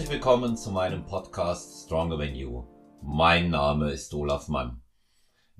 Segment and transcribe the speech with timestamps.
[0.00, 2.64] Herzlich willkommen zu meinem Podcast Stronger Than You.
[3.02, 4.80] Mein Name ist Olaf Mann.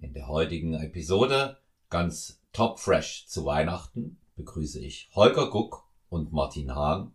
[0.01, 1.59] In der heutigen Episode,
[1.91, 7.13] ganz top fresh zu Weihnachten, begrüße ich Holger Guck und Martin Hahn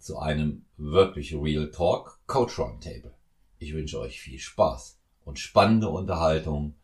[0.00, 3.14] zu einem wirklich Real Talk Coach Roundtable.
[3.60, 6.74] Ich wünsche euch viel Spaß und spannende Unterhaltung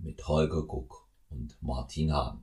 [0.00, 2.42] mit Holger Guck und Martin Hahn.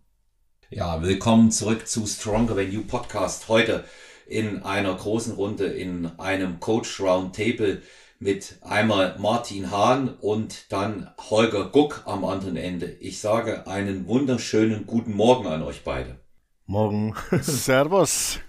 [0.69, 3.49] Ja, willkommen zurück zu Stronger Than You Podcast.
[3.49, 3.83] Heute
[4.27, 7.81] in einer großen Runde in einem Coach Roundtable
[8.19, 12.87] mit einmal Martin Hahn und dann Holger Guck am anderen Ende.
[12.99, 16.19] Ich sage einen wunderschönen guten Morgen an euch beide.
[16.65, 17.15] Morgen.
[17.41, 18.39] Servus.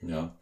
[0.00, 0.36] Ja.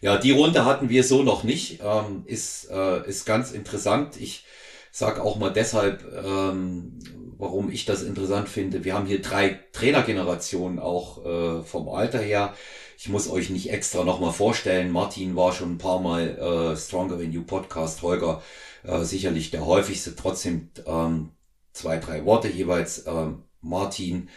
[0.00, 1.80] ja, die Runde hatten wir so noch nicht.
[1.82, 4.18] Ähm, ist, äh, ist ganz interessant.
[4.20, 4.44] Ich
[4.92, 6.98] sage auch mal deshalb, ähm,
[7.36, 8.84] warum ich das interessant finde.
[8.84, 12.54] Wir haben hier drei Trainergenerationen auch äh, vom Alter her.
[13.00, 14.90] Ich muss euch nicht extra nochmal vorstellen.
[14.90, 18.02] Martin war schon ein paar Mal äh, Stronger Than You Podcast.
[18.02, 18.42] Holger
[18.82, 20.16] äh, sicherlich der häufigste.
[20.16, 21.28] Trotzdem ähm,
[21.72, 23.06] zwei, drei Worte jeweils.
[23.06, 24.28] Ähm, Martin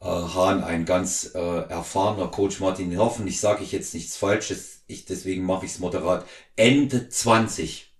[0.00, 2.60] äh, Hahn, ein ganz äh, erfahrener Coach.
[2.60, 4.84] Martin, hoffentlich sage ich jetzt nichts Falsches.
[4.86, 6.24] Ich, deswegen mache ich es moderat.
[6.54, 7.92] Ende 20.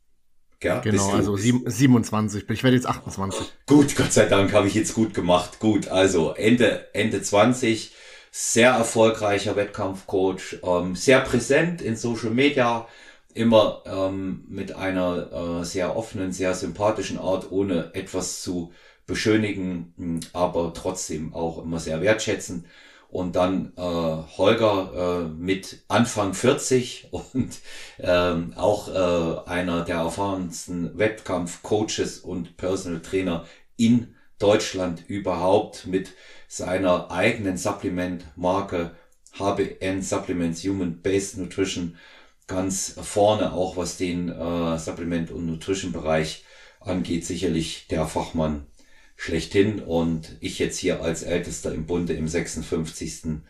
[0.62, 2.48] Ja, genau, also 27.
[2.50, 3.52] Ich werde jetzt 28.
[3.66, 5.58] Gut, Gott sei Dank habe ich jetzt gut gemacht.
[5.58, 7.90] Gut, also Ende, Ende 20
[8.36, 12.88] sehr erfolgreicher Wettkampfcoach, ähm, sehr präsent in Social Media,
[13.32, 18.72] immer ähm, mit einer äh, sehr offenen, sehr sympathischen Art, ohne etwas zu
[19.06, 22.66] beschönigen, aber trotzdem auch immer sehr wertschätzend.
[23.08, 27.60] Und dann äh, Holger äh, mit Anfang 40 und
[28.00, 33.44] ähm, auch äh, einer der erfahrensten Wettkampfcoaches und Personal Trainer
[33.76, 36.12] in Deutschland überhaupt mit
[36.48, 38.94] seiner eigenen Supplement-Marke
[39.38, 41.96] HBN Supplements Human Based Nutrition
[42.46, 46.44] ganz vorne, auch was den äh, Supplement- und Nutrition-Bereich
[46.80, 48.66] angeht, sicherlich der Fachmann
[49.16, 49.80] schlechthin.
[49.80, 53.40] Und ich jetzt hier als Ältester im Bunde im 56.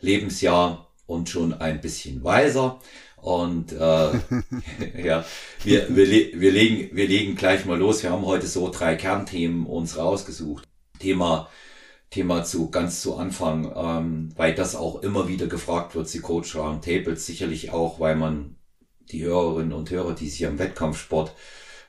[0.00, 2.80] Lebensjahr und schon ein bisschen weiser.
[3.22, 3.76] Und äh,
[5.04, 5.24] ja,
[5.62, 6.06] wir, wir,
[6.40, 8.02] wir, legen, wir legen gleich mal los.
[8.02, 10.64] Wir haben heute so drei Kernthemen uns rausgesucht.
[10.98, 11.48] Thema
[12.10, 16.56] Thema zu ganz zu Anfang, ähm, weil das auch immer wieder gefragt wird, die Coach
[16.56, 18.56] Roundtables, sicherlich auch, weil man
[19.12, 21.32] die Hörerinnen und Hörer, die sich am Wettkampfsport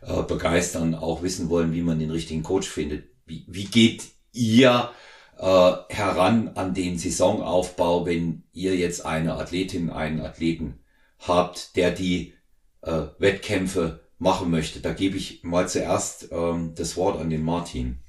[0.02, 3.06] äh, begeistern, auch wissen wollen, wie man den richtigen Coach findet.
[3.26, 4.92] Wie, wie geht ihr
[5.40, 10.81] äh, heran an den Saisonaufbau, wenn ihr jetzt eine Athletin, einen Athleten
[11.28, 12.34] habt, der die
[12.82, 14.80] äh, Wettkämpfe machen möchte?
[14.80, 18.00] Da gebe ich mal zuerst ähm, das Wort an den Martin.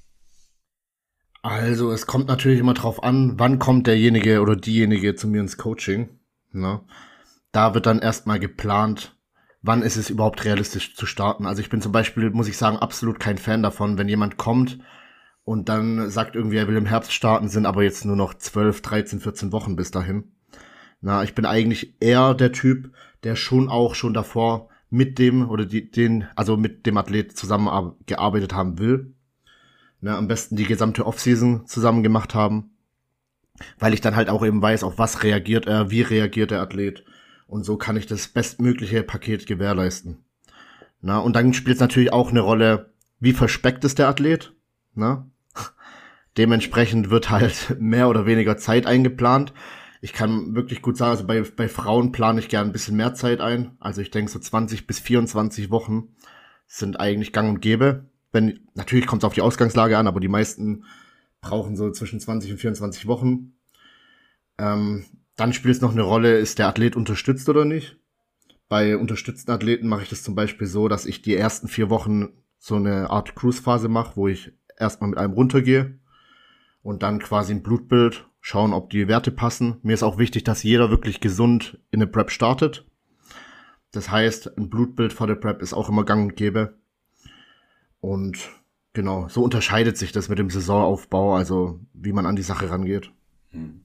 [1.42, 5.56] Also, es kommt natürlich immer drauf an, wann kommt derjenige oder diejenige zu mir ins
[5.56, 6.20] Coaching.
[6.52, 6.80] Ne?
[7.50, 9.16] Da wird dann erstmal geplant,
[9.62, 11.46] wann ist es überhaupt realistisch zu starten.
[11.46, 14.78] Also ich bin zum Beispiel, muss ich sagen, absolut kein Fan davon, wenn jemand kommt
[15.44, 18.82] und dann sagt irgendwie, er will im Herbst starten, sind aber jetzt nur noch 12,
[18.82, 20.32] 13, 14 Wochen bis dahin.
[21.02, 25.66] Na, ich bin eigentlich eher der Typ, der schon auch schon davor mit dem oder
[25.66, 29.14] die, den, also mit dem Athlet zusammengearbeitet haben will
[30.02, 32.72] ne, am besten die gesamte Offseason zusammen gemacht haben,
[33.78, 37.04] weil ich dann halt auch eben weiß, auf was reagiert er, wie reagiert der Athlet
[37.46, 40.24] und so kann ich das bestmögliche Paket gewährleisten.
[41.00, 44.52] Na, und dann spielt es natürlich auch eine Rolle, wie verspeckt ist der Athlet,
[44.94, 45.28] na?
[46.36, 49.52] Dementsprechend wird halt mehr oder weniger Zeit eingeplant.
[50.02, 53.14] Ich kann wirklich gut sagen, also bei, bei Frauen plane ich gern ein bisschen mehr
[53.14, 53.76] Zeit ein.
[53.80, 56.14] Also ich denke so 20 bis 24 Wochen
[56.66, 60.28] sind eigentlich gang und gäbe wenn, natürlich kommt es auf die Ausgangslage an, aber die
[60.28, 60.84] meisten
[61.40, 63.54] brauchen so zwischen 20 und 24 Wochen.
[64.58, 65.04] Ähm,
[65.36, 67.98] dann spielt es noch eine Rolle, ist der Athlet unterstützt oder nicht.
[68.68, 72.30] Bei unterstützten Athleten mache ich das zum Beispiel so, dass ich die ersten vier Wochen
[72.58, 75.98] so eine Art Cruise-Phase mache, wo ich erstmal mit einem runtergehe
[76.82, 79.78] und dann quasi ein Blutbild schauen, ob die Werte passen.
[79.82, 82.84] Mir ist auch wichtig, dass jeder wirklich gesund in eine Prep startet.
[83.92, 86.74] Das heißt, ein Blutbild vor der Prep ist auch immer gang und gäbe.
[88.00, 88.50] Und
[88.92, 93.12] genau, so unterscheidet sich das mit dem Saisonaufbau, also wie man an die Sache rangeht.
[93.50, 93.84] Hm.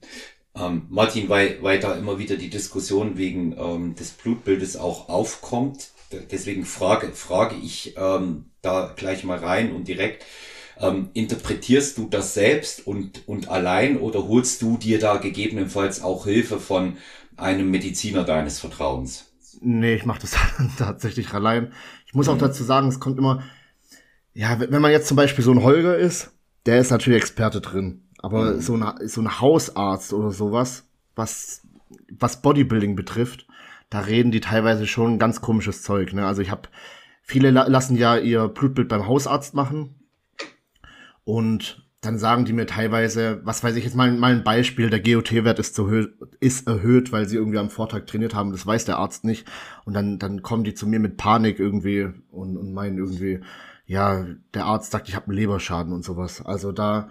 [0.56, 5.92] Ähm, Martin, weil, weil da immer wieder die Diskussion wegen ähm, des Blutbildes auch aufkommt,
[6.32, 10.26] deswegen frage, frage ich ähm, da gleich mal rein und direkt.
[10.80, 16.26] Ähm, interpretierst du das selbst und, und allein oder holst du dir da gegebenenfalls auch
[16.26, 16.98] Hilfe von
[17.36, 19.32] einem Mediziner deines Vertrauens?
[19.62, 20.36] Nee, ich mache das
[20.78, 21.74] tatsächlich allein.
[22.06, 22.34] Ich muss mhm.
[22.34, 23.44] auch dazu sagen, es kommt immer,
[24.34, 26.32] ja, wenn man jetzt zum Beispiel so ein Holger ist,
[26.68, 28.04] der ist natürlich Experte drin.
[28.20, 28.62] Aber mhm.
[28.62, 30.86] so, eine, so ein Hausarzt oder sowas,
[31.16, 31.62] was,
[32.12, 33.48] was Bodybuilding betrifft,
[33.90, 36.14] da reden die teilweise schon ganz komisches Zeug.
[36.14, 36.26] Ne?
[36.26, 36.70] Also ich habe
[37.22, 39.97] viele la lassen ja ihr Blutbild beim Hausarzt machen
[41.28, 45.02] und dann sagen die mir teilweise, was weiß ich jetzt mal, mal ein Beispiel, der
[45.02, 45.90] GOT-Wert ist, zu
[46.40, 49.46] ist erhöht, weil sie irgendwie am Vortag trainiert haben, das weiß der Arzt nicht.
[49.84, 53.42] Und dann, dann kommen die zu mir mit Panik irgendwie und, und meinen irgendwie,
[53.86, 56.42] ja, der Arzt sagt, ich habe einen Leberschaden und sowas.
[56.46, 57.10] Also da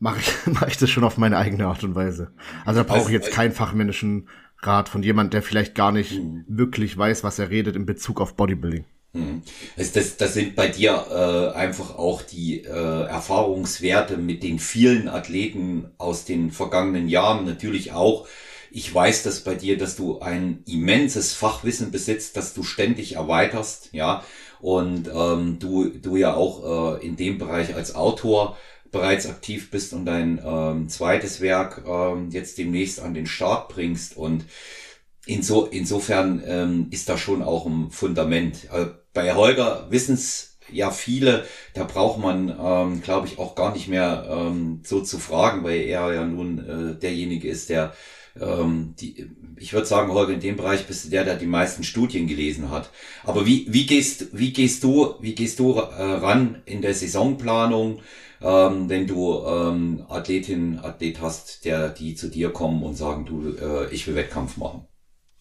[0.00, 2.32] mache ich, mach ich das schon auf meine eigene Art und Weise.
[2.64, 4.28] Also da brauche ich jetzt keinen fachmännischen
[4.62, 6.44] Rat von jemand, der vielleicht gar nicht mhm.
[6.48, 8.84] wirklich weiß, was er redet in Bezug auf Bodybuilding.
[9.14, 9.42] Mhm.
[9.76, 12.68] Das, das, das sind bei dir äh, einfach auch die äh,
[13.06, 18.26] Erfahrungswerte mit den vielen Athleten aus den vergangenen Jahren natürlich auch.
[18.70, 23.90] Ich weiß das bei dir, dass du ein immenses Fachwissen besitzt, dass du ständig erweiterst,
[23.92, 24.24] ja,
[24.60, 28.56] und ähm, du du ja auch äh, in dem Bereich als Autor
[28.90, 34.16] bereits aktiv bist und dein ähm, zweites Werk ähm, jetzt demnächst an den Start bringst
[34.16, 34.44] und
[35.26, 38.68] inso, insofern ähm, ist da schon auch ein Fundament.
[38.72, 41.44] Äh, bei Holger wissen es ja viele,
[41.74, 45.80] da braucht man, ähm, glaube ich, auch gar nicht mehr ähm, so zu fragen, weil
[45.80, 47.92] er ja nun äh, derjenige ist, der
[48.40, 51.84] ähm, die, ich würde sagen, Holger, in dem Bereich bist du der, der die meisten
[51.84, 52.90] Studien gelesen hat.
[53.24, 58.00] Aber wie, wie gehst, wie gehst du, wie gehst du äh, ran in der Saisonplanung?
[58.42, 63.54] ähm, wenn du ähm, Athletin, Athlet hast, der die zu dir kommen und sagen, du,
[63.56, 64.86] äh, ich will Wettkampf machen?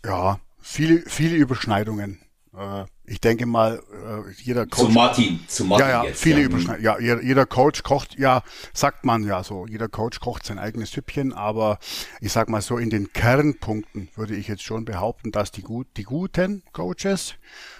[0.05, 2.19] Ja, viele, viele Überschneidungen.
[2.55, 4.85] Äh, ich denke mal, äh, jeder Coach.
[4.85, 5.87] Zu Martin, zu Martin.
[5.87, 6.45] Ja, ja, jetzt, viele ja.
[6.45, 6.83] Überschneidungen.
[6.83, 8.41] Ja, jeder, jeder Coach kocht, ja,
[8.73, 11.77] sagt man ja so, jeder Coach kocht sein eigenes Süppchen, aber
[12.21, 15.87] ich sag mal so, in den Kernpunkten würde ich jetzt schon behaupten, dass die, gut,
[15.97, 17.35] die guten Coaches,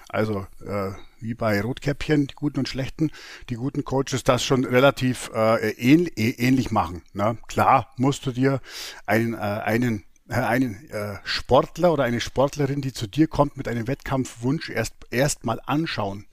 [0.10, 0.92] also äh,
[1.22, 3.10] wie bei Rotkäppchen, die guten und schlechten,
[3.50, 7.04] die guten Coaches das schon relativ äh, ähnlich, ähnlich machen.
[7.14, 7.38] Ne?
[7.48, 8.60] Klar musst du dir
[9.06, 13.68] einen, äh, einen äh, einen äh, Sportler oder eine Sportlerin, die zu dir kommt mit
[13.68, 16.26] einem Wettkampfwunsch, erst erst mal anschauen.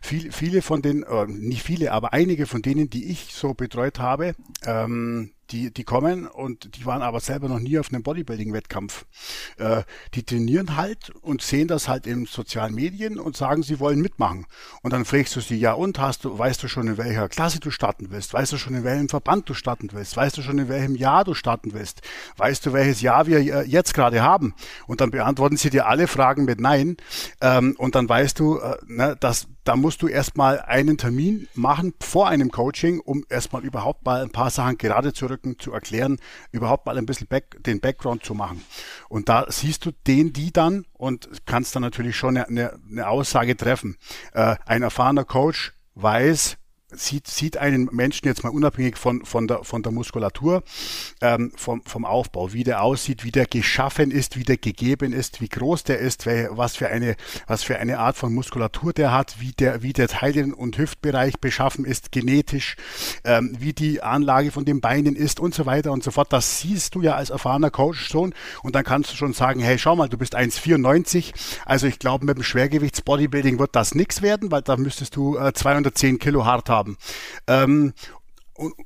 [0.00, 3.98] Viel, viele von den, äh, nicht viele, aber einige von denen, die ich so betreut
[3.98, 4.34] habe,
[4.64, 9.04] ähm, die, die kommen und die waren aber selber noch nie auf einem Bodybuilding-Wettkampf.
[9.58, 9.82] Äh,
[10.14, 14.46] die trainieren halt und sehen das halt in sozialen Medien und sagen, sie wollen mitmachen.
[14.82, 17.60] Und dann fragst du sie, ja und hast du, weißt du schon, in welcher Klasse
[17.60, 18.32] du starten willst?
[18.34, 20.16] Weißt du schon, in welchem Verband du starten willst?
[20.16, 22.00] Weißt du schon, in welchem Jahr du starten willst?
[22.36, 24.54] Weißt du, welches Jahr wir äh, jetzt gerade haben?
[24.86, 26.96] Und dann beantworten sie dir alle Fragen mit Nein.
[27.40, 31.94] Ähm, und dann weißt du, äh, ne, dass da musst du erstmal einen Termin machen
[32.00, 36.18] vor einem Coaching, um erstmal überhaupt mal ein paar Sachen gerade zu rücken, zu erklären,
[36.50, 38.62] überhaupt mal ein bisschen back, den Background zu machen.
[39.08, 43.56] Und da siehst du den, die dann und kannst dann natürlich schon eine, eine Aussage
[43.56, 43.96] treffen.
[44.32, 46.56] Äh, ein erfahrener Coach weiß,
[46.94, 50.62] sieht, sieht einen Menschen jetzt mal unabhängig von, von, der, von der Muskulatur,
[51.20, 55.40] ähm, vom, vom Aufbau, wie der aussieht, wie der geschaffen ist, wie der gegeben ist,
[55.40, 57.16] wie groß der ist, was für eine,
[57.46, 61.38] was für eine Art von Muskulatur der hat, wie der, wie der Teilen- und Hüftbereich
[61.40, 62.76] beschaffen ist, genetisch,
[63.24, 66.32] ähm, wie die Anlage von den Beinen ist und so weiter und so fort.
[66.32, 69.78] Das siehst du ja als erfahrener Coach schon und dann kannst du schon sagen, hey,
[69.78, 71.32] schau mal, du bist 1,94,
[71.64, 75.52] also ich glaube, mit dem Schwergewichtsbodybuilding wird das nichts werden, weil da müsstest du äh,
[75.52, 76.96] 210 Kilo hart haben haben.
[77.46, 77.92] Ähm,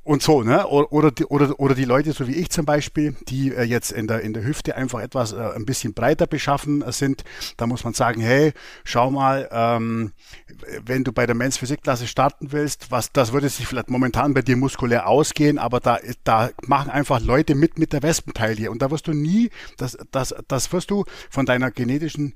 [0.04, 0.66] und, so, ne?
[0.69, 4.06] Oder die, oder, oder die Leute, so wie ich zum Beispiel, die äh, jetzt in
[4.06, 7.25] der, in der Hüfte einfach etwas äh, ein bisschen breiter beschaffen äh, sind,
[7.56, 8.52] da muss man sagen, hey,
[8.85, 10.12] schau mal, ähm,
[10.85, 14.42] wenn du bei der Men's Physikklasse starten willst, was das würde sich vielleicht momentan bei
[14.42, 18.92] dir muskulär ausgehen, aber da, da machen einfach Leute mit mit der Wespenteile und da
[18.92, 22.35] wirst du nie, das, das, das wirst du von deiner genetischen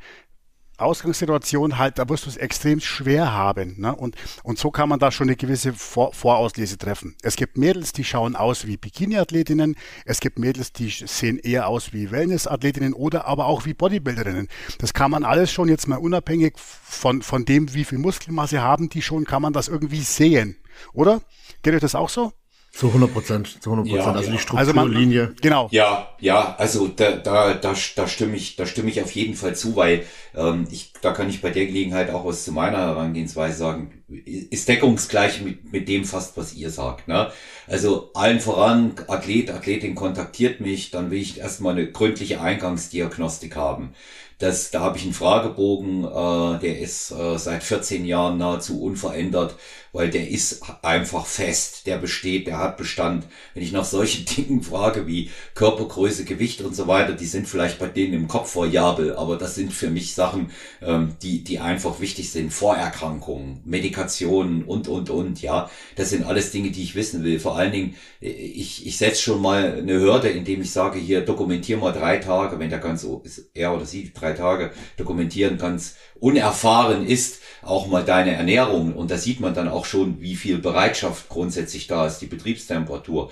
[0.81, 3.81] Ausgangssituation halt, da wirst du es extrem schwer haben.
[3.81, 3.95] Ne?
[3.95, 7.17] Und, und so kann man da schon eine gewisse Vor Vorauslese treffen.
[7.23, 11.93] Es gibt Mädels, die schauen aus wie Bikini-Athletinnen, es gibt Mädels, die sehen eher aus
[11.93, 14.49] wie Wellness-Athletinnen oder aber auch wie Bodybuilderinnen.
[14.79, 18.89] Das kann man alles schon jetzt mal unabhängig von, von dem, wie viel Muskelmasse haben
[18.89, 20.57] die schon, kann man das irgendwie sehen.
[20.93, 21.21] Oder?
[21.63, 22.33] Geht euch das auch so?
[22.73, 24.07] Zu 100 Prozent, zu 100 Prozent.
[24.07, 25.23] Ja, also die Strukturlinie.
[25.23, 25.69] Also genau.
[25.73, 29.57] Ja, ja, also da, da, da, da stimme ich, da stimme ich auf jeden Fall
[29.57, 33.59] zu, weil ähm, ich, da kann ich bei der Gelegenheit auch was zu meiner Herangehensweise
[33.59, 34.05] sagen.
[34.25, 37.09] Ist deckungsgleich mit, mit dem fast, was ihr sagt.
[37.09, 37.33] Ne?
[37.67, 43.95] Also allen voran, Athlet, Athletin kontaktiert mich, dann will ich erstmal eine gründliche Eingangsdiagnostik haben.
[44.39, 49.57] Das, da habe ich einen Fragebogen, äh, der ist äh, seit 14 Jahren nahezu unverändert
[49.93, 53.27] weil der ist einfach fest, der besteht, der hat Bestand.
[53.55, 57.79] Wenn ich nach solchen Dingen frage wie Körpergröße, Gewicht und so weiter, die sind vielleicht
[57.79, 60.51] bei denen im Kopf variabel, aber das sind für mich Sachen,
[60.83, 62.53] ähm, die, die einfach wichtig sind.
[62.53, 63.61] Vorerkrankungen,
[64.01, 65.71] Kommunikation und, und, und, ja.
[65.97, 67.39] Das sind alles Dinge, die ich wissen will.
[67.39, 71.77] Vor allen Dingen, ich, ich setze schon mal eine Hürde, indem ich sage, hier dokumentier
[71.77, 73.07] mal drei Tage, wenn der ganz,
[73.55, 78.95] er oder sie drei Tage dokumentieren ganz unerfahren ist, auch mal deine Ernährung.
[78.95, 83.31] Und da sieht man dann auch schon, wie viel Bereitschaft grundsätzlich da ist, die Betriebstemperatur.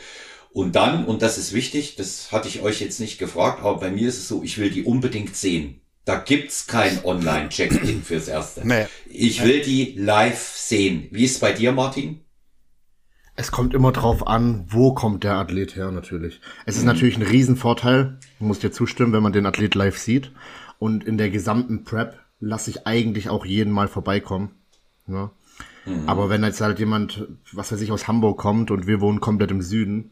[0.51, 3.91] Und dann, und das ist wichtig, das hatte ich euch jetzt nicht gefragt, aber bei
[3.91, 5.81] mir ist es so, ich will die unbedingt sehen.
[6.05, 8.67] Da gibt's kein Online-Check-In fürs Erste.
[8.67, 8.87] Nee.
[9.07, 11.09] Ich will die live sehen.
[11.11, 12.23] Wie ist es bei dir, Martin?
[13.37, 16.41] Es kommt immer drauf an, wo kommt der Athlet her, natürlich.
[16.67, 16.89] Es ist mhm.
[16.89, 20.33] natürlich ein Riesenvorteil, muss dir zustimmen, wenn man den Athlet live sieht.
[20.79, 24.51] Und in der gesamten Prep lasse ich eigentlich auch jeden mal vorbeikommen.
[25.07, 25.31] Ja.
[25.87, 26.09] Mhm.
[26.09, 29.51] Aber wenn jetzt halt jemand, was weiß ich, aus Hamburg kommt und wir wohnen komplett
[29.51, 30.11] im Süden,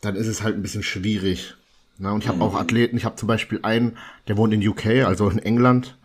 [0.00, 1.54] dann ist es halt ein bisschen schwierig.
[1.98, 2.42] Na, und ich habe mhm.
[2.42, 5.98] auch Athleten, ich habe zum Beispiel einen, der wohnt in UK, also in England.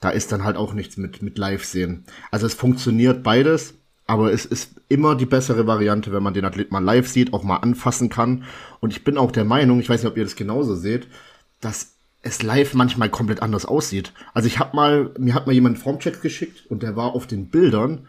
[0.00, 2.04] Da ist dann halt auch nichts mit, mit Live-Sehen.
[2.30, 3.74] Also es funktioniert beides,
[4.06, 7.42] aber es ist immer die bessere Variante, wenn man den Athlet mal live sieht, auch
[7.42, 8.44] mal anfassen kann.
[8.80, 11.06] Und ich bin auch der Meinung, ich weiß nicht, ob ihr das genauso seht,
[11.60, 11.92] dass
[12.22, 14.12] es live manchmal komplett anders aussieht.
[14.34, 17.48] Also ich habe mal, mir hat mal jemand Formchecks geschickt und der war auf den
[17.48, 18.06] Bildern,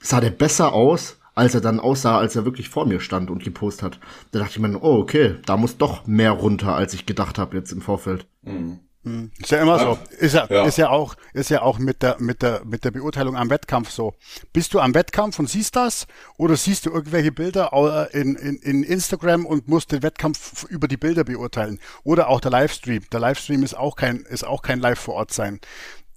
[0.00, 3.44] sah der besser aus, als er dann aussah, als er wirklich vor mir stand und
[3.44, 4.00] gepostet hat.
[4.32, 7.56] Da dachte ich mir, oh, okay, da muss doch mehr runter, als ich gedacht habe
[7.56, 8.26] jetzt im Vorfeld.
[8.42, 8.80] Mhm.
[9.06, 9.30] Mhm.
[9.38, 9.98] Ist ja immer so.
[10.18, 12.90] Ist ja, ja, ist ja auch, ist ja auch mit der, mit der, mit der
[12.90, 14.14] Beurteilung am Wettkampf so.
[14.52, 16.06] Bist du am Wettkampf und siehst das?
[16.36, 20.88] Oder siehst du irgendwelche Bilder äh, in, in, in Instagram und musst den Wettkampf über
[20.88, 21.80] die Bilder beurteilen?
[22.04, 23.02] Oder auch der Livestream.
[23.12, 25.60] Der Livestream ist auch kein, ist auch kein Live vor Ort sein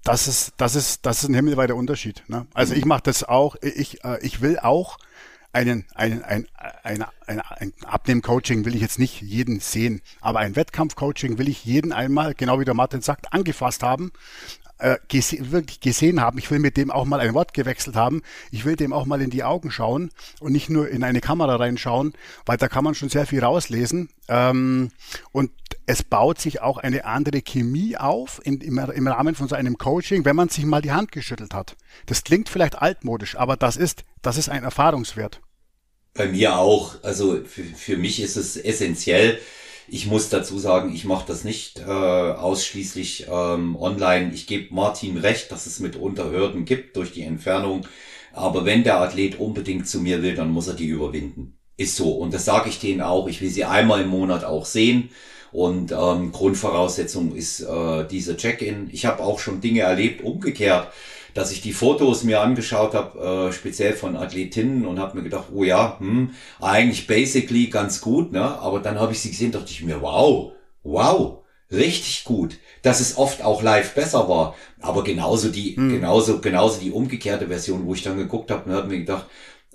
[0.03, 2.23] das ist, das ist, das ist ein himmelweiter Unterschied.
[2.27, 2.47] Ne?
[2.53, 4.97] Also ich mache das auch, ich, äh, ich will auch
[5.51, 6.47] einen, einen, ein,
[6.83, 11.65] ein, ein, ein Abnehmen-Coaching will ich jetzt nicht jeden sehen, aber ein Wettkampf-Coaching will ich
[11.65, 14.11] jeden einmal, genau wie der Martin sagt, angefasst haben,
[14.79, 16.37] äh, gese wirklich gesehen haben.
[16.37, 18.21] Ich will mit dem auch mal ein Wort gewechselt haben.
[18.51, 21.55] Ich will dem auch mal in die Augen schauen und nicht nur in eine Kamera
[21.57, 22.13] reinschauen,
[22.45, 24.09] weil da kann man schon sehr viel rauslesen.
[24.27, 24.91] Ähm,
[25.31, 25.51] und
[25.89, 29.79] es baut sich auch eine andere Chemie auf in, im, im Rahmen von so einem
[29.79, 31.77] Coaching, wenn man sich mal die Hand geschüttelt hat.
[32.05, 35.41] Das klingt vielleicht altmodisch, aber das ist, das ist ein Erfahrungswert.
[36.13, 37.03] Bei mir auch.
[37.03, 39.39] Also für, für mich ist es essentiell.
[39.87, 44.31] Ich muss dazu sagen, ich mache das nicht äh, ausschließlich ähm, online.
[44.35, 47.87] Ich gebe Martin recht, dass es mitunter Hürden gibt durch die Entfernung.
[48.31, 51.57] Aber wenn der Athlet unbedingt zu mir will, dann muss er die überwinden.
[51.77, 52.11] Ist so.
[52.11, 53.27] Und das sage ich denen auch.
[53.27, 55.09] Ich will sie einmal im Monat auch sehen.
[55.51, 58.89] Und ähm, Grundvoraussetzung ist äh, diese Check-in.
[58.91, 60.89] Ich habe auch schon Dinge erlebt, umgekehrt,
[61.33, 65.47] dass ich die Fotos mir angeschaut habe, äh, speziell von Athletinnen und habe mir gedacht,
[65.53, 68.59] oh ja, hm, eigentlich basically ganz gut, ne?
[68.59, 70.51] Aber dann habe ich sie gesehen, dachte ich mir, wow,
[70.83, 71.39] wow,
[71.71, 74.55] richtig gut, dass es oft auch live besser war.
[74.81, 75.91] Aber genauso die, hm.
[75.91, 79.27] genauso, genauso die umgekehrte Version, wo ich dann geguckt habe und habe mir gedacht,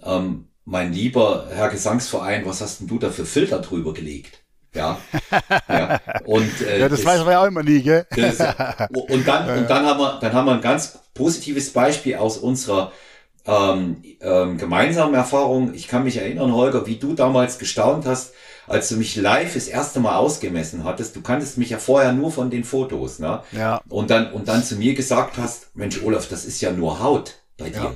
[0.02, 4.43] ähm, mein lieber Herr Gesangsverein, was hast denn du da für Filter drüber gelegt?
[4.74, 4.98] Ja.
[5.68, 6.00] ja.
[6.24, 8.06] Und, äh, ja, das, das weiß man ja auch immer nie, gell?
[8.16, 8.38] Das,
[8.90, 12.92] und dann, und dann haben wir, dann haben wir ein ganz positives Beispiel aus unserer
[13.46, 15.74] ähm, ähm, gemeinsamen Erfahrung.
[15.74, 18.34] Ich kann mich erinnern, Holger, wie du damals gestaunt hast,
[18.66, 21.14] als du mich live das erste Mal ausgemessen hattest.
[21.14, 23.42] Du kanntest mich ja vorher nur von den Fotos, ne?
[23.52, 23.80] Ja.
[23.88, 27.34] Und dann, und dann zu mir gesagt hast, Mensch, Olaf, das ist ja nur Haut
[27.58, 27.94] bei dir.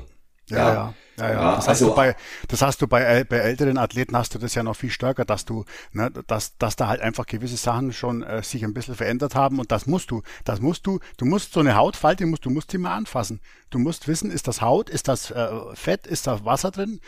[0.48, 0.74] Ja, ja.
[0.74, 0.74] ja.
[0.74, 1.56] Ja, ja.
[1.56, 2.16] das, hast also, du bei,
[2.48, 5.44] das hast du bei, bei älteren Athleten hast du das ja noch viel stärker, dass
[5.44, 9.34] du, ne, dass, dass da halt einfach gewisse Sachen schon äh, sich ein bisschen verändert
[9.34, 12.50] haben und das musst du, das musst du, du musst so eine Hautfalte, musst, du
[12.50, 13.40] musst die mal anfassen.
[13.70, 17.00] Du musst wissen, ist das Haut, ist das äh, Fett, ist da Wasser drin?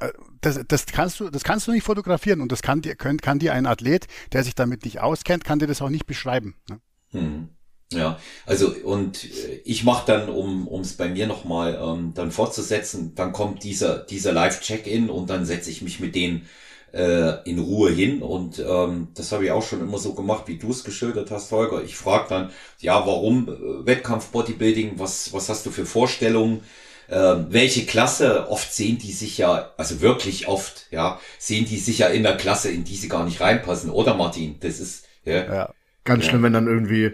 [0.00, 3.18] Äh, das, das kannst du, das kannst du nicht fotografieren und das kann dir, kann,
[3.18, 6.56] kann dir ein Athlet, der sich damit nicht auskennt, kann dir das auch nicht beschreiben.
[6.68, 6.80] Ne?
[7.10, 7.48] Hm.
[7.90, 13.14] Ja, also und äh, ich mache dann, um es bei mir nochmal ähm, dann fortzusetzen,
[13.14, 16.46] dann kommt dieser dieser Live-Check-in und dann setze ich mich mit denen
[16.92, 20.58] äh, in Ruhe hin und ähm, das habe ich auch schon immer so gemacht, wie
[20.58, 21.82] du es geschildert hast, Holger.
[21.82, 24.98] Ich frage dann, ja, warum äh, Wettkampf Bodybuilding?
[24.98, 26.60] Was was hast du für Vorstellungen?
[27.08, 28.48] Äh, welche Klasse?
[28.50, 32.36] Oft sehen die sich ja, also wirklich oft, ja, sehen die sich ja in der
[32.36, 34.56] Klasse, in die sie gar nicht reinpassen, oder Martin?
[34.60, 35.54] Das ist ja.
[35.54, 35.74] ja.
[36.04, 36.30] Ganz ja.
[36.30, 37.12] schlimm, wenn dann irgendwie.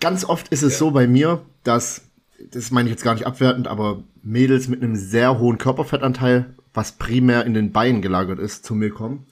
[0.00, 0.78] Ganz oft ist es ja.
[0.78, 2.02] so bei mir, dass,
[2.50, 6.92] das meine ich jetzt gar nicht abwertend, aber Mädels mit einem sehr hohen Körperfettanteil, was
[6.92, 9.26] primär in den Beinen gelagert ist, zu mir kommen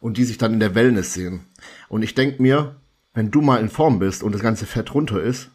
[0.00, 1.46] und die sich dann in der Wellness sehen.
[1.88, 2.76] Und ich denk mir,
[3.14, 5.50] wenn du mal in Form bist und das ganze Fett runter ist,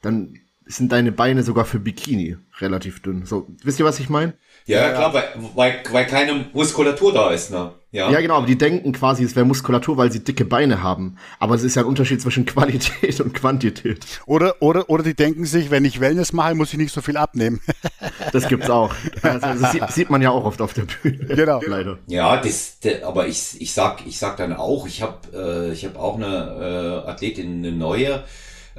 [0.00, 3.24] dann sind deine Beine sogar für Bikini relativ dünn.
[3.26, 4.34] So, wisst ihr, was ich meine?
[4.66, 7.72] Ja, ja, klar, weil, weil, weil keine Muskulatur da ist, ne?
[7.90, 8.10] Ja.
[8.10, 11.18] ja, genau, aber die denken quasi, es wäre Muskulatur, weil sie dicke Beine haben.
[11.38, 14.06] Aber es ist ja ein Unterschied zwischen Qualität und Quantität.
[14.24, 17.18] Oder, oder, oder die denken sich, wenn ich Wellness mache, muss ich nicht so viel
[17.18, 17.60] abnehmen.
[18.32, 18.94] das gibt's auch.
[19.20, 21.36] Also, das sieht, sieht, man ja auch oft auf der Bühne.
[21.36, 21.60] Genau.
[21.66, 21.98] Leider.
[22.06, 25.84] Ja, das, das, aber ich, ich sag, ich sag dann auch, ich habe äh, ich
[25.84, 28.24] hab auch eine äh, Athletin, eine neue,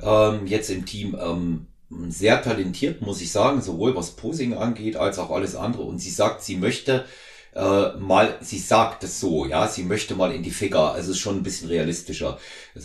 [0.01, 1.67] ähm, jetzt im Team, ähm,
[2.09, 5.83] sehr talentiert, muss ich sagen, sowohl was Posing angeht, als auch alles andere.
[5.83, 7.05] Und sie sagt, sie möchte
[7.55, 11.19] äh, mal, sie sagt es so, ja, sie möchte mal in die Figur, also ist
[11.19, 12.39] schon ein bisschen realistischer.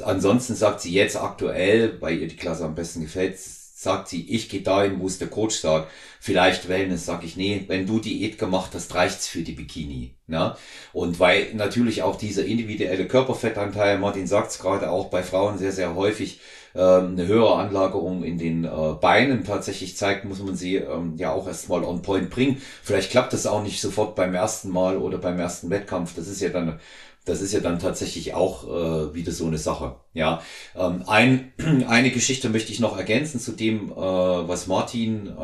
[0.04, 4.48] Ansonsten sagt sie jetzt aktuell, weil ihr die Klasse am besten gefällt, sagt sie, ich
[4.48, 5.90] gehe dahin, wo es der Coach sagt.
[6.20, 10.16] Vielleicht Wellness, sag ich, nee, wenn du Diät gemacht hast, reicht's für die Bikini.
[10.26, 10.56] Ne?
[10.92, 15.94] Und weil natürlich auch dieser individuelle Körperfettanteil, Martin sagt's gerade auch bei Frauen sehr, sehr
[15.94, 16.40] häufig,
[16.80, 18.68] eine höhere Anlagerung in den äh,
[19.00, 22.60] Beinen tatsächlich zeigt, muss man sie ähm, ja auch erstmal on point bringen.
[22.82, 26.14] Vielleicht klappt das auch nicht sofort beim ersten Mal oder beim ersten Wettkampf.
[26.14, 26.78] Das ist ja dann
[27.24, 29.96] das ist ja dann tatsächlich auch äh, wieder so eine Sache.
[30.14, 30.42] Ja,
[30.74, 31.52] ähm, ein,
[31.88, 35.36] eine Geschichte möchte ich noch ergänzen zu dem, äh, was Martin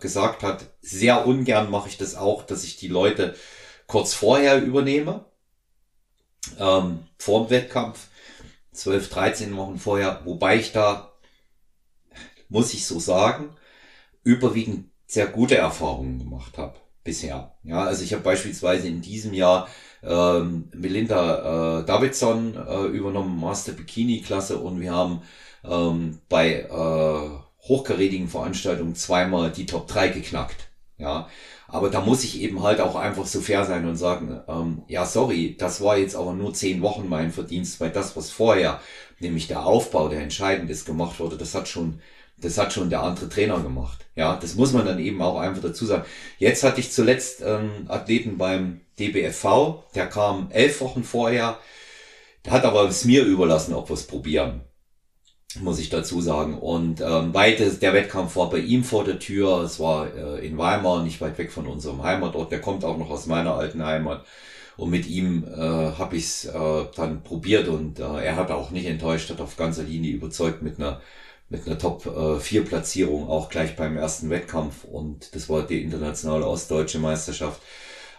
[0.00, 0.66] gesagt hat.
[0.82, 3.34] Sehr ungern mache ich das auch, dass ich die Leute
[3.86, 5.24] kurz vorher übernehme,
[6.58, 8.08] ähm, vor dem Wettkampf.
[8.72, 11.12] 12, 13 Wochen vorher, wobei ich da,
[12.48, 13.50] muss ich so sagen,
[14.24, 17.54] überwiegend sehr gute Erfahrungen gemacht habe bisher.
[17.64, 19.68] Ja, also ich habe beispielsweise in diesem Jahr
[20.02, 25.22] ähm, Melinda äh, Davidson äh, übernommen, Master Bikini Klasse und wir haben
[25.64, 30.68] ähm, bei äh, hochkarätigen Veranstaltungen zweimal die Top 3 geknackt.
[30.98, 31.28] Ja,
[31.72, 35.06] aber da muss ich eben halt auch einfach so fair sein und sagen, ähm, ja,
[35.06, 38.80] sorry, das war jetzt aber nur zehn Wochen mein Verdienst, weil das, was vorher,
[39.20, 42.00] nämlich der Aufbau, der entscheidend ist, gemacht wurde, das hat schon,
[42.36, 44.04] das hat schon der andere Trainer gemacht.
[44.14, 46.04] Ja, das muss man dann eben auch einfach dazu sagen.
[46.38, 51.58] Jetzt hatte ich zuletzt ähm, Athleten beim DBFV, der kam elf Wochen vorher,
[52.44, 54.60] der hat aber es mir überlassen, ob wir es probieren
[55.60, 56.58] muss ich dazu sagen.
[56.58, 59.62] Und ähm, weites, der Wettkampf war bei ihm vor der Tür.
[59.62, 62.52] Es war äh, in Weimar, nicht weit weg von unserem Heimatort.
[62.52, 64.24] Der kommt auch noch aus meiner alten Heimat.
[64.76, 68.70] Und mit ihm äh, habe ich es äh, dann probiert und äh, er hat auch
[68.70, 71.00] nicht enttäuscht, hat auf ganzer Linie überzeugt mit einer
[71.50, 75.82] mit einer Top äh, 4 Platzierung auch gleich beim ersten Wettkampf und das war die
[75.82, 77.60] internationale ostdeutsche Meisterschaft.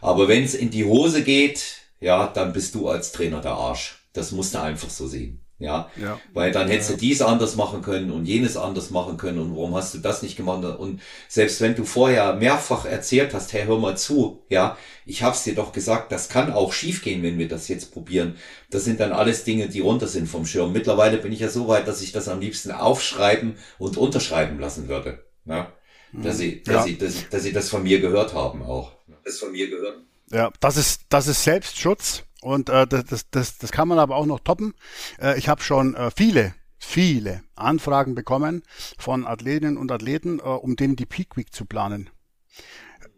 [0.02, 4.04] Aber wenn es in die Hose geht, ja, dann bist du als Trainer der Arsch.
[4.13, 5.42] Das musst du einfach so sehen.
[5.63, 6.19] Ja, ja.
[6.34, 6.95] weil dann hättest ja.
[6.97, 10.21] du dies anders machen können und jenes anders machen können und warum hast du das
[10.21, 10.65] nicht gemacht?
[10.65, 10.99] Und
[11.30, 15.56] selbst wenn du vorher mehrfach erzählt hast, hey, hör mal zu, ja, ich hab's dir
[15.56, 18.36] doch gesagt, das kann auch schiefgehen, wenn wir das jetzt probieren.
[18.71, 20.73] Das sind dann alles Dinge, die runter sind vom Schirm.
[20.73, 24.89] Mittlerweile bin ich ja so weit, dass ich das am liebsten aufschreiben und unterschreiben lassen
[24.89, 25.23] würde.
[25.45, 25.71] Ja?
[26.12, 26.84] Dass, sie, dass, ja.
[26.84, 28.91] sie, dass, dass sie das von mir gehört haben auch.
[29.23, 29.99] Das von mir gehört.
[30.30, 34.15] Ja, das ist, das ist Selbstschutz und äh, das, das, das, das kann man aber
[34.15, 34.73] auch noch toppen.
[35.19, 38.63] Äh, ich habe schon äh, viele, viele Anfragen bekommen
[38.97, 42.10] von Athletinnen und Athleten, äh, um denen die Peak Week zu planen.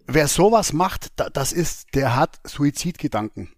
[0.07, 3.54] Wer sowas macht, das ist, der hat Suizidgedanken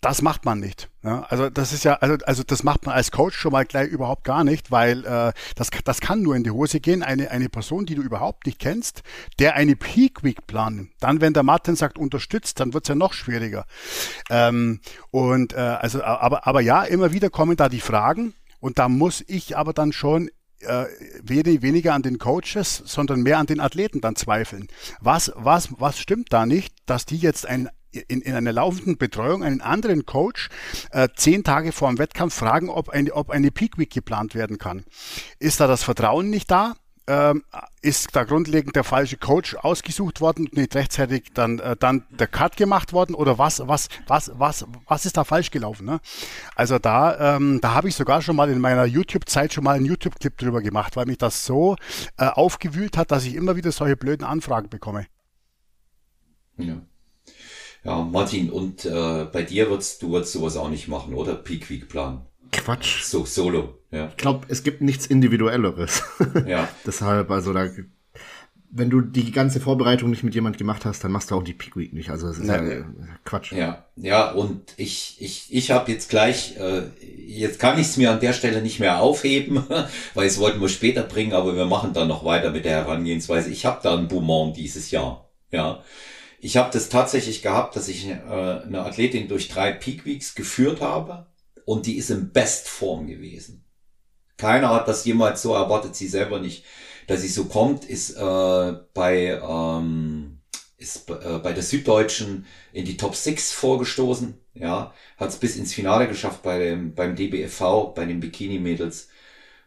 [0.00, 0.88] das macht man nicht.
[1.02, 3.88] Ja, also das ist ja, also, also das macht man als Coach schon mal gleich
[3.88, 7.02] überhaupt gar nicht, weil äh, das, das kann nur in die Hose gehen.
[7.02, 9.02] Eine, eine Person, die du überhaupt nicht kennst,
[9.38, 10.90] der eine Peak Week planen.
[11.00, 13.66] Dann, wenn der Martin sagt, unterstützt, dann wird's ja noch schwieriger.
[14.30, 18.88] Ähm, und äh, also, aber, aber ja, immer wieder kommen da die Fragen und da
[18.88, 20.86] muss ich aber dann schon äh,
[21.22, 24.68] weniger an den Coaches, sondern mehr an den Athleten dann zweifeln.
[25.00, 27.68] Was, was, was stimmt da nicht, dass die jetzt ein
[28.00, 30.48] in, in einer laufenden Betreuung einen anderen Coach
[30.90, 34.58] äh, zehn Tage vor dem Wettkampf fragen, ob eine, ob eine Peak Week geplant werden
[34.58, 34.84] kann.
[35.38, 36.74] Ist da das Vertrauen nicht da?
[37.08, 37.44] Ähm,
[37.82, 42.26] ist da grundlegend der falsche Coach ausgesucht worden und nicht rechtzeitig dann, äh, dann der
[42.26, 45.86] Cut gemacht worden oder was, was, was, was, was ist da falsch gelaufen?
[45.86, 46.00] Ne?
[46.56, 49.84] Also da, ähm, da habe ich sogar schon mal in meiner YouTube-Zeit schon mal einen
[49.84, 51.76] YouTube-Clip drüber gemacht, weil mich das so
[52.16, 55.06] äh, aufgewühlt hat, dass ich immer wieder solche blöden Anfragen bekomme.
[56.58, 56.80] Ja.
[57.86, 61.36] Ja, Martin, und äh, bei dir wird's, du würdest sowas auch nicht machen, oder?
[61.36, 62.26] Peak Week Plan.
[62.50, 63.02] Quatsch.
[63.04, 64.08] So, solo, ja.
[64.08, 66.02] Ich glaube, es gibt nichts Individuelleres.
[66.46, 66.68] ja.
[66.86, 67.68] Deshalb, also da,
[68.70, 71.52] wenn du die ganze Vorbereitung nicht mit jemand gemacht hast, dann machst du auch die
[71.54, 72.10] Peak Week nicht.
[72.10, 72.84] Also das ist ja, ja
[73.24, 73.52] Quatsch.
[73.52, 78.10] Ja, ja, und ich, ich, ich habe jetzt gleich, äh, jetzt kann ich es mir
[78.10, 79.62] an der Stelle nicht mehr aufheben,
[80.14, 83.50] weil es wollten wir später bringen, aber wir machen dann noch weiter mit der Herangehensweise.
[83.50, 85.30] Ich habe da ein Boumont dieses Jahr.
[85.52, 85.84] Ja.
[86.46, 90.80] Ich habe das tatsächlich gehabt, dass ich äh, eine Athletin durch drei Peak Weeks geführt
[90.80, 91.26] habe
[91.64, 93.64] und die ist in Bestform gewesen.
[94.36, 96.64] Keiner hat das jemals so erwartet, sie selber nicht,
[97.08, 100.38] dass sie so kommt, ist äh, bei ähm,
[100.76, 105.74] ist äh, bei der Süddeutschen in die Top 6 vorgestoßen, ja, hat es bis ins
[105.74, 109.08] Finale geschafft bei dem, beim DBFV, bei den Bikini-Mädels.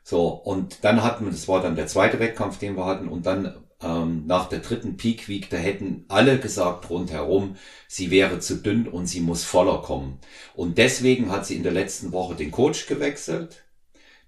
[0.05, 3.25] So, und dann hatten wir, das war dann der zweite Wettkampf, den wir hatten, und
[3.25, 7.55] dann ähm, nach der dritten Peak Week, da hätten alle gesagt rundherum,
[7.87, 10.19] sie wäre zu dünn und sie muss voller kommen.
[10.55, 13.63] Und deswegen hat sie in der letzten Woche den Coach gewechselt.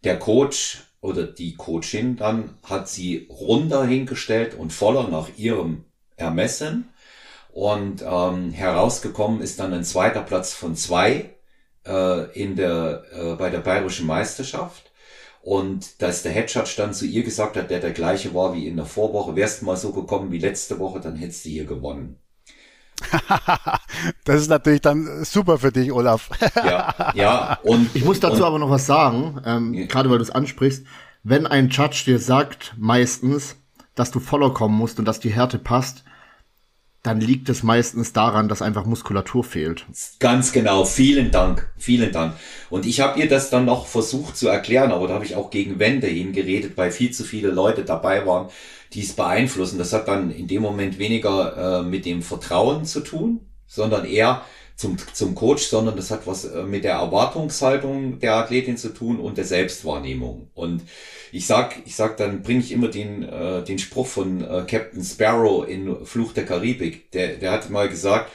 [0.04, 5.86] Der Coach oder die Coachin dann hat sie runder hingestellt und voller nach ihrem
[6.16, 6.90] Ermessen.
[7.52, 11.36] Und ähm, herausgekommen ist dann ein zweiter Platz von zwei
[11.86, 14.91] äh, in der, äh, bei der bayerischen Meisterschaft.
[15.42, 18.76] Und dass der Headshot dann zu ihr gesagt hat, der der gleiche war wie in
[18.76, 22.18] der Vorwoche, wärst du mal so gekommen wie letzte Woche, dann hättest du hier gewonnen.
[24.26, 26.30] das ist natürlich dann super für dich, Olaf.
[26.56, 27.60] ja, ja.
[27.64, 29.86] Und ich muss dazu und, aber noch was sagen, ähm, ja.
[29.88, 30.86] gerade weil du es ansprichst.
[31.24, 33.56] Wenn ein Judge dir sagt, meistens,
[33.96, 36.04] dass du voller kommen musst und dass die Härte passt,
[37.04, 39.86] dann liegt es meistens daran, dass einfach Muskulatur fehlt.
[40.20, 40.86] Ganz genau.
[40.86, 41.72] Vielen Dank.
[41.78, 42.36] Vielen Dank.
[42.70, 45.50] Und ich habe ihr das dann noch versucht zu erklären, aber da habe ich auch
[45.50, 48.50] gegen Wände hingeredet, weil viel zu viele Leute dabei waren,
[48.94, 49.80] die es beeinflussen.
[49.80, 54.44] Das hat dann in dem Moment weniger äh, mit dem Vertrauen zu tun, sondern eher
[54.82, 59.20] zum, zum Coach, sondern das hat was äh, mit der Erwartungshaltung der Athletin zu tun
[59.20, 60.50] und der Selbstwahrnehmung.
[60.54, 60.82] Und
[61.32, 65.04] ich sag, ich sag, dann bringe ich immer den, äh, den Spruch von äh, Captain
[65.04, 67.12] Sparrow in Fluch der Karibik.
[67.12, 68.32] Der, der hat mal gesagt,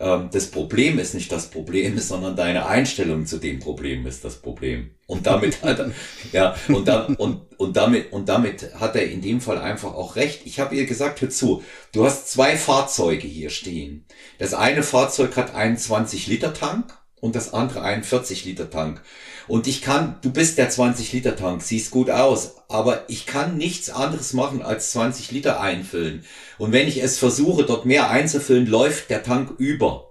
[0.00, 4.36] ähm, das Problem ist nicht das Problem, sondern deine Einstellung zu dem Problem ist das
[4.36, 4.90] Problem.
[5.10, 5.90] Und damit hat er,
[6.30, 10.14] ja, und, da, und, und damit, und damit hat er in dem Fall einfach auch
[10.14, 10.42] recht.
[10.44, 14.06] Ich habe ihr gesagt, hör zu, du hast zwei Fahrzeuge hier stehen.
[14.38, 19.02] Das eine Fahrzeug hat einen 20 Liter Tank und das andere einen 40 Liter Tank.
[19.48, 23.56] Und ich kann, du bist der 20 Liter Tank, siehst gut aus, aber ich kann
[23.56, 26.24] nichts anderes machen als 20 Liter einfüllen.
[26.56, 30.09] Und wenn ich es versuche, dort mehr einzufüllen, läuft der Tank über.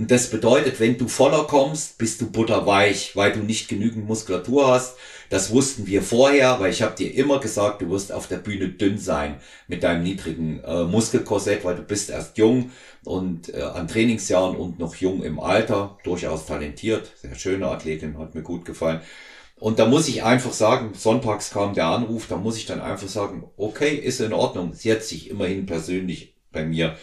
[0.00, 4.68] Und das bedeutet, wenn du voller kommst, bist du butterweich, weil du nicht genügend Muskulatur
[4.68, 4.96] hast.
[5.28, 8.70] Das wussten wir vorher, weil ich habe dir immer gesagt, du wirst auf der Bühne
[8.70, 12.70] dünn sein mit deinem niedrigen äh, Muskelkorsett, weil du bist erst jung
[13.04, 18.34] und äh, an Trainingsjahren und noch jung im Alter, durchaus talentiert, sehr schöne Athletin, hat
[18.34, 19.02] mir gut gefallen.
[19.56, 23.08] Und da muss ich einfach sagen, sonntags kam der Anruf, da muss ich dann einfach
[23.08, 24.72] sagen, okay, ist in Ordnung.
[24.72, 26.96] Sie hat sich immerhin persönlich bei mir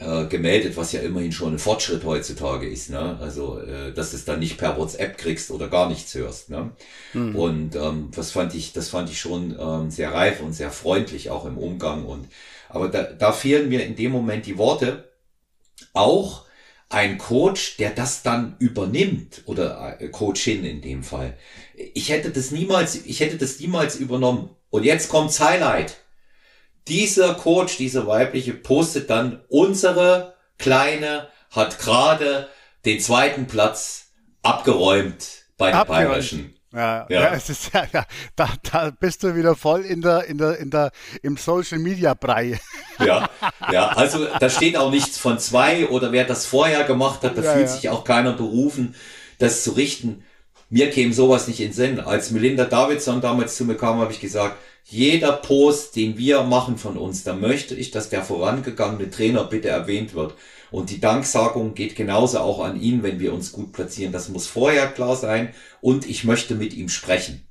[0.00, 2.90] äh, gemeldet, was ja immerhin schon ein Fortschritt heutzutage ist.
[2.90, 3.18] Ne?
[3.20, 6.50] Also, äh, dass du es dann nicht per WhatsApp kriegst oder gar nichts hörst.
[6.50, 6.70] Ne?
[7.14, 7.36] Mhm.
[7.36, 11.30] Und ähm, das fand ich, das fand ich schon ähm, sehr reif und sehr freundlich
[11.30, 12.04] auch im Umgang.
[12.04, 12.28] Und
[12.68, 15.10] aber da, da fehlen mir in dem Moment die Worte.
[15.94, 16.44] Auch
[16.90, 21.36] ein Coach, der das dann übernimmt oder äh, Coachin in dem Fall.
[21.74, 24.50] Ich hätte das niemals, ich hätte das niemals übernommen.
[24.70, 25.96] Und jetzt kommt's Highlight
[26.86, 32.48] dieser Coach, dieser weibliche, postet dann, unsere Kleine hat gerade
[32.84, 34.12] den zweiten Platz
[34.42, 36.08] abgeräumt bei der abgeräumt.
[36.08, 36.54] Bayerischen.
[36.72, 37.22] Ja, ja.
[37.22, 38.04] ja, es ist ja, ja,
[38.36, 42.14] da, da bist du wieder voll in der, in der, in der, im Social Media
[42.14, 42.60] Brei.
[42.98, 43.30] Ja,
[43.70, 47.42] ja, also da steht auch nichts von zwei oder wer das vorher gemacht hat, da
[47.42, 48.96] ja, fühlt sich auch keiner berufen,
[49.38, 50.24] das zu richten.
[50.68, 52.00] Mir käme sowas nicht in den Sinn.
[52.00, 56.78] Als Melinda Davidson damals zu mir kam, habe ich gesagt, jeder Post, den wir machen
[56.78, 60.34] von uns, da möchte ich, dass der vorangegangene Trainer bitte erwähnt wird.
[60.70, 64.12] Und die Danksagung geht genauso auch an ihn, wenn wir uns gut platzieren.
[64.12, 65.54] Das muss vorher klar sein.
[65.80, 67.48] Und ich möchte mit ihm sprechen.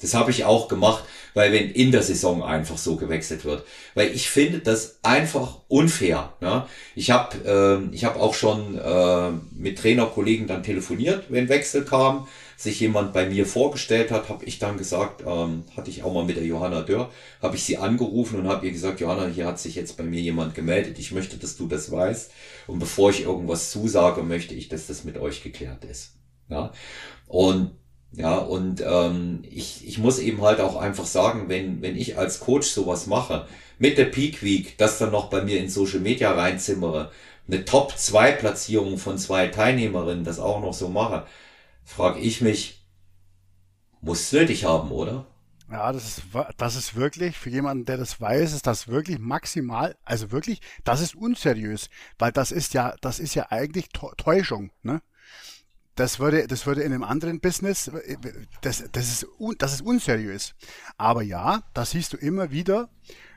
[0.00, 1.02] Das habe ich auch gemacht,
[1.34, 6.34] weil wenn in der Saison einfach so gewechselt wird, weil ich finde das einfach unfair.
[6.40, 6.66] Ne?
[6.94, 7.36] Ich habe
[7.90, 13.12] äh, ich habe auch schon äh, mit Trainerkollegen dann telefoniert, wenn Wechsel kam sich jemand
[13.12, 16.44] bei mir vorgestellt hat, habe ich dann gesagt, ähm, hatte ich auch mal mit der
[16.44, 17.08] Johanna Dörr,
[17.40, 20.20] habe ich sie angerufen und habe ihr gesagt, Johanna, hier hat sich jetzt bei mir
[20.20, 22.32] jemand gemeldet, ich möchte, dass du das weißt.
[22.66, 26.14] Und bevor ich irgendwas zusage, möchte ich, dass das mit euch geklärt ist.
[26.48, 26.72] Ja,
[27.28, 27.70] und
[28.10, 32.40] ja, und ähm, ich, ich muss eben halt auch einfach sagen, wenn, wenn ich als
[32.40, 33.46] Coach sowas mache,
[33.78, 37.12] mit der Peak Week, das dann noch bei mir in Social Media reinzimmere,
[37.46, 41.26] eine Top-2-Platzierung von zwei Teilnehmerinnen das auch noch so mache,
[41.88, 42.86] frage ich mich,
[44.00, 45.26] muss nötig haben, oder?
[45.70, 46.22] Ja, das ist,
[46.56, 51.00] das ist wirklich, für jemanden, der das weiß, ist das wirklich maximal, also wirklich, das
[51.00, 55.02] ist unseriös, weil das ist ja, das ist ja eigentlich Täuschung, ne?
[55.94, 57.90] Das würde, das würde in einem anderen Business,
[58.60, 59.26] das, das ist,
[59.58, 60.54] das ist unseriös.
[60.96, 62.88] Aber ja, das siehst du immer wieder,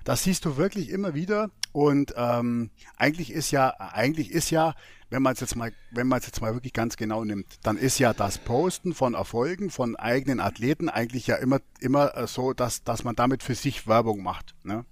[0.04, 4.76] das siehst du wirklich immer wieder und ähm, eigentlich ist ja, eigentlich ist ja
[5.12, 7.78] wenn man es jetzt mal, wenn man es jetzt mal wirklich ganz genau nimmt, dann
[7.78, 12.54] ist ja das Posten von Erfolgen von eigenen Athleten eigentlich ja immer, immer äh, so,
[12.54, 14.56] dass, dass man damit für sich Werbung macht.
[14.64, 14.86] Ne?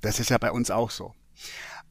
[0.00, 1.14] Das ist ja bei uns auch so.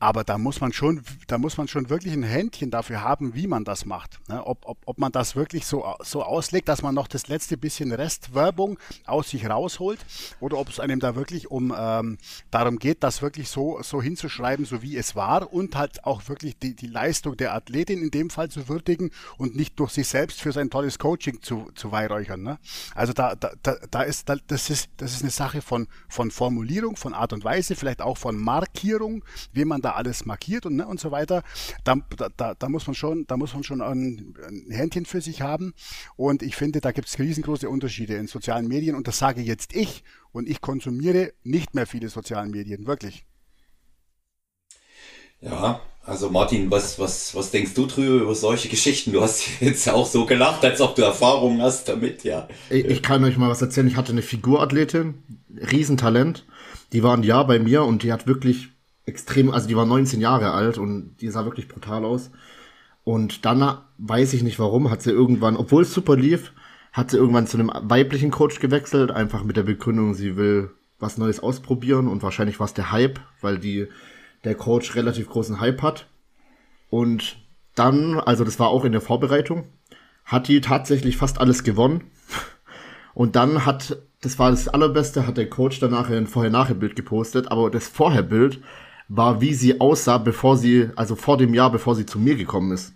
[0.01, 3.45] Aber da muss man schon, da muss man schon wirklich ein Händchen dafür haben, wie
[3.45, 4.19] man das macht.
[4.27, 4.43] Ne?
[4.43, 7.91] Ob, ob, ob man das wirklich so, so auslegt, dass man noch das letzte bisschen
[7.91, 9.99] Restwerbung aus sich rausholt
[10.39, 12.17] oder ob es einem da wirklich um ähm,
[12.49, 16.57] darum geht, das wirklich so, so hinzuschreiben, so wie es war und halt auch wirklich
[16.57, 20.41] die, die Leistung der Athletin in dem Fall zu würdigen und nicht durch sich selbst
[20.41, 22.41] für sein tolles Coaching zu, zu weihräuchern.
[22.41, 22.57] Ne?
[22.95, 26.95] Also da, da, da ist, da, das ist, das ist eine Sache von, von Formulierung,
[26.95, 30.87] von Art und Weise, vielleicht auch von Markierung, wie man da alles markiert und, ne,
[30.87, 31.43] und so weiter.
[31.83, 31.95] Da,
[32.37, 35.73] da, da muss man schon, da muss man schon ein, ein Händchen für sich haben.
[36.15, 38.95] Und ich finde, da gibt es riesengroße Unterschiede in sozialen Medien.
[38.95, 40.03] Und das sage jetzt ich.
[40.31, 43.25] Und ich konsumiere nicht mehr viele sozialen Medien, wirklich.
[45.41, 49.11] Ja, also Martin, was, was, was denkst du drüber über solche Geschichten?
[49.11, 52.47] Du hast jetzt auch so gelacht, als ob du Erfahrungen hast damit, ja.
[52.69, 53.87] Ich, ich kann euch mal was erzählen.
[53.87, 55.15] Ich hatte eine Figurathletin,
[55.71, 56.45] Riesentalent.
[56.93, 58.69] Die war ein Jahr bei mir und die hat wirklich
[59.05, 62.31] extrem, also die war 19 Jahre alt und die sah wirklich brutal aus.
[63.03, 66.53] Und dann weiß ich nicht warum, hat sie irgendwann, obwohl es super lief,
[66.91, 71.17] hat sie irgendwann zu einem weiblichen Coach gewechselt, einfach mit der Begründung, sie will was
[71.17, 73.87] Neues ausprobieren und wahrscheinlich war es der Hype, weil die,
[74.43, 76.07] der Coach relativ großen Hype hat.
[76.89, 77.37] Und
[77.75, 79.67] dann, also das war auch in der Vorbereitung,
[80.25, 82.03] hat die tatsächlich fast alles gewonnen.
[83.13, 87.69] Und dann hat, das war das allerbeste, hat der Coach danach ein Vorher-Nachher-Bild gepostet, aber
[87.69, 88.61] das Vorher-Bild
[89.13, 92.71] war, wie sie aussah, bevor sie, also vor dem Jahr, bevor sie zu mir gekommen
[92.71, 92.93] ist.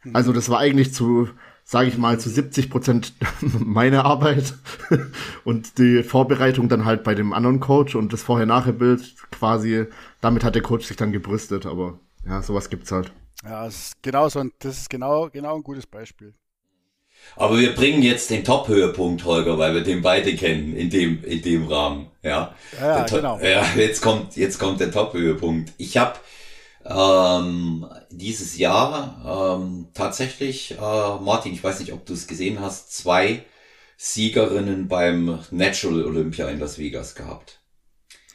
[0.00, 0.16] Hm.
[0.16, 1.28] Also das war eigentlich zu,
[1.62, 4.54] sage ich mal, zu 70 Prozent meine Arbeit
[5.44, 9.86] und die Vorbereitung dann halt bei dem anderen Coach und das Vorher-Nachher-Bild quasi,
[10.20, 13.12] damit hat der Coach sich dann gebrüstet, aber ja, sowas gibt's halt.
[13.44, 16.34] Ja, das ist genau so, das ist genau, genau ein gutes Beispiel.
[17.36, 21.42] Aber wir bringen jetzt den Top-Höhepunkt, Holger, weil wir den beide kennen in dem, in
[21.42, 22.10] dem Rahmen.
[22.22, 23.38] Ja, ja genau.
[23.40, 25.72] Ja, jetzt kommt, jetzt kommt der Top-Höhepunkt.
[25.78, 26.18] Ich habe
[26.84, 32.92] ähm, dieses Jahr ähm, tatsächlich, äh, Martin, ich weiß nicht, ob du es gesehen hast,
[32.94, 33.44] zwei
[33.96, 37.61] Siegerinnen beim Natural Olympia in Las Vegas gehabt.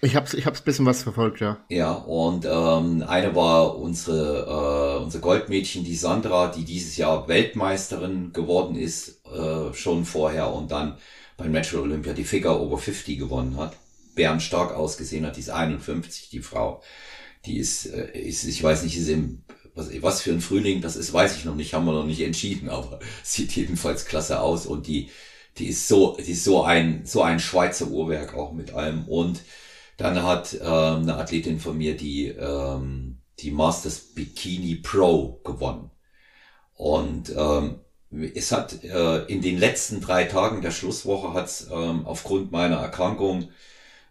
[0.02, 1.58] Ich hab's, ich hab's bisschen was verfolgt, ja.
[1.70, 8.32] Ja, und ähm, eine war unsere, äh, unser Goldmädchen, die Sandra, die dieses Jahr Weltmeisterin
[8.32, 10.98] geworden ist, äh, schon vorher und dann
[11.36, 13.76] beim Natural Olympia die Figure Over 50 gewonnen hat.
[14.14, 16.82] Bärenstark ausgesehen hat, die ist 51, die Frau.
[17.46, 20.96] Die ist, äh, ist ich weiß nicht, ist im, was, was für ein Frühling das
[20.96, 24.68] ist, weiß ich noch nicht, haben wir noch nicht entschieden, aber sieht jedenfalls klasse aus
[24.68, 25.10] und die,
[25.58, 29.42] die ist so, die ist so ein, so ein Schweizer Uhrwerk auch mit allem und
[29.98, 35.92] dann hat ähm, eine Athletin von mir die, ähm, die Masters Bikini Pro gewonnen.
[36.76, 37.80] Und ähm,
[38.36, 42.78] es hat äh, in den letzten drei Tagen der Schlusswoche hat es ähm, aufgrund meiner
[42.78, 43.50] Erkrankung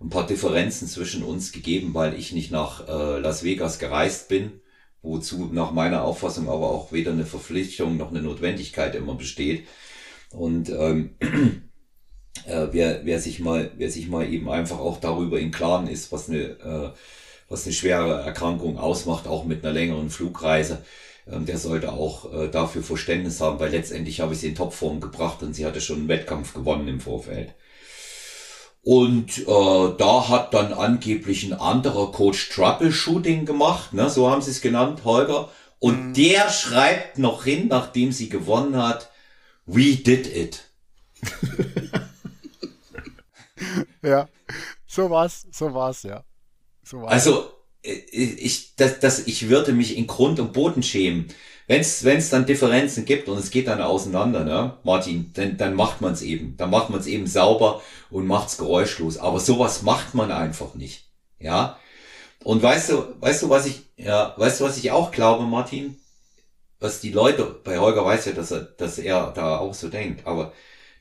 [0.00, 4.60] ein paar Differenzen zwischen uns gegeben, weil ich nicht nach äh, Las Vegas gereist bin,
[5.02, 9.66] wozu nach meiner Auffassung aber auch weder eine Verpflichtung noch eine Notwendigkeit immer besteht.
[10.30, 11.16] Und ähm,
[12.46, 16.12] äh, wer, wer sich mal, wer sich mal eben einfach auch darüber im Klaren ist,
[16.12, 16.90] was eine, äh,
[17.48, 20.84] was eine schwere Erkrankung ausmacht, auch mit einer längeren Flugreise,
[21.30, 25.00] ähm, der sollte auch äh, dafür Verständnis haben, weil letztendlich habe ich sie in Topform
[25.00, 27.54] gebracht und sie hatte schon einen Wettkampf gewonnen im Vorfeld.
[28.82, 34.52] Und äh, da hat dann angeblich ein anderer Coach Troubleshooting gemacht, ne, so haben sie
[34.52, 35.50] es genannt, Holger.
[35.80, 36.14] Und mhm.
[36.14, 39.10] der schreibt noch hin, nachdem sie gewonnen hat,
[39.66, 40.64] we did it.
[44.02, 44.28] ja,
[44.86, 46.24] so war's, so war's, ja.
[46.82, 47.12] So war's.
[47.12, 47.50] Also,
[47.82, 51.28] äh, ich, das, das, ich würde mich in Grund und Boden schämen.
[51.68, 56.00] Wenn es dann Differenzen gibt und es geht dann auseinander, ne, Martin, dann, dann macht
[56.00, 56.56] man es eben.
[56.56, 59.18] Dann macht man es eben sauber und macht's geräuschlos.
[59.18, 61.10] Aber sowas macht man einfach nicht.
[61.40, 61.78] Ja.
[62.44, 65.96] Und weißt du, weißt du, was ich, ja, weißt du, was ich auch glaube, Martin?
[66.78, 70.26] Was die Leute, bei Holger weiß ja, dass er, dass er da auch so denkt,
[70.26, 70.52] aber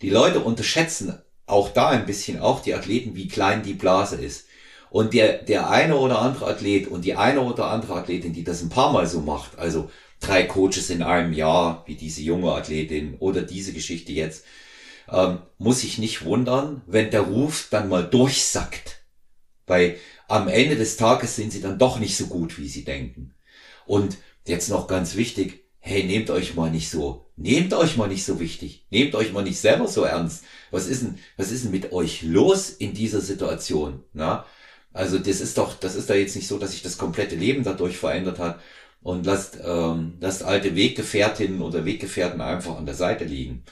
[0.01, 4.45] die Leute unterschätzen auch da ein bisschen auch die Athleten, wie klein die Blase ist.
[4.89, 8.61] Und der, der eine oder andere Athlet und die eine oder andere Athletin, die das
[8.61, 13.15] ein paar Mal so macht, also drei Coaches in einem Jahr, wie diese junge Athletin
[13.19, 14.45] oder diese Geschichte jetzt,
[15.11, 19.03] ähm, muss ich nicht wundern, wenn der Ruf dann mal durchsackt.
[19.67, 23.35] Weil am Ende des Tages sind sie dann doch nicht so gut, wie sie denken.
[23.85, 28.25] Und jetzt noch ganz wichtig, hey, nehmt euch mal nicht so, nehmt euch mal nicht
[28.25, 30.43] so wichtig, nehmt euch mal nicht selber so ernst.
[30.71, 34.03] Was ist denn, was ist denn mit euch los in dieser Situation?
[34.13, 34.45] Na?
[34.93, 37.63] Also das ist doch, das ist da jetzt nicht so, dass sich das komplette Leben
[37.63, 38.59] dadurch verändert hat.
[39.01, 43.63] und lasst, ähm, lasst alte Weggefährtinnen oder Weggefährten einfach an der Seite liegen.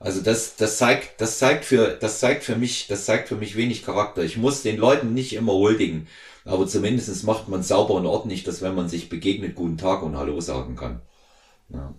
[0.00, 3.56] Also das, das zeigt, das zeigt für, das zeigt für mich, das zeigt für mich
[3.56, 4.22] wenig Charakter.
[4.22, 6.06] Ich muss den Leuten nicht immer huldigen,
[6.44, 10.16] aber zumindestens macht man sauber und ordentlich, dass wenn man sich begegnet, guten Tag und
[10.16, 11.02] Hallo sagen kann.
[11.70, 11.94] Ja.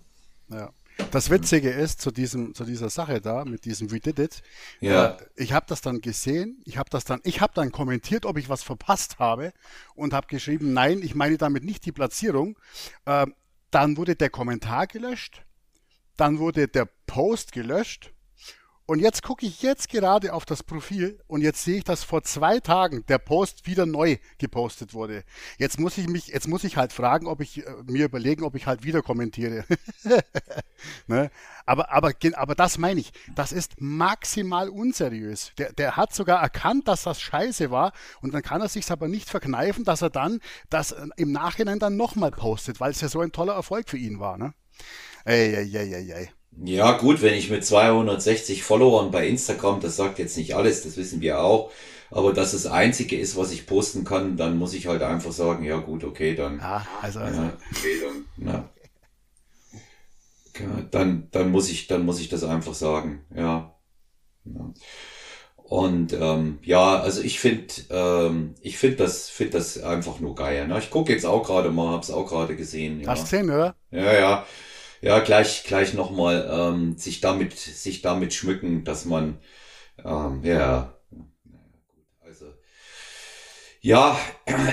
[0.50, 0.72] ja.
[1.10, 4.42] Das Witzige ist zu diesem zu dieser Sache da mit diesem We Did It.
[4.80, 5.16] Ja.
[5.16, 6.62] Äh, ich habe das dann gesehen.
[6.64, 9.52] Ich habe das dann ich habe dann kommentiert, ob ich was verpasst habe
[9.94, 12.58] und habe geschrieben, nein, ich meine damit nicht die Platzierung.
[13.06, 13.26] Äh,
[13.70, 15.42] dann wurde der Kommentar gelöscht.
[16.16, 18.12] Dann wurde der Post gelöscht
[18.90, 22.24] und jetzt gucke ich jetzt gerade auf das Profil und jetzt sehe ich, dass vor
[22.24, 25.22] zwei Tagen der Post wieder neu gepostet wurde.
[25.58, 28.56] Jetzt muss ich mich, jetzt muss ich halt fragen, ob ich äh, mir überlegen, ob
[28.56, 29.64] ich halt wieder kommentiere.
[31.06, 31.30] ne?
[31.66, 33.12] Aber, aber, aber das meine ich.
[33.36, 35.52] Das ist maximal unseriös.
[35.56, 39.06] Der, der hat sogar erkannt, dass das scheiße war und dann kann er sich aber
[39.06, 43.08] nicht verkneifen, dass er dann das äh, im Nachhinein dann nochmal postet, weil es ja
[43.08, 44.36] so ein toller Erfolg für ihn war.
[44.36, 44.52] Ne?
[45.24, 46.30] Ey, ey, ey, ey, ey.
[46.56, 50.96] Ja, gut, wenn ich mit 260 Followern bei Instagram, das sagt jetzt nicht alles, das
[50.96, 51.70] wissen wir auch,
[52.10, 55.64] aber dass das Einzige ist, was ich posten kann, dann muss ich halt einfach sagen,
[55.64, 56.58] ja gut, okay, dann.
[56.58, 57.40] Ja, also, also.
[57.40, 58.70] Ja, okay, dann, ja.
[60.90, 63.74] dann, dann muss ich, dann muss ich das einfach sagen, ja.
[64.44, 64.72] ja.
[65.56, 70.66] Und ähm, ja, also ich finde, ähm, ich finde das, finde das einfach nur geil.
[70.66, 70.76] Ne?
[70.80, 73.00] Ich gucke jetzt auch gerade mal, hab's auch gerade gesehen.
[73.00, 73.06] Ja.
[73.06, 73.76] Hast du gesehen, oder?
[73.92, 74.46] Ja, ja
[75.00, 79.38] ja, gleich, gleich nochmal ähm, sich damit, sich damit schmücken, dass man,
[80.04, 80.94] ähm, ja,
[82.20, 82.46] also,
[83.80, 84.18] ja,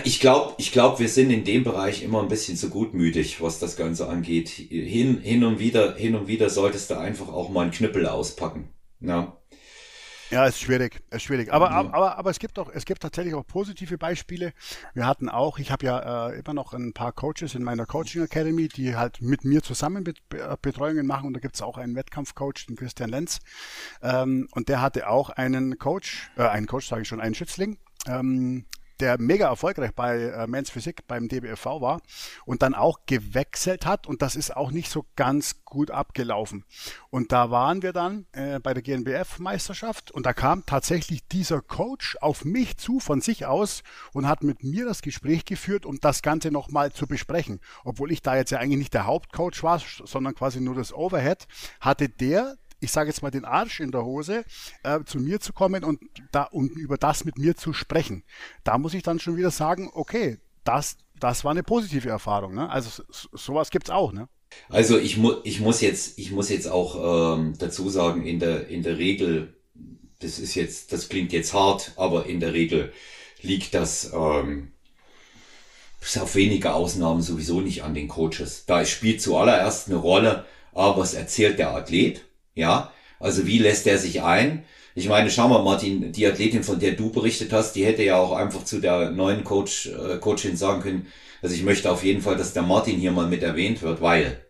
[0.03, 3.59] ich glaube, ich glaube, wir sind in dem Bereich immer ein bisschen zu gutmütig, was
[3.59, 4.49] das Ganze angeht.
[4.49, 8.69] Hin, hin und wieder, hin und wieder solltest du einfach auch mal einen Knüppel auspacken.
[8.99, 9.37] Ja.
[10.29, 11.53] Ja, ist schwierig, ist schwierig.
[11.53, 11.93] Aber, mhm.
[11.93, 14.53] aber, aber es gibt auch, es gibt tatsächlich auch positive Beispiele.
[14.93, 18.23] Wir hatten auch, ich habe ja äh, immer noch ein paar Coaches in meiner Coaching
[18.23, 20.21] Academy, die halt mit mir zusammen Bet
[20.61, 21.27] Betreuungen machen.
[21.27, 23.39] Und da gibt es auch einen Wettkampfcoach, den Christian Lenz.
[24.01, 27.77] Ähm, und der hatte auch einen Coach, äh, einen Coach sage ich schon, einen Schützling.
[28.07, 28.65] Ähm,
[28.99, 32.01] der mega erfolgreich bei äh, Men's Physik beim DBFV war
[32.45, 36.63] und dann auch gewechselt hat und das ist auch nicht so ganz gut abgelaufen.
[37.09, 42.17] Und da waren wir dann äh, bei der GNBF-Meisterschaft und da kam tatsächlich dieser Coach
[42.21, 43.83] auf mich zu von sich aus
[44.13, 47.59] und hat mit mir das Gespräch geführt, um das Ganze nochmal zu besprechen.
[47.83, 51.47] Obwohl ich da jetzt ja eigentlich nicht der Hauptcoach war, sondern quasi nur das Overhead,
[51.79, 54.43] hatte der ich sage jetzt mal, den Arsch in der Hose,
[54.83, 55.99] äh, zu mir zu kommen und,
[56.31, 58.23] da, und über das mit mir zu sprechen.
[58.63, 62.53] Da muss ich dann schon wieder sagen, okay, das, das war eine positive Erfahrung.
[62.53, 62.69] Ne?
[62.69, 64.13] Also sowas gibt's auch.
[64.13, 64.27] Ne?
[64.69, 68.67] Also ich, mu ich muss jetzt, ich muss jetzt auch ähm, dazu sagen, in der,
[68.67, 69.55] in der Regel,
[70.19, 72.91] das ist jetzt, das klingt jetzt hart, aber in der Regel
[73.41, 74.71] liegt das ähm,
[75.99, 78.65] bis auf wenige Ausnahmen sowieso nicht an den Coaches.
[78.65, 82.23] Da spielt zuallererst eine Rolle, aber was erzählt der Athlet?
[82.57, 84.63] Ja, also wie lässt er sich ein?
[84.95, 88.17] Ich meine, schau mal, Martin, die Athletin, von der du berichtet hast, die hätte ja
[88.17, 91.07] auch einfach zu der neuen Coach, äh, Coachin sagen können,
[91.43, 94.43] also ich möchte auf jeden Fall, dass der Martin hier mal mit erwähnt wird, weil.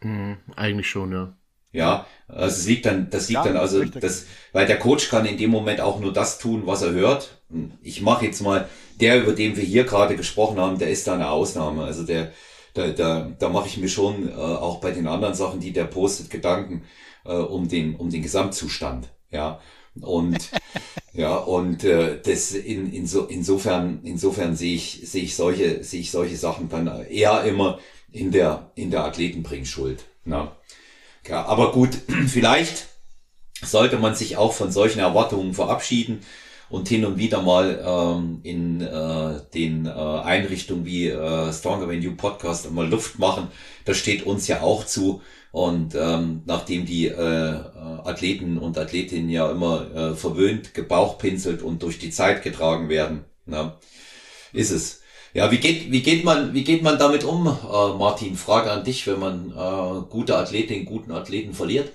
[0.00, 1.36] Mhm, eigentlich schon, ja.
[1.72, 5.26] Ja, also es liegt dann, das liegt ja, dann also, das, weil der Coach kann
[5.26, 7.42] in dem Moment auch nur das tun, was er hört.
[7.82, 8.68] Ich mache jetzt mal,
[9.00, 11.84] der, über den wir hier gerade gesprochen haben, der ist da eine Ausnahme.
[11.84, 12.32] Also der,
[12.72, 15.84] da, da, da mache ich mir schon äh, auch bei den anderen Sachen, die der
[15.84, 16.84] postet, Gedanken
[17.24, 19.60] äh, um den um den Gesamtzustand, ja.
[20.00, 20.50] Und
[21.12, 26.00] ja, und äh, das in, in so, insofern, insofern sehe ich, sehe ich solche, sehe
[26.00, 27.78] ich solche Sachen dann eher immer
[28.12, 30.04] in der, in der Athletenbringschuld.
[30.24, 30.50] Ne?
[31.28, 31.90] Ja, aber gut,
[32.28, 32.88] vielleicht
[33.62, 36.20] sollte man sich auch von solchen Erwartungen verabschieden
[36.70, 42.00] und hin und wieder mal ähm, in äh, den äh, Einrichtungen wie äh, Stronger Than
[42.00, 43.48] You Podcast mal Luft machen.
[43.84, 45.20] Das steht uns ja auch zu.
[45.52, 47.60] Und ähm, nachdem die äh,
[48.04, 53.74] Athleten und Athletinnen ja immer äh, verwöhnt, gebauchpinselt und durch die Zeit getragen werden, ne,
[54.52, 55.00] ist es.
[55.32, 58.36] Ja, wie geht, wie geht man, wie geht man damit um, äh, Martin?
[58.36, 61.92] Frage an dich, wenn man äh, gute Athletin, guten Athleten verliert.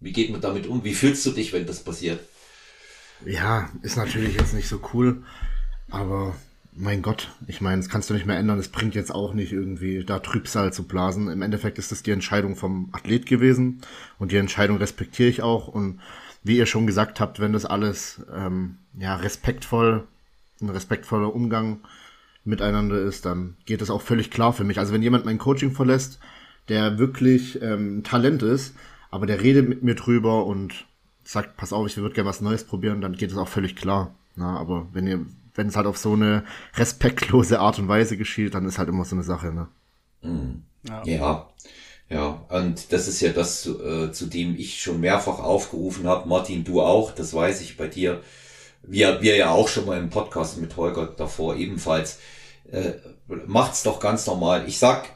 [0.00, 0.82] Wie geht man damit um?
[0.84, 2.20] Wie fühlst du dich, wenn das passiert?
[3.24, 5.24] Ja, ist natürlich jetzt nicht so cool,
[5.90, 6.34] aber
[6.72, 8.58] mein Gott, ich meine, das kannst du nicht mehr ändern.
[8.58, 11.28] Es bringt jetzt auch nicht irgendwie da Trübsal zu blasen.
[11.28, 13.80] Im Endeffekt ist das die Entscheidung vom Athlet gewesen
[14.18, 15.68] und die Entscheidung respektiere ich auch.
[15.68, 16.00] Und
[16.42, 20.06] wie ihr schon gesagt habt, wenn das alles ähm, ja respektvoll,
[20.60, 21.80] ein respektvoller Umgang
[22.44, 24.78] miteinander ist, dann geht das auch völlig klar für mich.
[24.78, 26.20] Also wenn jemand mein Coaching verlässt,
[26.68, 28.74] der wirklich ähm, Talent ist,
[29.10, 30.86] aber der redet mit mir drüber und
[31.24, 34.14] sagt, pass auf, ich würde gerne was Neues probieren, dann geht es auch völlig klar.
[34.36, 36.44] Na, aber wenn ihr wenn es halt auf so eine
[36.74, 39.68] respektlose Art und Weise geschieht, dann ist halt immer so eine Sache, ne?
[40.22, 40.64] Mhm.
[40.86, 41.02] Ja.
[41.04, 41.46] ja.
[42.08, 46.28] Ja, und das ist ja das, äh, zu dem ich schon mehrfach aufgerufen habe.
[46.28, 48.20] Martin, du auch, das weiß ich bei dir.
[48.82, 52.18] Wir, wir ja auch schon mal im Podcast mit Holger davor ebenfalls.
[52.72, 52.94] Äh,
[53.46, 54.64] macht's doch ganz normal.
[54.66, 55.08] Ich sag,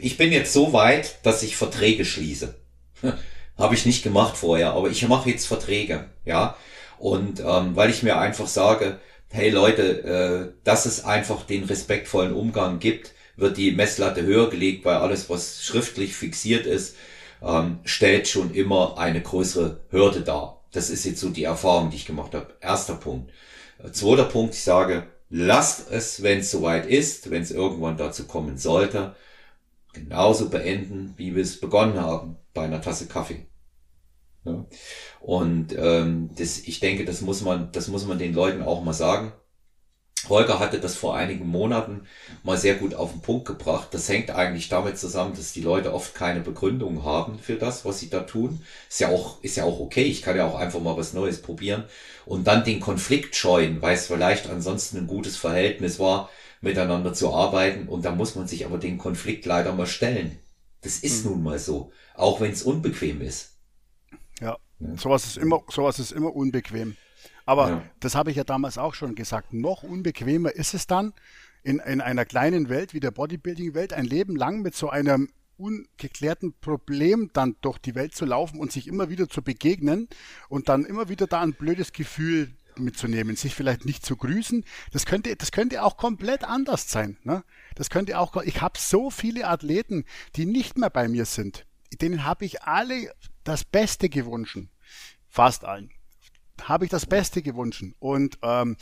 [0.00, 2.54] ich bin jetzt so weit, dass ich Verträge schließe.
[3.58, 6.56] habe ich nicht gemacht vorher, aber ich mache jetzt Verträge, ja.
[6.98, 8.98] Und ähm, weil ich mir einfach sage,
[9.30, 14.84] hey Leute, äh, dass es einfach den respektvollen Umgang gibt, wird die Messlatte höher gelegt,
[14.84, 16.96] weil alles, was schriftlich fixiert ist,
[17.42, 20.64] ähm, stellt schon immer eine größere Hürde dar.
[20.72, 22.54] Das ist jetzt so die Erfahrung, die ich gemacht habe.
[22.60, 23.32] Erster Punkt.
[23.82, 28.26] Äh, zweiter Punkt, ich sage, lasst es, wenn es soweit ist, wenn es irgendwann dazu
[28.26, 29.16] kommen sollte,
[29.92, 33.46] genauso beenden, wie wir es begonnen haben, bei einer Tasse Kaffee.
[34.44, 34.66] Ja.
[35.24, 38.92] Und ähm, das, ich denke, das muss man, das muss man den Leuten auch mal
[38.92, 39.32] sagen.
[40.28, 42.02] Holger hatte das vor einigen Monaten
[42.42, 43.88] mal sehr gut auf den Punkt gebracht.
[43.92, 48.00] Das hängt eigentlich damit zusammen, dass die Leute oft keine Begründung haben für das, was
[48.00, 48.60] sie da tun.
[48.90, 50.02] Ist ja auch, ist ja auch okay.
[50.02, 51.84] Ich kann ja auch einfach mal was Neues probieren
[52.26, 56.28] und dann den Konflikt scheuen, weil es vielleicht ansonsten ein gutes Verhältnis war,
[56.60, 57.88] miteinander zu arbeiten.
[57.88, 60.38] Und da muss man sich aber den Konflikt leider mal stellen.
[60.82, 61.30] Das ist mhm.
[61.30, 61.92] nun mal so.
[62.14, 63.53] Auch wenn es unbequem ist.
[64.80, 64.96] Ja.
[64.96, 66.96] Sowas ist immer, sowas ist immer unbequem.
[67.46, 67.82] Aber ja.
[68.00, 69.52] das habe ich ja damals auch schon gesagt.
[69.52, 71.12] Noch unbequemer ist es dann,
[71.62, 76.52] in, in einer kleinen Welt wie der Bodybuilding-Welt ein Leben lang mit so einem ungeklärten
[76.60, 80.08] Problem dann durch die Welt zu laufen und sich immer wieder zu begegnen
[80.48, 84.64] und dann immer wieder da ein blödes Gefühl mitzunehmen, sich vielleicht nicht zu grüßen.
[84.92, 87.16] Das könnte, das könnte auch komplett anders sein.
[87.22, 87.44] Ne?
[87.76, 90.04] Das könnte auch, ich habe so viele Athleten,
[90.36, 91.66] die nicht mehr bei mir sind.
[92.00, 93.12] Denen habe ich alle
[93.44, 94.58] das Beste gewünscht.
[95.28, 95.90] Fast allen
[96.62, 97.84] habe ich das Beste gewünscht.
[97.98, 98.76] Und ähm,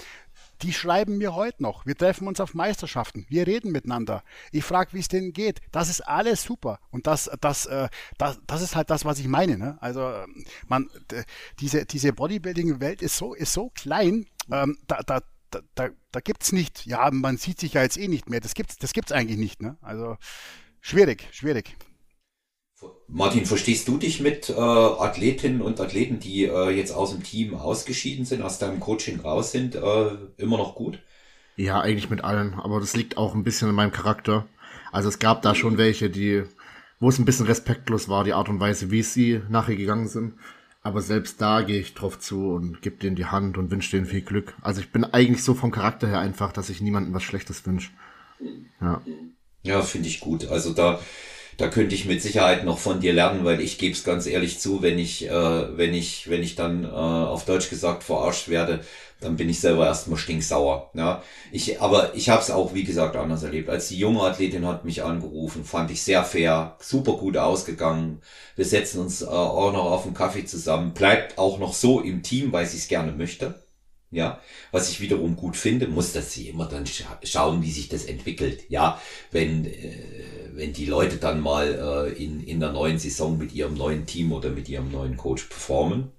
[0.62, 1.86] die schreiben mir heute noch.
[1.86, 3.26] Wir treffen uns auf Meisterschaften.
[3.28, 4.22] Wir reden miteinander.
[4.52, 5.60] Ich frage, wie es denen geht.
[5.72, 6.78] Das ist alles super.
[6.90, 7.88] Und das, das, äh,
[8.18, 9.58] das, das ist halt das, was ich meine.
[9.58, 9.78] Ne?
[9.80, 10.88] Also ähm, man,
[11.58, 14.26] diese, diese Bodybuilding-Welt ist so, ist so klein.
[14.50, 15.20] Ähm, da, da,
[15.74, 16.86] da, da gibt's nicht.
[16.86, 18.40] Ja, man sieht sich ja jetzt eh nicht mehr.
[18.40, 19.62] Das gibt's, das gibt's eigentlich nicht.
[19.62, 19.76] Ne?
[19.80, 20.16] Also
[20.80, 21.76] schwierig, schwierig.
[23.08, 27.54] Martin, verstehst du dich mit äh, Athletinnen und Athleten, die äh, jetzt aus dem Team
[27.54, 30.98] ausgeschieden sind, aus deinem Coaching raus sind, äh, immer noch gut?
[31.56, 34.46] Ja, eigentlich mit allen, aber das liegt auch ein bisschen in meinem Charakter.
[34.90, 36.44] Also es gab da schon welche, die,
[37.00, 40.34] wo es ein bisschen respektlos war, die Art und Weise, wie sie nachher gegangen sind.
[40.82, 44.06] Aber selbst da gehe ich drauf zu und gebe denen die Hand und wünsche denen
[44.06, 44.54] viel Glück.
[44.62, 47.90] Also ich bin eigentlich so vom Charakter her einfach, dass ich niemandem was Schlechtes wünsche.
[48.80, 49.00] Ja.
[49.62, 50.48] Ja, finde ich gut.
[50.48, 50.98] Also da,
[51.56, 54.58] da könnte ich mit Sicherheit noch von dir lernen, weil ich gebe es ganz ehrlich
[54.58, 58.80] zu, wenn ich, äh, wenn ich, wenn ich dann äh, auf Deutsch gesagt verarscht werde,
[59.22, 60.90] dann bin ich selber erstmal stinksauer.
[60.94, 61.22] Ja.
[61.52, 63.68] Ich, aber ich habe es auch, wie gesagt, anders erlebt.
[63.68, 68.20] Als die junge Athletin hat mich angerufen, fand ich sehr fair, super gut ausgegangen.
[68.56, 72.22] Wir setzen uns äh, auch noch auf einen Kaffee zusammen, bleibt auch noch so im
[72.22, 73.62] Team, weil sie es gerne möchte.
[74.10, 74.40] Ja,
[74.72, 78.04] was ich wiederum gut finde, muss, dass sie immer dann scha schauen, wie sich das
[78.04, 78.64] entwickelt.
[78.68, 79.00] Ja,
[79.30, 83.74] wenn äh, wenn die Leute dann mal äh, in, in der neuen Saison mit ihrem
[83.74, 86.12] neuen Team oder mit ihrem neuen Coach performen.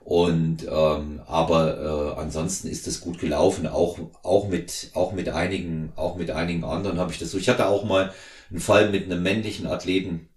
[0.00, 5.92] Und ähm, aber äh, ansonsten ist das gut gelaufen, auch auch mit auch mit einigen
[5.96, 7.36] auch mit einigen anderen habe ich das so.
[7.36, 8.14] Ich hatte auch mal
[8.48, 10.28] einen Fall mit einem männlichen Athleten,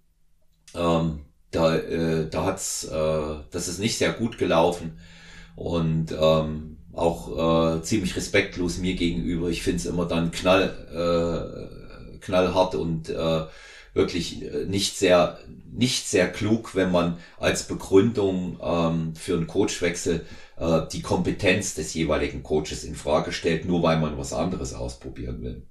[0.74, 1.20] ähm,
[1.50, 4.98] da äh, da hat's äh, das ist nicht sehr gut gelaufen
[5.56, 9.48] und ähm, auch äh, ziemlich respektlos mir gegenüber.
[9.48, 11.81] Ich finde es immer dann knall äh,
[12.22, 13.42] knallhart und äh,
[13.94, 15.38] wirklich äh, nicht sehr
[15.74, 20.26] nicht sehr klug, wenn man als Begründung ähm, für einen Coachwechsel
[20.58, 25.42] äh, die Kompetenz des jeweiligen Coaches in Frage stellt, nur weil man was anderes ausprobieren
[25.42, 25.62] will.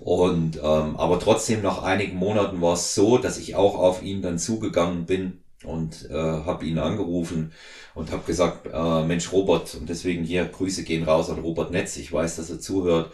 [0.00, 4.22] Und ähm, aber trotzdem nach einigen Monaten war es so, dass ich auch auf ihn
[4.22, 7.52] dann zugegangen bin und äh, habe ihn angerufen
[7.94, 11.96] und habe gesagt, äh, Mensch Robert, und deswegen hier Grüße gehen raus an Robert Netz.
[11.96, 13.12] Ich weiß, dass er zuhört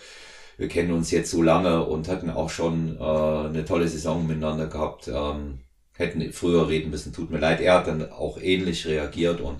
[0.62, 4.68] wir kennen uns jetzt so lange und hatten auch schon äh, eine tolle Saison miteinander
[4.68, 5.08] gehabt.
[5.08, 5.58] Ähm,
[5.94, 7.60] hätten früher reden müssen, tut mir leid.
[7.60, 9.58] Er hat dann auch ähnlich reagiert und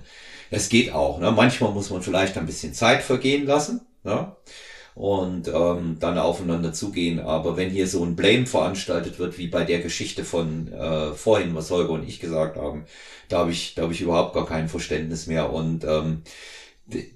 [0.49, 1.19] es geht auch.
[1.19, 1.29] Ne?
[1.33, 4.33] Manchmal muss man vielleicht ein bisschen Zeit vergehen lassen ne?
[4.95, 7.19] und ähm, dann aufeinander zugehen.
[7.19, 11.53] Aber wenn hier so ein Blame veranstaltet wird, wie bei der Geschichte von äh, vorhin,
[11.53, 12.85] was Holger und ich gesagt haben,
[13.27, 15.51] da habe ich, da habe ich überhaupt gar kein Verständnis mehr.
[15.51, 16.21] Und ähm,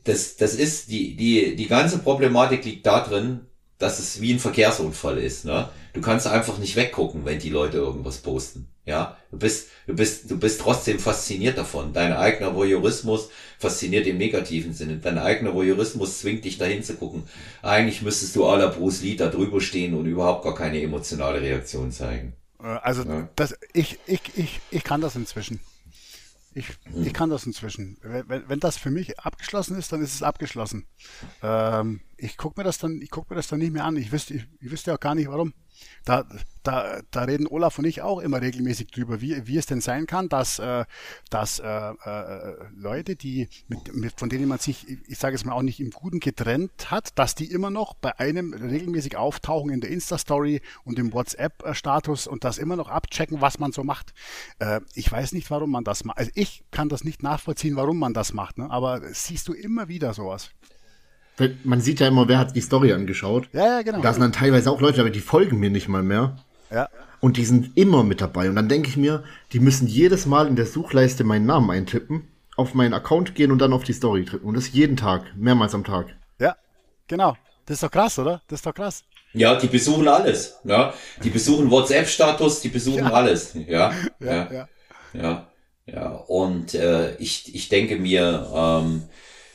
[0.03, 3.47] das, das ist die, die, die ganze Problematik liegt da drin,
[3.77, 5.45] dass es wie ein Verkehrsunfall ist.
[5.45, 5.69] Ne?
[5.93, 8.67] Du kannst einfach nicht weggucken, wenn die Leute irgendwas posten.
[8.85, 11.91] Ja, du bist, du bist, du bist trotzdem fasziniert davon.
[11.91, 14.97] Dein eigener Voyeurismus fasziniert im negativen Sinne.
[14.97, 17.23] Dein eigener Voyeurismus zwingt dich dahin zu gucken.
[17.61, 21.91] Eigentlich müsstest du aller Bruce Lee da drüber stehen und überhaupt gar keine emotionale Reaktion
[21.91, 22.33] zeigen.
[22.61, 23.27] Äh, also ja.
[23.35, 25.59] das, ich, ich, ich, ich kann das inzwischen.
[26.53, 26.69] Ich,
[27.03, 27.97] ich kann das inzwischen.
[28.01, 30.87] Wenn, wenn das für mich abgeschlossen ist, dann ist es abgeschlossen.
[31.43, 33.95] Ähm, ich gucke mir das dann, ich gucke mir das dann nicht mehr an.
[33.95, 35.53] Ich wüsste, ich, ich wüsste auch gar nicht warum.
[36.05, 36.25] Da,
[36.63, 40.07] da, da reden Olaf und ich auch immer regelmäßig drüber, wie, wie es denn sein
[40.07, 40.85] kann, dass, äh,
[41.29, 45.53] dass äh, äh, Leute, die mit, mit, von denen man sich, ich sage es mal
[45.53, 49.81] auch nicht im Guten getrennt hat, dass die immer noch bei einem regelmäßig auftauchen in
[49.81, 54.13] der Insta-Story und im WhatsApp-Status und das immer noch abchecken, was man so macht.
[54.57, 56.17] Äh, ich weiß nicht, warum man das macht.
[56.17, 58.69] Also ich kann das nicht nachvollziehen, warum man das macht, ne?
[58.71, 60.49] aber siehst du immer wieder sowas
[61.63, 63.49] man sieht ja immer, wer hat die Story angeschaut.
[63.53, 64.01] Ja, ja, genau.
[64.01, 66.37] Da sind dann teilweise auch Leute, aber die folgen mir nicht mal mehr.
[66.71, 66.89] Ja.
[67.19, 68.49] Und die sind immer mit dabei.
[68.49, 69.23] Und dann denke ich mir,
[69.53, 73.59] die müssen jedes Mal in der Suchleiste meinen Namen eintippen, auf meinen Account gehen und
[73.59, 74.47] dann auf die Story drücken.
[74.47, 76.15] Und das jeden Tag, mehrmals am Tag.
[76.39, 76.55] Ja,
[77.07, 77.35] genau.
[77.65, 78.41] Das ist doch krass, oder?
[78.47, 79.03] Das ist doch krass.
[79.33, 80.57] Ja, die besuchen alles.
[80.63, 83.11] Ja, die besuchen WhatsApp-Status, die besuchen ja.
[83.11, 83.53] alles.
[83.53, 84.67] Ja, ja, ja, ja.
[85.13, 85.47] ja,
[85.85, 86.09] ja.
[86.27, 89.03] Und äh, ich, ich denke mir, ähm,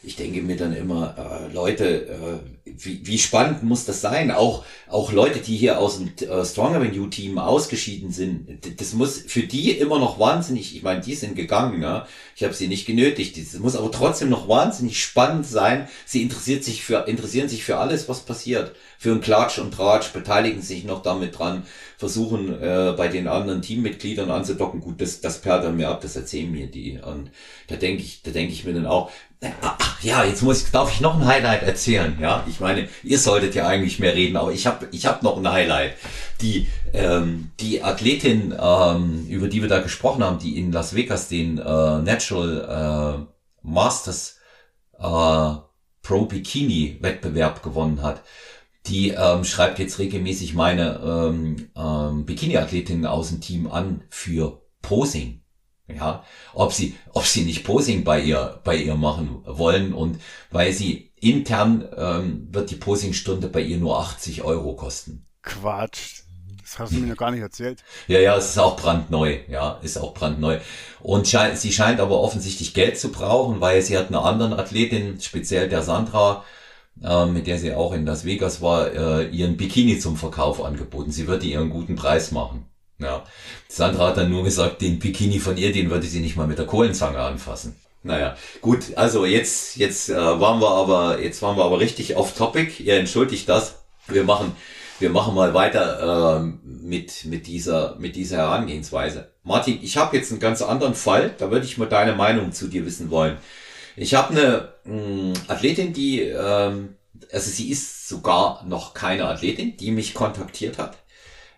[0.05, 4.31] ich denke mir dann immer, äh, Leute, äh, wie, wie spannend muss das sein?
[4.33, 9.19] Auch, auch Leute, die hier aus dem äh, Strong Avenue Team ausgeschieden sind, das muss
[9.19, 12.05] für die immer noch wahnsinnig, ich meine, die sind gegangen, ne?
[12.35, 15.89] ich habe sie nicht genötigt, das muss aber trotzdem noch wahnsinnig spannend sein.
[16.05, 18.75] Sie interessiert sich für, interessieren sich für alles, was passiert.
[18.99, 21.65] Für einen Klatsch und Tratsch, beteiligen sich noch damit dran,
[21.97, 24.81] versuchen äh, bei den anderen Teammitgliedern anzudocken.
[24.81, 26.99] Gut, das, das perlt dann mir ab, das erzählen mir die.
[26.99, 27.31] Und
[27.69, 29.11] da denke ich, da denke ich mir dann auch,
[29.61, 32.45] Ach ja, jetzt muss ich, darf ich noch ein Highlight erzählen, ja?
[32.49, 35.51] Ich meine, ihr solltet ja eigentlich mehr reden, aber ich habe ich hab noch ein
[35.51, 35.95] Highlight.
[36.41, 41.29] Die, ähm, die Athletin, ähm, über die wir da gesprochen haben, die in Las Vegas
[41.29, 44.39] den äh, Natural äh, Masters
[44.99, 45.55] äh,
[46.03, 48.23] Pro Bikini Wettbewerb gewonnen hat,
[48.87, 55.42] die ähm, schreibt jetzt regelmäßig meine ähm, ähm, Bikini-Athletinnen aus dem Team an für Posing.
[55.89, 56.25] Ja,
[56.55, 60.21] ob sie, ob sie nicht Posing bei ihr, bei ihr machen wollen und
[60.51, 65.27] weil sie intern ähm, wird die Posingstunde bei ihr nur 80 Euro kosten.
[65.43, 66.23] Quatsch.
[66.63, 67.85] Das hast du mir noch gar nicht erzählt.
[68.07, 69.41] Ja, ja, es ist auch brandneu.
[69.49, 70.59] Ja, ist auch brandneu.
[71.01, 75.21] Und sche sie scheint aber offensichtlich Geld zu brauchen, weil sie hat eine andere Athletin,
[75.21, 76.45] speziell der Sandra,
[77.03, 81.11] äh, mit der sie auch in Las Vegas war, äh, ihren Bikini zum Verkauf angeboten.
[81.11, 82.72] Sie würde ihr einen guten Preis machen.
[83.03, 83.25] Ja.
[83.69, 86.59] Sandra hat dann nur gesagt, den Bikini von ihr, den würde sie nicht mal mit
[86.59, 87.77] der Kohlenzange anfassen.
[88.05, 92.37] Naja, gut, also jetzt, jetzt äh, waren wir aber, jetzt waren wir aber richtig off
[92.37, 92.83] topic.
[92.83, 93.77] Ihr entschuldigt das.
[94.09, 94.57] Wir machen,
[94.99, 99.31] wir machen mal weiter äh, mit, mit, dieser, mit dieser Herangehensweise.
[99.45, 102.69] Martin, ich habe jetzt einen ganz anderen Fall, da würde ich mal deine Meinung zu
[102.69, 103.37] dir wissen wollen.
[103.97, 106.97] Ich habe eine mh, Athletin, die, ähm,
[107.33, 111.02] also sie ist sogar noch keine Athletin, die mich kontaktiert hat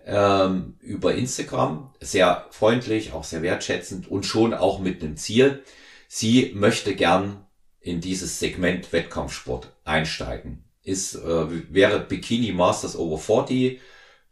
[0.06, 5.62] ähm, über Instagram, sehr freundlich, auch sehr wertschätzend und schon auch mit einem Ziel.
[6.08, 7.46] Sie möchte gern
[7.80, 10.64] in dieses Segment Wettkampfsport einsteigen.
[10.82, 13.80] Ist, äh, wäre Bikini Masters Over 40,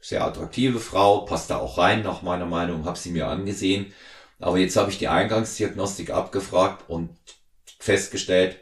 [0.00, 3.92] sehr attraktive Frau, passt da auch rein, nach meiner Meinung, habe sie mir angesehen.
[4.38, 7.10] Aber jetzt habe ich die Eingangsdiagnostik abgefragt und
[7.78, 8.58] festgestellt,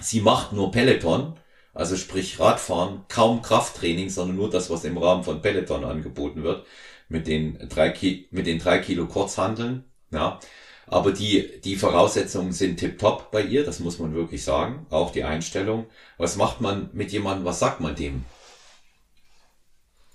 [0.00, 1.38] sie macht nur Peloton
[1.72, 6.66] also sprich Radfahren, kaum Krafttraining, sondern nur das, was im Rahmen von Peloton angeboten wird,
[7.08, 9.84] mit den drei, Ki mit den drei Kilo Kurzhandeln.
[10.10, 10.40] Ja.
[10.86, 14.86] Aber die, die Voraussetzungen sind tipptopp bei ihr, das muss man wirklich sagen.
[14.90, 15.86] Auch die Einstellung.
[16.18, 18.24] Was macht man mit jemandem, was sagt man dem?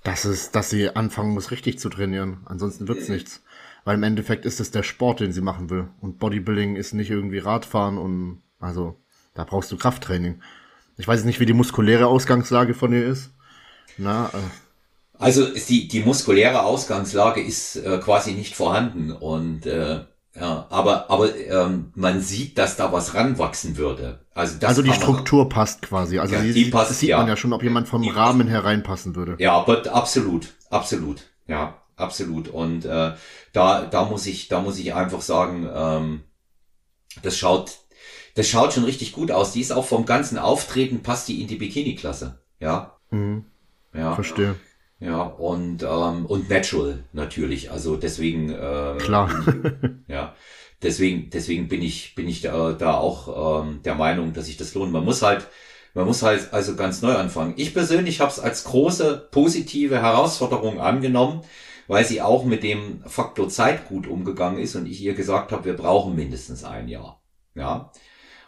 [0.04, 2.42] Das ist, dass sie anfangen muss, richtig zu trainieren.
[2.46, 3.42] Ansonsten wird's nichts.
[3.86, 5.88] Weil im Endeffekt ist es der Sport, den sie machen will.
[6.02, 9.00] Und Bodybuilding ist nicht irgendwie Radfahren und, also,
[9.34, 10.42] da brauchst du Krafttraining.
[10.98, 13.32] Ich weiß nicht, wie die muskuläre Ausgangslage von ihr ist.
[13.98, 14.38] Na, äh.
[15.18, 20.02] Also die, die muskuläre Ausgangslage ist äh, quasi nicht vorhanden und äh,
[20.38, 24.20] ja, aber aber ähm, man sieht, dass da was ranwachsen würde.
[24.34, 26.20] Also, das also die Struktur man, passt quasi.
[26.20, 27.18] Also ja, die, die passt, das sieht ja.
[27.18, 29.36] man ja schon, ob jemand vom die Rahmen hereinpassen würde.
[29.40, 32.50] Ja, aber absolut, absolut, ja, absolut.
[32.50, 33.14] Und äh,
[33.54, 36.24] da da muss ich da muss ich einfach sagen, ähm,
[37.24, 37.85] das schaut
[38.36, 39.52] das schaut schon richtig gut aus.
[39.54, 42.40] Die ist auch vom ganzen Auftreten, passt die in die Bikini-Klasse.
[42.60, 42.98] Ja.
[43.10, 43.46] Mhm.
[43.94, 44.14] Ja.
[44.14, 44.56] Verstehe.
[45.00, 47.72] Ja, und, ähm, und natural natürlich.
[47.72, 49.30] Also deswegen, äh, Klar.
[50.08, 50.36] ja.
[50.82, 54.74] Deswegen, deswegen bin ich, bin ich da, da auch ähm, der Meinung, dass sich das
[54.76, 54.92] lohnt.
[54.92, 55.48] Man muss halt,
[55.94, 57.54] Man muss halt also ganz neu anfangen.
[57.58, 61.42] Ich persönlich habe es als große positive Herausforderung angenommen,
[61.88, 65.64] weil sie auch mit dem Faktor Zeit gut umgegangen ist und ich ihr gesagt habe,
[65.66, 67.22] wir brauchen mindestens ein Jahr.
[67.56, 67.92] Ja.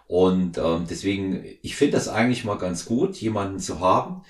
[0.07, 4.23] Und ähm, deswegen, ich finde das eigentlich mal ganz gut, jemanden zu haben,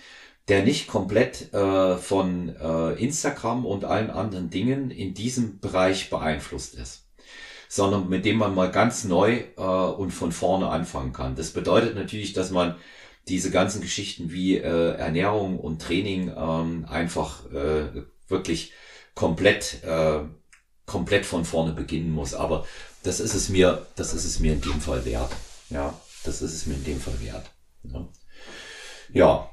[0.48, 6.76] der nicht komplett äh, von äh, Instagram und allen anderen Dingen in diesem Bereich beeinflusst
[6.76, 7.04] ist
[7.70, 11.36] sondern mit dem man mal ganz neu äh, und von vorne anfangen kann.
[11.36, 12.76] Das bedeutet natürlich, dass man
[13.28, 18.72] diese ganzen Geschichten wie äh, Ernährung und Training ähm, einfach äh, wirklich
[19.16, 20.20] komplett äh,
[20.86, 22.34] komplett von vorne beginnen muss.
[22.34, 22.66] Aber
[23.04, 25.32] das ist es mir, das ist es mir in dem Fall wert.
[25.70, 27.52] Ja, das ist es mir in dem Fall wert.
[27.84, 28.08] Ja,
[29.12, 29.50] ja.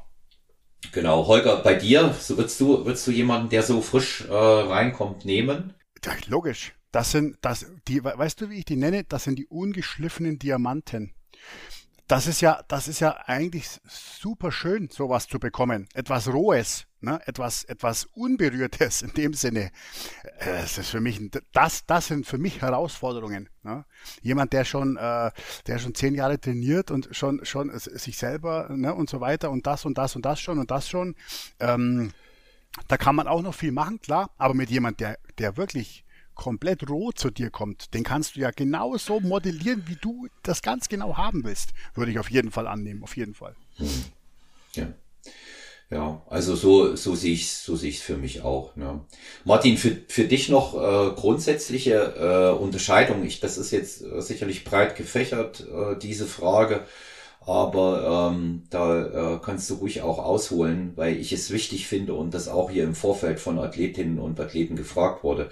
[0.92, 1.26] genau.
[1.26, 5.74] Holger, bei dir, so würdest du, würdest du jemanden, der so frisch äh, reinkommt, nehmen?
[6.04, 6.74] Ja, logisch.
[6.92, 9.04] Das sind, das, die, weißt du, wie ich die nenne?
[9.04, 11.14] Das sind die ungeschliffenen Diamanten
[12.06, 15.88] das ist ja, das ist ja eigentlich super schön, sowas zu bekommen.
[15.94, 17.18] Etwas Rohes, ne?
[17.26, 19.70] etwas, etwas Unberührtes in dem Sinne.
[20.38, 21.20] Äh, das ist für mich,
[21.52, 23.48] das, das sind für mich Herausforderungen.
[23.62, 23.86] Ne?
[24.20, 25.30] Jemand, der schon, äh,
[25.66, 28.94] der schon zehn Jahre trainiert und schon, schon sich selber ne?
[28.94, 31.14] und so weiter und das und das und das schon und das schon.
[31.58, 32.12] Ähm,
[32.88, 34.30] da kann man auch noch viel machen, klar.
[34.36, 36.04] Aber mit jemand, der, der wirklich
[36.34, 40.88] komplett roh zu dir kommt, den kannst du ja genauso modellieren, wie du das ganz
[40.88, 41.70] genau haben willst.
[41.94, 43.54] Würde ich auf jeden Fall annehmen, auf jeden Fall.
[44.74, 44.88] Ja.
[45.90, 48.74] Ja, also so, so sehe ich so sehe für mich auch.
[48.74, 49.00] Ne.
[49.44, 53.24] Martin, für, für dich noch äh, grundsätzliche äh, Unterscheidung.
[53.24, 56.84] Ich, das ist jetzt äh, sicherlich breit gefächert, äh, diese Frage.
[57.46, 62.32] Aber ähm, da äh, kannst du ruhig auch ausholen, weil ich es wichtig finde und
[62.32, 65.50] das auch hier im Vorfeld von Athletinnen und Athleten gefragt wurde.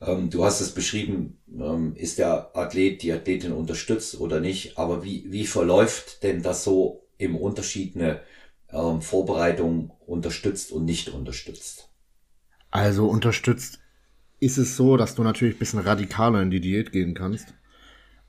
[0.00, 5.04] Ähm, du hast es beschrieben, ähm, ist der Athlet, die Athletin unterstützt oder nicht, aber
[5.04, 8.20] wie, wie verläuft denn das so im Unterschied eine
[8.70, 11.88] ähm, Vorbereitung unterstützt und nicht unterstützt?
[12.70, 13.78] Also unterstützt
[14.40, 17.54] ist es so, dass du natürlich ein bisschen radikaler in die Diät gehen kannst.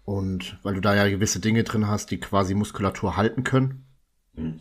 [0.05, 3.84] Und weil du da ja gewisse Dinge drin hast, die quasi Muskulatur halten können.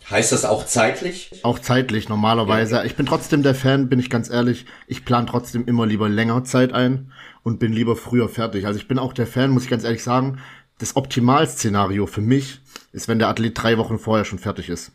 [0.09, 1.31] Heißt das auch zeitlich?
[1.43, 2.77] Auch zeitlich, normalerweise.
[2.77, 2.85] Ja.
[2.85, 4.67] Ich bin trotzdem der Fan, bin ich ganz ehrlich.
[4.87, 7.13] Ich plane trotzdem immer lieber länger Zeit ein
[7.43, 8.67] und bin lieber früher fertig.
[8.67, 10.39] Also ich bin auch der Fan, muss ich ganz ehrlich sagen.
[10.79, 12.61] Das Optimalszenario für mich
[12.93, 14.93] ist, wenn der Athlet drei Wochen vorher schon fertig ist.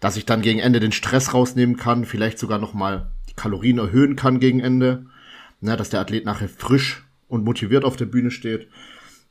[0.00, 4.16] Dass ich dann gegen Ende den Stress rausnehmen kann, vielleicht sogar nochmal die Kalorien erhöhen
[4.16, 5.06] kann gegen Ende.
[5.60, 8.68] Na, dass der Athlet nachher frisch und motiviert auf der Bühne steht.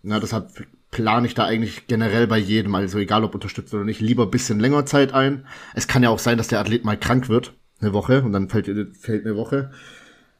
[0.04, 0.50] Na, deshalb
[0.94, 4.60] plane ich da eigentlich generell bei jedem, also egal ob unterstützt oder nicht, lieber bisschen
[4.60, 5.46] länger Zeit ein.
[5.74, 8.48] Es kann ja auch sein, dass der Athlet mal krank wird, eine Woche, und dann
[8.48, 9.72] fällt, fällt eine Woche.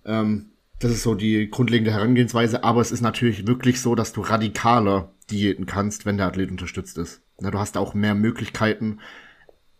[0.06, 4.22] Ähm, das ist so die grundlegende Herangehensweise, aber es ist natürlich wirklich so, dass du
[4.22, 7.22] radikaler diäten kannst, wenn der Athlet unterstützt ist.
[7.40, 9.00] Na, du hast auch mehr Möglichkeiten,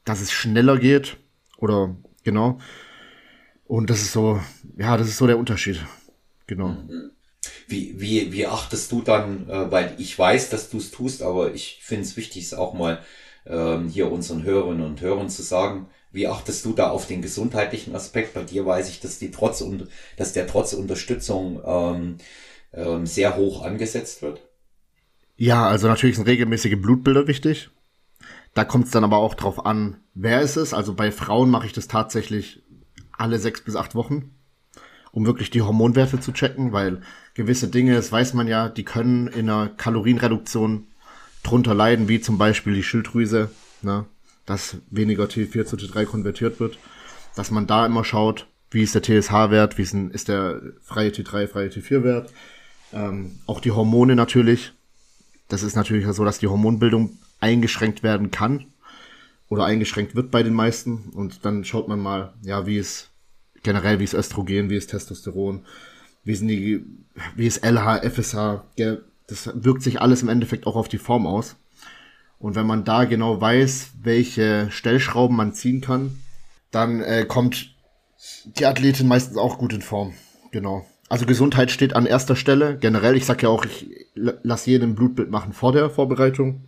[0.06, 1.18] dass es schneller geht,
[1.60, 2.60] oder genau.
[3.66, 4.42] Und das ist so,
[4.76, 5.86] ja, das ist so der Unterschied.
[6.48, 6.70] Genau.
[6.70, 7.12] Mhm.
[7.68, 11.54] Wie, wie, wie achtest du dann, äh, weil ich weiß, dass du es tust, aber
[11.54, 13.00] ich finde es wichtig, es auch mal
[13.46, 17.96] ähm, hier unseren Hörerinnen und Hörern zu sagen, wie achtest du da auf den gesundheitlichen
[17.96, 18.34] Aspekt?
[18.34, 19.64] Bei dir weiß ich, dass die trotz
[20.16, 22.18] dass der trotz Unterstützung ähm,
[22.74, 24.42] ähm, sehr hoch angesetzt wird.
[25.36, 27.72] Ja, also natürlich sind regelmäßige Blutbilder wichtig.
[28.54, 30.74] Da kommt es dann aber auch drauf an, wer ist es.
[30.74, 32.62] Also bei Frauen mache ich das tatsächlich
[33.18, 34.32] alle sechs bis acht Wochen
[35.14, 37.02] um wirklich die Hormonwerte zu checken, weil
[37.34, 40.88] gewisse Dinge, das weiß man ja, die können in einer Kalorienreduktion
[41.44, 43.50] drunter leiden, wie zum Beispiel die Schilddrüse,
[43.82, 44.06] ne,
[44.46, 46.78] dass weniger T4 zu T3 konvertiert wird,
[47.36, 51.10] dass man da immer schaut, wie ist der TSH-Wert, wie ist, ein, ist der freie
[51.10, 52.32] T3, freie T4-Wert,
[52.94, 54.74] ähm, auch die Hormone natürlich.
[55.48, 58.66] Das ist natürlich so, dass die Hormonbildung eingeschränkt werden kann
[59.50, 63.10] oder eingeschränkt wird bei den meisten und dann schaut man mal, ja, wie ist
[63.62, 65.66] generell, wie ist Östrogen, wie ist Testosteron,
[66.24, 66.86] wie sind die,
[67.36, 68.64] wie ist LH, FSH,
[69.28, 71.56] das wirkt sich alles im Endeffekt auch auf die Form aus.
[72.40, 76.18] Und wenn man da genau weiß, welche Stellschrauben man ziehen kann,
[76.72, 77.74] dann äh, kommt
[78.58, 80.14] die Athletin meistens auch gut in Form.
[80.52, 80.86] Genau.
[81.10, 82.78] Also Gesundheit steht an erster Stelle.
[82.78, 86.62] Generell, ich sag ja auch, ich lasse jeden Blutbild machen vor der Vorbereitung.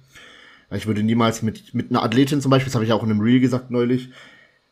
[0.71, 3.21] Ich würde niemals mit, mit einer Athletin zum Beispiel, das habe ich auch in einem
[3.21, 4.09] Reel gesagt neulich,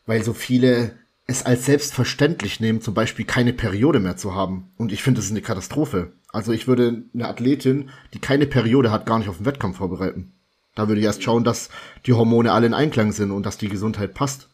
[0.05, 0.91] weil so viele
[1.25, 4.71] es als selbstverständlich nehmen, zum Beispiel keine Periode mehr zu haben.
[4.77, 6.11] Und ich finde, das ist eine Katastrophe.
[6.31, 10.33] Also ich würde eine Athletin, die keine Periode hat, gar nicht auf den Wettkampf vorbereiten.
[10.75, 11.69] Da würde ich erst schauen, dass
[12.05, 14.49] die Hormone alle in Einklang sind und dass die Gesundheit passt.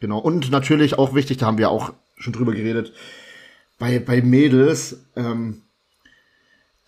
[0.00, 0.18] Genau.
[0.18, 2.92] Und natürlich auch wichtig, da haben wir auch schon drüber geredet,
[3.78, 5.62] bei, bei Mädels, ähm,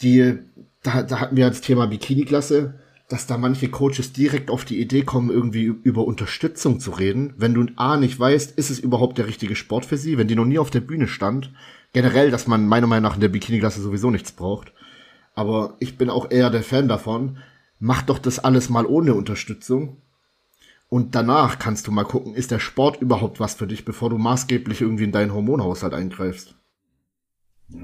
[0.03, 0.39] die,
[0.83, 2.80] da, da hatten wir das Thema Bikini-Klasse.
[3.11, 7.55] Dass da manche Coaches direkt auf die Idee kommen, irgendwie über Unterstützung zu reden, wenn
[7.55, 10.45] du A nicht weißt, ist es überhaupt der richtige Sport für sie, wenn die noch
[10.45, 11.53] nie auf der Bühne stand.
[11.93, 14.73] Generell, dass man meiner Meinung nach in der Bikini-Klasse sowieso nichts braucht.
[15.35, 17.39] Aber ich bin auch eher der Fan davon,
[17.81, 19.97] mach doch das alles mal ohne Unterstützung.
[20.89, 24.19] Und danach kannst du mal gucken, ist der Sport überhaupt was für dich, bevor du
[24.19, 26.55] maßgeblich irgendwie in deinen Hormonhaushalt eingreifst.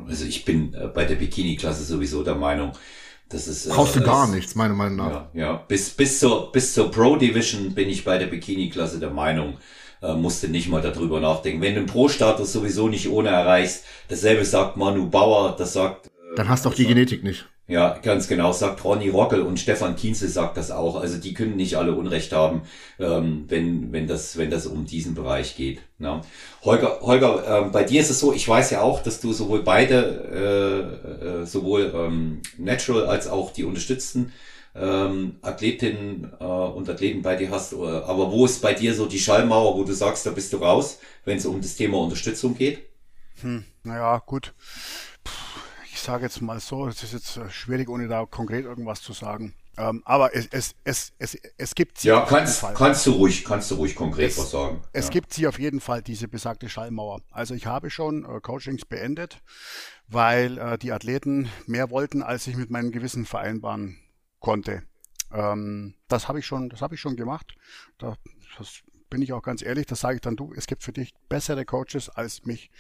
[0.07, 2.73] Also ich bin äh, bei der Bikini-Klasse sowieso der Meinung,
[3.29, 3.69] das ist.
[3.69, 5.11] Brauchst äh, du gar nichts, meiner Meinung nach.
[5.11, 5.53] Ja, ja.
[5.69, 9.59] Bis, bis zur, bis zur Pro Division bin ich bei der Bikini-Klasse der Meinung,
[10.03, 11.61] äh, musste nicht mal darüber nachdenken.
[11.61, 16.07] Wenn du einen Pro-Status sowieso nicht ohne erreichst, dasselbe sagt Manu Bauer, das sagt.
[16.07, 17.49] Äh, Dann hast du auch die sagt, Genetik nicht.
[17.69, 20.95] Ja, ganz genau, sagt Ronny Rockel und Stefan Kienzel sagt das auch.
[20.95, 22.63] Also die können nicht alle Unrecht haben,
[23.01, 25.81] ähm, wenn, wenn, das, wenn das um diesen Bereich geht.
[25.99, 26.21] Ne?
[26.63, 29.65] Holger, Holger ähm, bei dir ist es so, ich weiß ja auch, dass du sowohl
[29.65, 34.33] beide, äh, äh, sowohl ähm, Natural als auch die unterstützten
[34.77, 37.73] ähm, Athletinnen äh, und Athleten bei dir hast.
[37.73, 40.59] Äh, aber wo ist bei dir so die Schallmauer, wo du sagst, da bist du
[40.59, 42.79] raus, wenn es um das Thema Unterstützung geht?
[43.43, 44.55] Hm, naja, gut
[46.07, 49.55] sage jetzt mal so, es ist jetzt äh, schwierig, ohne da konkret irgendwas zu sagen.
[49.77, 52.09] Ähm, aber es, es, es, es, es gibt sie.
[52.09, 54.83] Ja, kannst, kannst du ruhig, kannst du ruhig konkret es, was sagen.
[54.93, 55.11] Es ja.
[55.11, 57.21] gibt sie auf jeden Fall, diese besagte Schallmauer.
[57.31, 59.43] Also ich habe schon äh, Coachings beendet,
[60.09, 63.99] weil äh, die Athleten mehr wollten, als ich mit meinem Gewissen vereinbaren
[64.41, 64.83] konnte.
[65.33, 67.55] Ähm, das habe ich schon, das habe ich schon gemacht.
[67.99, 68.17] Da,
[68.59, 71.15] das bin ich auch ganz ehrlich, das sage ich dann, du, es gibt für dich
[71.29, 72.71] bessere Coaches als mich.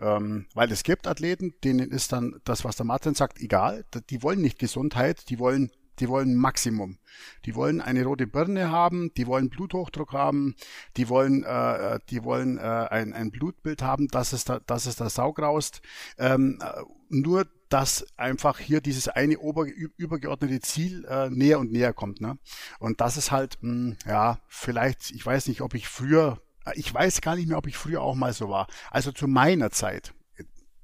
[0.00, 3.84] Ähm, weil es gibt Athleten, denen ist dann das, was der Martin sagt, egal.
[4.10, 6.98] Die wollen nicht Gesundheit, die wollen die wollen Maximum.
[7.44, 10.54] Die wollen eine rote Birne haben, die wollen Bluthochdruck haben,
[10.96, 14.96] die wollen, äh, die wollen äh, ein, ein Blutbild haben, dass es da, dass es
[14.96, 15.82] da saugraust.
[16.18, 19.66] Ähm, äh, nur dass einfach hier dieses eine ober,
[19.96, 22.20] übergeordnete Ziel äh, näher und näher kommt.
[22.20, 22.38] Ne?
[22.78, 26.72] Und das ist halt, mh, hm, ja, vielleicht, ich weiß nicht, ob ich früher, äh,
[26.74, 28.66] ich weiß gar nicht mehr, ob ich früher auch mal so war.
[28.90, 30.12] Also zu meiner Zeit,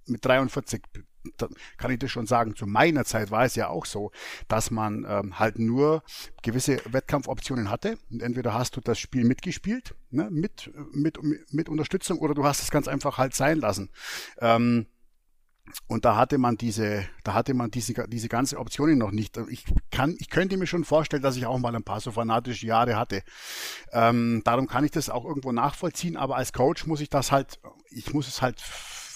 [0.07, 0.83] mit 43
[1.77, 4.11] kann ich das schon sagen, zu meiner Zeit war es ja auch so,
[4.49, 6.03] dass man ähm, halt nur
[6.43, 7.99] gewisse Wettkampfoptionen hatte.
[8.11, 11.19] Und entweder hast du das Spiel mitgespielt, ne, mit, mit,
[11.53, 13.91] mit Unterstützung, oder du hast es ganz einfach halt sein lassen.
[14.41, 14.87] Ähm,
[15.87, 19.37] und da hatte man diese, da hatte man diese, diese ganze Optionen noch nicht.
[19.51, 22.67] Ich kann, ich könnte mir schon vorstellen, dass ich auch mal ein paar so fanatische
[22.67, 23.23] Jahre hatte.
[23.93, 27.61] Ähm, darum kann ich das auch irgendwo nachvollziehen, aber als Coach muss ich das halt,
[27.91, 28.63] ich muss es halt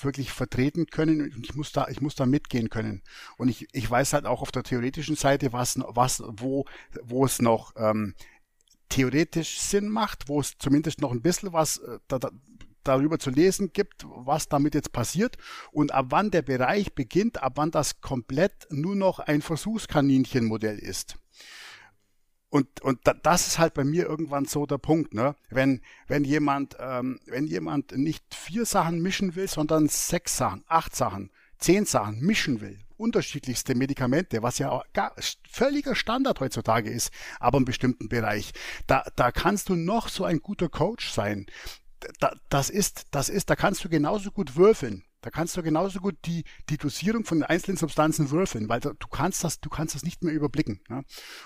[0.04, 3.02] wirklich vertreten können und ich muss da, ich muss da mitgehen können.
[3.36, 6.64] Und ich, ich weiß halt auch auf der theoretischen Seite, was, was, wo,
[7.02, 8.14] wo es noch, ähm,
[8.92, 12.30] theoretisch Sinn macht, wo es zumindest noch ein bisschen was äh, da, da,
[12.84, 15.36] darüber zu lesen gibt, was damit jetzt passiert
[15.70, 21.16] und ab wann der Bereich beginnt, ab wann das komplett nur noch ein Versuchskaninchenmodell ist.
[22.52, 25.34] Und, und das ist halt bei mir irgendwann so der Punkt, ne?
[25.48, 30.94] Wenn, wenn jemand, ähm, wenn jemand nicht vier Sachen mischen will, sondern sechs Sachen, acht
[30.94, 35.14] Sachen, zehn Sachen mischen will, unterschiedlichste Medikamente, was ja gar,
[35.50, 38.52] völliger Standard heutzutage ist, aber im bestimmten Bereich.
[38.86, 41.46] Da, da kannst du noch so ein guter Coach sein
[42.18, 45.04] da, das ist, das ist, da kannst du genauso gut würfeln.
[45.22, 48.94] Da kannst du genauso gut die, die Dosierung von den einzelnen Substanzen würfeln, weil du
[49.10, 50.80] kannst das, du kannst das nicht mehr überblicken.
[50.90, 51.02] Ja?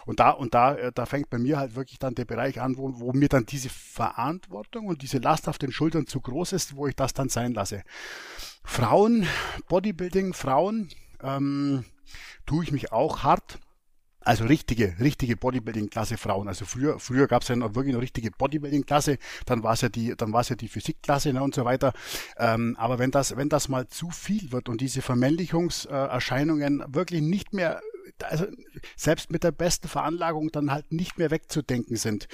[0.07, 2.79] Und da, und da, äh, da fängt bei mir halt wirklich dann der Bereich an,
[2.79, 6.74] wo, wo mir dann diese Verantwortung und diese Last auf den Schultern zu groß ist,
[6.74, 7.83] wo ich das dann sein lasse.
[8.64, 9.27] Frauen,
[9.68, 10.89] Bodybuilding, Frauen,
[11.22, 11.85] ähm,
[12.47, 13.61] tue ich mich auch hart
[14.27, 16.49] also richtige, richtige Bodybuilding-Klasse Frauen.
[16.49, 19.89] Also früher, früher gab es ja noch wirklich eine richtige Bodybuilding-Klasse, dann war es ja
[19.89, 21.93] die, dann war es ja die Physikklasse ne, und so weiter.
[22.37, 27.53] Ähm, aber wenn das, wenn das mal zu viel wird und diese Vermännlichungserscheinungen wirklich nicht
[27.53, 27.81] mehr
[28.22, 28.47] also
[28.97, 32.29] selbst mit der besten Veranlagung dann halt nicht mehr wegzudenken sind,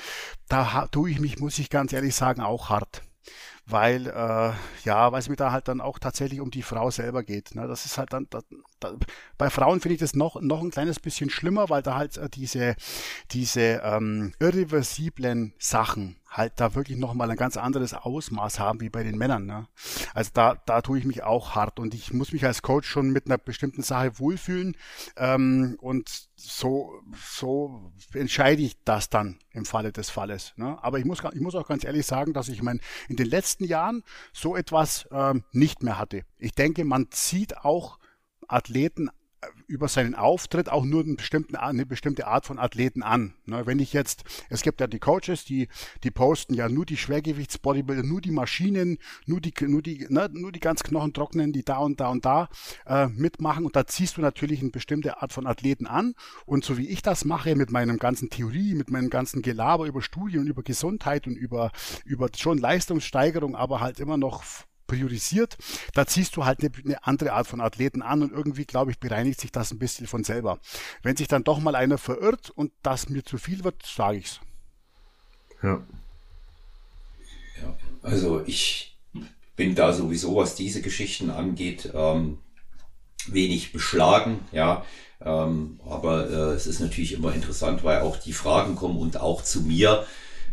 [0.48, 3.02] da tue ich mich, muss ich ganz ehrlich sagen, auch hart
[3.66, 4.52] weil äh,
[4.84, 7.54] ja, weil es mir da halt dann auch tatsächlich um die Frau selber geht.
[7.54, 7.68] Ne?
[7.68, 8.40] Das ist halt dann, da,
[8.80, 8.94] da,
[9.38, 12.28] bei Frauen finde ich das noch noch ein kleines bisschen schlimmer, weil da halt äh,
[12.28, 12.76] diese
[13.30, 19.02] diese ähm, irreversiblen Sachen halt da wirklich nochmal ein ganz anderes Ausmaß haben wie bei
[19.02, 19.44] den Männern.
[19.44, 19.68] Ne?
[20.14, 23.10] Also da, da tue ich mich auch hart und ich muss mich als Coach schon
[23.10, 24.76] mit einer bestimmten Sache wohlfühlen
[25.16, 30.54] ähm, und so, so entscheide ich das dann im Falle des Falles.
[30.56, 30.78] Ne?
[30.82, 33.51] Aber ich muss, ich muss auch ganz ehrlich sagen, dass ich mein, in den letzten
[33.60, 36.22] Jahren so etwas ähm, nicht mehr hatte.
[36.38, 37.98] Ich denke, man zieht auch
[38.48, 39.10] Athleten
[39.66, 43.34] über seinen Auftritt auch nur eine bestimmte, eine bestimmte Art von Athleten an.
[43.46, 45.68] Ne, wenn ich jetzt, es gibt ja die Coaches, die,
[46.04, 50.52] die posten ja nur die Schwergewichtsbodybuilder, nur die Maschinen, nur die, nur die, ne, nur
[50.52, 52.48] die ganz knochentrockenen, die da und da und da
[52.86, 53.64] äh, mitmachen.
[53.64, 56.14] Und da ziehst du natürlich eine bestimmte Art von Athleten an.
[56.46, 60.02] Und so wie ich das mache mit meinem ganzen Theorie, mit meinem ganzen Gelaber über
[60.02, 61.72] Studien, über Gesundheit und über,
[62.04, 64.44] über schon Leistungssteigerung, aber halt immer noch
[64.92, 65.56] priorisiert.
[65.94, 68.98] Da ziehst du halt eine, eine andere Art von Athleten an und irgendwie, glaube ich,
[68.98, 70.58] bereinigt sich das ein bisschen von selber.
[71.02, 74.40] Wenn sich dann doch mal einer verirrt und das mir zu viel wird, sage ich's.
[75.62, 75.82] Ja.
[77.62, 77.76] ja.
[78.02, 78.98] Also ich
[79.56, 82.38] bin da sowieso, was diese Geschichten angeht, ähm,
[83.26, 84.84] wenig beschlagen, ja.
[85.24, 89.42] Ähm, aber äh, es ist natürlich immer interessant, weil auch die Fragen kommen und auch
[89.42, 90.04] zu mir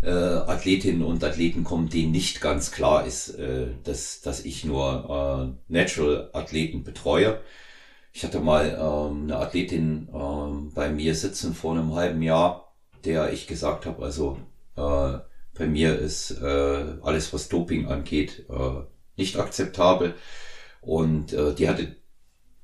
[0.02, 5.56] äh, Athletinnen und Athleten kommen, denen nicht ganz klar ist, äh, dass, dass ich nur
[5.70, 7.42] äh, Natural-Athleten betreue.
[8.14, 12.74] Ich hatte mal ähm, eine Athletin ähm, bei mir sitzen vor einem halben Jahr,
[13.06, 14.38] der ich gesagt habe, also
[14.76, 15.20] äh,
[15.58, 18.82] bei mir ist äh, alles, was Doping angeht, äh,
[19.18, 20.16] nicht akzeptabel.
[20.82, 21.98] Und äh, die hatte,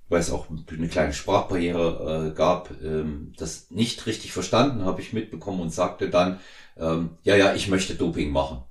[0.07, 5.11] weil es auch eine kleine Sprachbarriere äh, gab, ähm, das nicht richtig verstanden, habe ich
[5.11, 6.39] mitbekommen und sagte dann,
[6.78, 8.63] ähm, ja, ja, ich möchte Doping machen.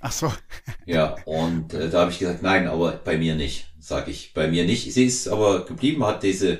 [0.00, 0.32] Ach so.
[0.86, 4.48] ja, und äh, da habe ich gesagt, nein, aber bei mir nicht, sage ich, bei
[4.48, 4.92] mir nicht.
[4.92, 6.58] Sie ist aber geblieben, hat diese,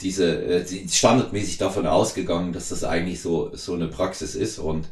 [0.00, 4.88] diese, äh, standardmäßig davon ausgegangen, dass das eigentlich so, so eine Praxis ist und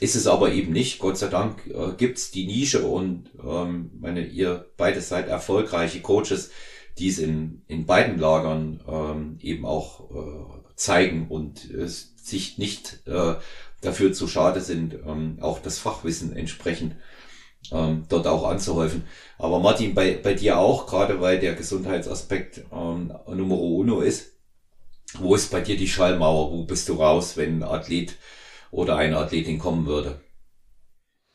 [0.00, 1.00] ist es aber eben nicht.
[1.00, 6.50] Gott sei Dank äh, gibt's die Nische und ähm, meine, ihr beide seid erfolgreiche Coaches,
[6.98, 13.06] die es in, in beiden Lagern ähm, eben auch äh, zeigen und äh, sich nicht
[13.06, 13.34] äh,
[13.80, 16.96] dafür zu schade sind, ähm, auch das Fachwissen entsprechend
[17.72, 19.04] ähm, dort auch anzuhäufen.
[19.38, 24.32] Aber Martin, bei, bei dir auch, gerade weil der Gesundheitsaspekt ähm, Numero uno ist,
[25.18, 26.52] wo ist bei dir die Schallmauer?
[26.52, 28.16] Wo bist du raus, wenn ein Athlet
[28.70, 30.20] oder eine Athletin kommen würde?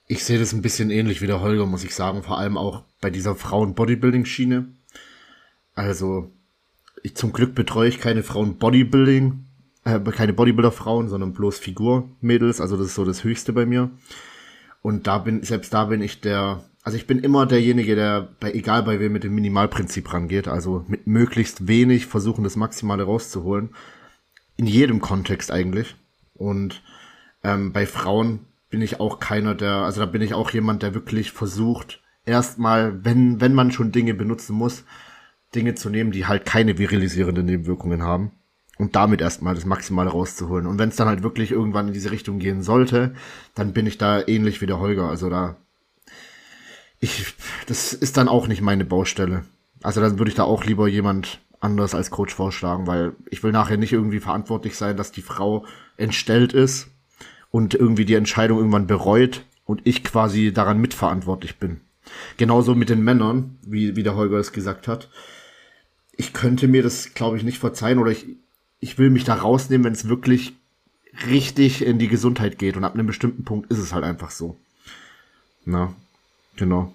[0.07, 2.83] Ich sehe das ein bisschen ähnlich wie der Holger, muss ich sagen, vor allem auch
[3.01, 4.67] bei dieser Frauen-Bodybuilding-Schiene.
[5.73, 6.31] Also,
[7.01, 9.45] ich, zum Glück betreue ich keine Frauen-Bodybuilding,
[9.85, 12.61] äh, keine Bodybuilder-Frauen, sondern bloß Figur-Mädels.
[12.61, 13.91] Also das ist so das Höchste bei mir.
[14.81, 18.51] Und da bin, selbst da bin ich der, also ich bin immer derjenige, der bei,
[18.51, 23.69] egal bei wem mit dem Minimalprinzip rangeht, also mit möglichst wenig versuchen, das Maximale rauszuholen.
[24.55, 25.95] In jedem Kontext eigentlich.
[26.33, 26.81] Und
[27.43, 30.93] ähm, bei Frauen bin ich auch keiner, der, also da bin ich auch jemand, der
[30.93, 34.83] wirklich versucht, erstmal, wenn, wenn man schon Dinge benutzen muss,
[35.55, 38.31] Dinge zu nehmen, die halt keine virilisierenden Nebenwirkungen haben
[38.83, 40.67] und damit erstmal das Maximale rauszuholen.
[40.67, 43.15] Und wenn es dann halt wirklich irgendwann in diese Richtung gehen sollte,
[43.55, 45.07] dann bin ich da ähnlich wie der Holger.
[45.07, 45.55] Also da,
[46.99, 47.33] ich,
[47.65, 49.45] das ist dann auch nicht meine Baustelle.
[49.81, 53.53] Also dann würde ich da auch lieber jemand anders als Coach vorschlagen, weil ich will
[53.53, 55.65] nachher nicht irgendwie verantwortlich sein, dass die Frau
[55.95, 56.89] entstellt ist
[57.51, 61.79] und irgendwie die Entscheidung irgendwann bereut und ich quasi daran mitverantwortlich bin.
[62.35, 65.09] Genauso mit den Männern, wie, wie der Holger es gesagt hat.
[66.17, 68.25] Ich könnte mir das, glaube ich, nicht verzeihen oder ich,
[68.83, 70.53] ich will mich da rausnehmen, wenn es wirklich
[71.27, 72.75] richtig in die Gesundheit geht.
[72.75, 74.57] Und ab einem bestimmten Punkt ist es halt einfach so.
[75.63, 75.95] Na,
[76.57, 76.93] genau.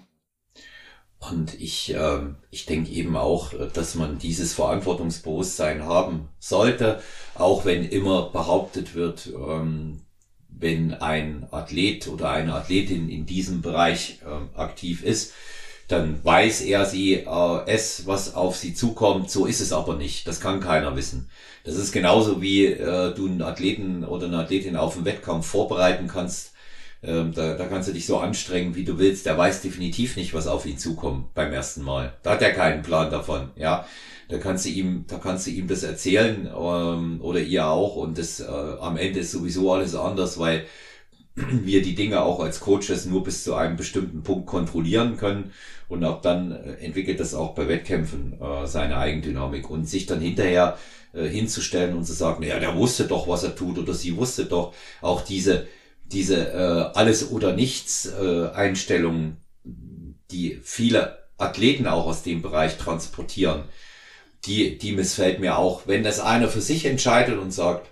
[1.17, 2.19] Und ich, äh,
[2.51, 7.01] ich denke eben auch, dass man dieses Verantwortungsbewusstsein haben sollte,
[7.33, 10.01] auch wenn immer behauptet wird, ähm,
[10.47, 15.33] wenn ein Athlet oder eine Athletin in diesem Bereich äh, aktiv ist,
[15.89, 19.29] dann weiß er sie äh, es, was auf sie zukommt.
[19.31, 20.27] So ist es aber nicht.
[20.27, 21.29] Das kann keiner wissen.
[21.63, 26.07] Das ist genauso wie äh, du einen Athleten oder eine Athletin auf einen Wettkampf vorbereiten
[26.07, 26.53] kannst.
[27.01, 29.25] Ähm, da, da kannst du dich so anstrengen, wie du willst.
[29.25, 32.13] Der weiß definitiv nicht, was auf ihn zukommt beim ersten Mal.
[32.21, 33.49] Da hat er keinen Plan davon.
[33.55, 33.87] Ja,
[34.29, 37.95] da kannst du ihm, da kannst du ihm das erzählen ähm, oder ihr auch.
[37.95, 40.65] Und das äh, am Ende ist sowieso alles anders, weil
[41.63, 45.51] wir die Dinge auch als Coaches nur bis zu einem bestimmten Punkt kontrollieren können.
[45.87, 49.69] Und auch dann äh, entwickelt das auch bei Wettkämpfen äh, seine Eigendynamik.
[49.69, 50.77] Und sich dann hinterher
[51.13, 54.45] äh, hinzustellen und zu sagen, ja, der wusste doch, was er tut oder sie wusste
[54.45, 54.73] doch.
[55.01, 55.67] Auch diese
[56.11, 63.63] diese äh, alles oder nichts äh, Einstellung, die viele Athleten auch aus dem Bereich transportieren,
[64.45, 67.89] die die missfällt mir auch, wenn das einer für sich entscheidet und sagt,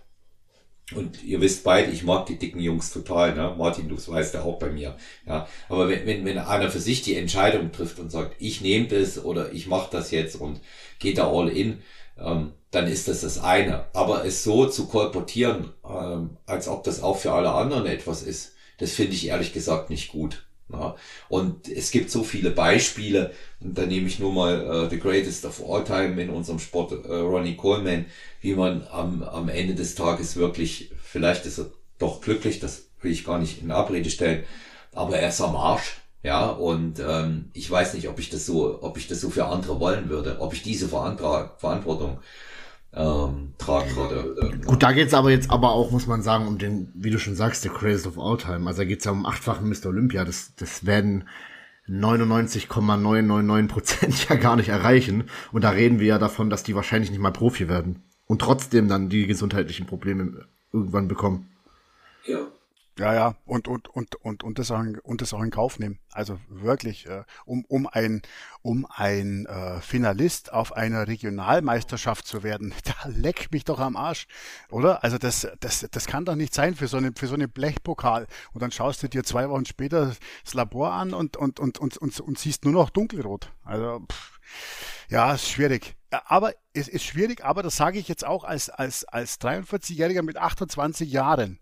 [0.95, 3.53] und ihr wisst beide, ich mag die dicken Jungs total, ne?
[3.57, 4.95] Martin, du weißt ja auch bei mir.
[5.25, 8.87] Ja, aber wenn, wenn, wenn einer für sich die Entscheidung trifft und sagt, ich nehme
[8.87, 10.61] das oder ich mache das jetzt und
[10.99, 11.81] geht da all in,
[12.17, 13.85] ähm, dann ist das das eine.
[13.93, 18.53] Aber es so zu kolportieren, ähm, als ob das auch für alle anderen etwas ist,
[18.77, 20.46] das finde ich ehrlich gesagt nicht gut.
[20.71, 20.95] Ja.
[21.29, 25.45] Und es gibt so viele Beispiele, und da nehme ich nur mal uh, The Greatest
[25.45, 28.05] of All Time in unserem Sport, uh, Ronnie Coleman,
[28.41, 33.11] wie man am, am Ende des Tages wirklich, vielleicht ist er doch glücklich, das will
[33.11, 34.43] ich gar nicht in Abrede stellen,
[34.93, 36.01] aber er ist am Arsch.
[36.23, 39.45] Ja, und ähm, ich weiß nicht, ob ich das so, ob ich das so für
[39.45, 42.19] andere wollen würde, ob ich diese Verantwortung
[42.93, 44.57] ähm, tragen würde.
[44.65, 47.35] Gut, da geht's aber jetzt aber auch, muss man sagen, um den, wie du schon
[47.35, 48.67] sagst, der Crazy of All Time.
[48.67, 49.87] Also da geht's ja um achtfachen Mr.
[49.87, 50.25] Olympia.
[50.25, 51.27] Das, das werden
[51.87, 55.25] 99,999 Prozent ja gar nicht erreichen.
[55.51, 58.03] Und da reden wir ja davon, dass die wahrscheinlich nicht mal Profi werden.
[58.25, 61.49] Und trotzdem dann die gesundheitlichen Probleme irgendwann bekommen.
[62.25, 62.39] Ja.
[62.99, 65.77] Ja, ja, und, und, und, und, und, das, auch in, und das auch in Kauf
[65.77, 65.99] nehmen.
[66.11, 68.23] Also wirklich, äh, um, um ein,
[68.63, 74.25] um ein äh, Finalist auf einer Regionalmeisterschaft zu werden, da leck mich doch am Arsch,
[74.71, 75.03] oder?
[75.03, 78.25] Also das, das, das kann doch nicht sein für so eine, für so eine Blechpokal.
[78.53, 81.97] Und dann schaust du dir zwei Wochen später das Labor an und, und, und, und,
[81.97, 83.51] und, und siehst nur noch dunkelrot.
[83.63, 84.39] Also, pff,
[85.09, 85.95] ja, ist schwierig.
[86.09, 90.37] Aber es ist schwierig, aber das sage ich jetzt auch als, als, als 43-Jähriger mit
[90.37, 91.59] 28 Jahren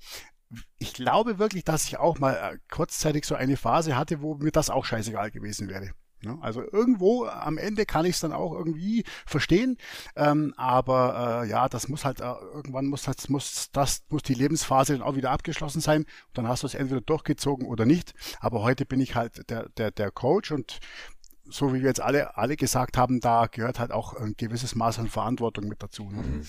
[0.78, 4.52] ich glaube wirklich, dass ich auch mal äh, kurzzeitig so eine Phase hatte, wo mir
[4.52, 5.92] das auch scheißegal gewesen wäre.
[6.42, 9.78] Also irgendwo am Ende kann ich es dann auch irgendwie verstehen,
[10.16, 14.34] ähm, aber äh, ja, das muss halt äh, irgendwann muss das muss das muss die
[14.34, 16.02] Lebensphase dann auch wieder abgeschlossen sein.
[16.02, 18.14] Und dann hast du es entweder durchgezogen oder nicht.
[18.40, 20.80] Aber heute bin ich halt der der der Coach und
[21.48, 25.00] so wie wir jetzt alle alle gesagt haben, da gehört halt auch ein gewisses Maß
[25.00, 26.10] an Verantwortung mit dazu.
[26.10, 26.24] Ne?
[26.24, 26.48] Mhm.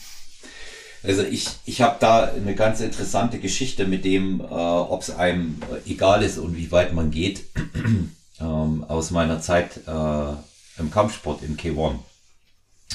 [1.07, 5.61] Also ich, ich habe da eine ganz interessante Geschichte mit dem, äh, ob es einem
[5.87, 7.45] egal ist und wie weit man geht,
[8.41, 11.99] ähm, aus meiner Zeit äh, im Kampfsport im K1.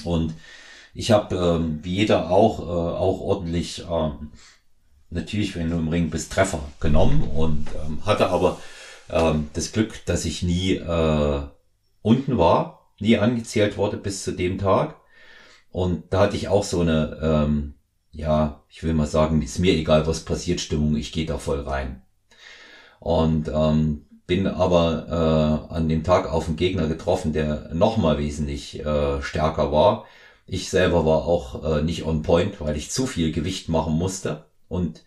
[0.03, 0.33] Und
[0.93, 4.31] ich habe, ähm, wie jeder auch, äh, auch ordentlich, ähm,
[5.09, 8.59] natürlich, wenn du im Ring bist, Treffer genommen und ähm, hatte aber
[9.09, 11.41] ähm, das Glück, dass ich nie äh,
[12.01, 14.95] unten war, nie angezählt wurde bis zu dem Tag.
[15.71, 17.75] Und da hatte ich auch so eine ähm,
[18.11, 21.61] ja, ich will mal sagen, ist mir egal, was passiert, Stimmung, ich gehe da voll
[21.61, 22.01] rein.
[22.99, 28.79] Und ähm, bin aber äh, an dem Tag auf einen Gegner getroffen, der nochmal wesentlich
[28.79, 30.05] äh, stärker war.
[30.45, 34.45] Ich selber war auch äh, nicht on point, weil ich zu viel Gewicht machen musste.
[34.69, 35.03] Und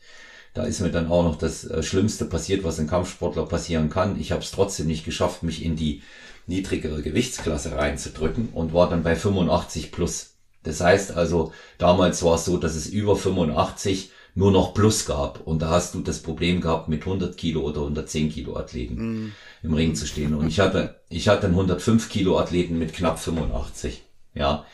[0.55, 4.21] da ist mir dann auch noch das äh, Schlimmste passiert, was ein Kampfsportler passieren kann.
[4.21, 6.03] Ich habe es trotzdem nicht geschafft, mich in die
[6.47, 10.34] niedrigere Gewichtsklasse reinzudrücken und war dann bei 85 plus.
[10.65, 15.47] Das heißt also, damals war es so, dass es über 85 nur noch Plus gab.
[15.47, 19.33] Und da hast du das Problem gehabt, mit 100 Kilo oder 110 Kilo Athleten mm.
[19.63, 20.35] im Ring zu stehen.
[20.35, 24.03] Und ich hatte, ich hatte einen 105 Kilo Athleten mit knapp 85.
[24.35, 24.67] Ja.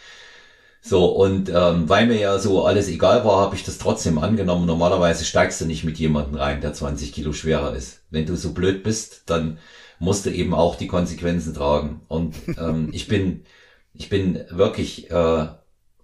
[0.82, 4.64] So, und ähm, weil mir ja so alles egal war, habe ich das trotzdem angenommen.
[4.64, 8.00] Normalerweise steigst du nicht mit jemandem rein, der 20 Kilo schwerer ist.
[8.08, 9.58] Wenn du so blöd bist, dann
[9.98, 12.00] musst du eben auch die Konsequenzen tragen.
[12.08, 13.44] Und ähm, ich bin,
[13.92, 15.48] ich bin wirklich äh,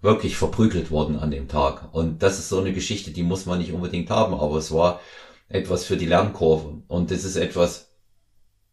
[0.02, 1.94] wirklich verprügelt worden an dem Tag.
[1.94, 5.00] Und das ist so eine Geschichte, die muss man nicht unbedingt haben, aber es war
[5.48, 6.82] etwas für die Lernkurve.
[6.88, 7.90] Und das ist etwas,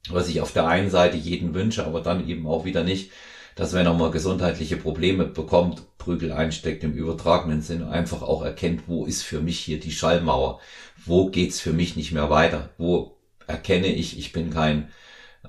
[0.09, 3.11] was ich auf der einen Seite jeden wünsche, aber dann eben auch wieder nicht,
[3.55, 8.83] dass wenn er mal gesundheitliche Probleme bekommt, Prügel einsteckt im übertragenen Sinn, einfach auch erkennt,
[8.87, 10.59] wo ist für mich hier die Schallmauer?
[11.05, 12.69] Wo geht's für mich nicht mehr weiter?
[12.77, 13.17] Wo
[13.47, 14.89] erkenne ich, ich bin kein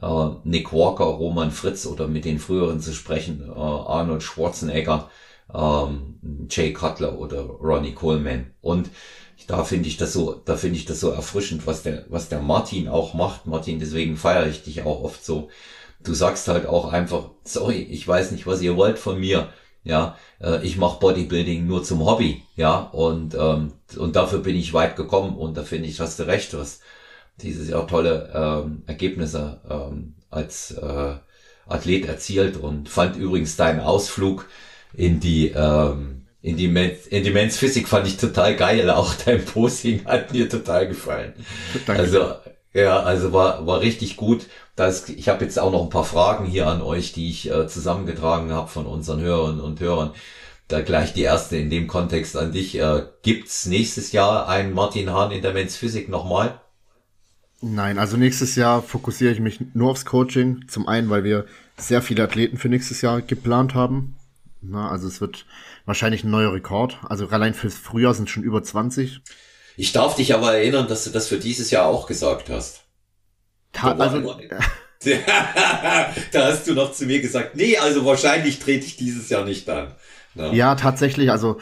[0.01, 5.11] äh, Nick Walker, Roman Fritz oder mit den früheren zu sprechen, äh, Arnold Schwarzenegger,
[5.53, 8.47] ähm, Jay Cutler oder Ronnie Coleman.
[8.61, 8.91] Und
[9.47, 12.41] da finde ich das so, da finde ich das so erfrischend, was der, was der
[12.41, 13.47] Martin auch macht.
[13.47, 15.49] Martin, deswegen feiere ich dich auch oft so.
[16.03, 19.49] Du sagst halt auch einfach, sorry, ich weiß nicht, was ihr wollt von mir.
[19.83, 24.73] Ja, äh, ich mache Bodybuilding nur zum Hobby, ja, und ähm, und dafür bin ich
[24.73, 26.81] weit gekommen und da finde ich, hast du recht, hast
[27.43, 31.17] dieses Jahr tolle ähm, Ergebnisse ähm, als äh,
[31.67, 34.47] Athlet erzielt und fand übrigens deinen Ausflug
[34.97, 38.91] in die, ähm, in die, Men in die Men's Physik fand ich total geil.
[38.91, 41.35] Auch dein Posing hat mir total gefallen.
[41.87, 42.03] Danke.
[42.03, 42.35] Also,
[42.73, 44.47] ja, also war, war richtig gut.
[44.77, 47.69] Das, ich habe jetzt auch noch ein paar Fragen hier an euch, die ich äh,
[47.69, 50.11] zusammengetragen habe von unseren Hörern und Hörern.
[50.67, 52.79] Da gleich die erste in dem Kontext an dich.
[52.79, 56.61] Äh, gibt's nächstes Jahr einen Martin Hahn in der Men's Physik nochmal?
[57.61, 60.65] Nein, also nächstes Jahr fokussiere ich mich nur aufs Coaching.
[60.69, 64.17] Zum einen, weil wir sehr viele Athleten für nächstes Jahr geplant haben.
[64.67, 65.47] Na, also es wird
[65.85, 66.99] wahrscheinlich ein neuer Rekord.
[67.05, 69.21] Also allein fürs Frühjahr sind schon über 20.
[69.77, 72.85] Ich darf dich aber erinnern, dass du das für dieses Jahr auch gesagt hast.
[73.73, 74.21] Ta also,
[76.33, 79.69] da hast du noch zu mir gesagt, nee, also wahrscheinlich trete ich dieses Jahr nicht
[79.69, 79.95] an.
[80.35, 81.31] Ja, ja tatsächlich.
[81.31, 81.59] Also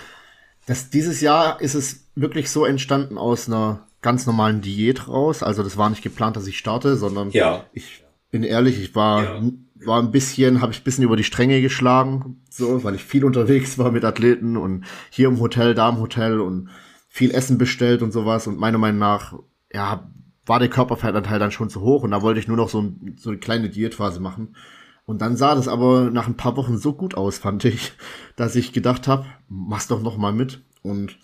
[0.66, 5.42] das, dieses Jahr ist es wirklich so entstanden aus einer ganz normalen Diät raus.
[5.42, 7.64] Also das war nicht geplant, dass ich starte, sondern ja.
[7.72, 9.42] ich bin ehrlich, ich war, ja.
[9.86, 13.24] War ein bisschen, habe ich ein bisschen über die Stränge geschlagen, so, weil ich viel
[13.24, 16.70] unterwegs war mit Athleten und hier im Hotel, da im Hotel und
[17.08, 18.46] viel Essen bestellt und sowas.
[18.46, 19.34] Und meiner Meinung nach,
[19.72, 20.10] ja,
[20.46, 23.16] war der Körperfettanteil dann schon zu hoch und da wollte ich nur noch so, ein,
[23.18, 24.56] so eine kleine Diätphase machen.
[25.04, 27.92] Und dann sah das aber nach ein paar Wochen so gut aus, fand ich,
[28.36, 30.62] dass ich gedacht habe, mach's doch noch mal mit.
[30.82, 31.18] Und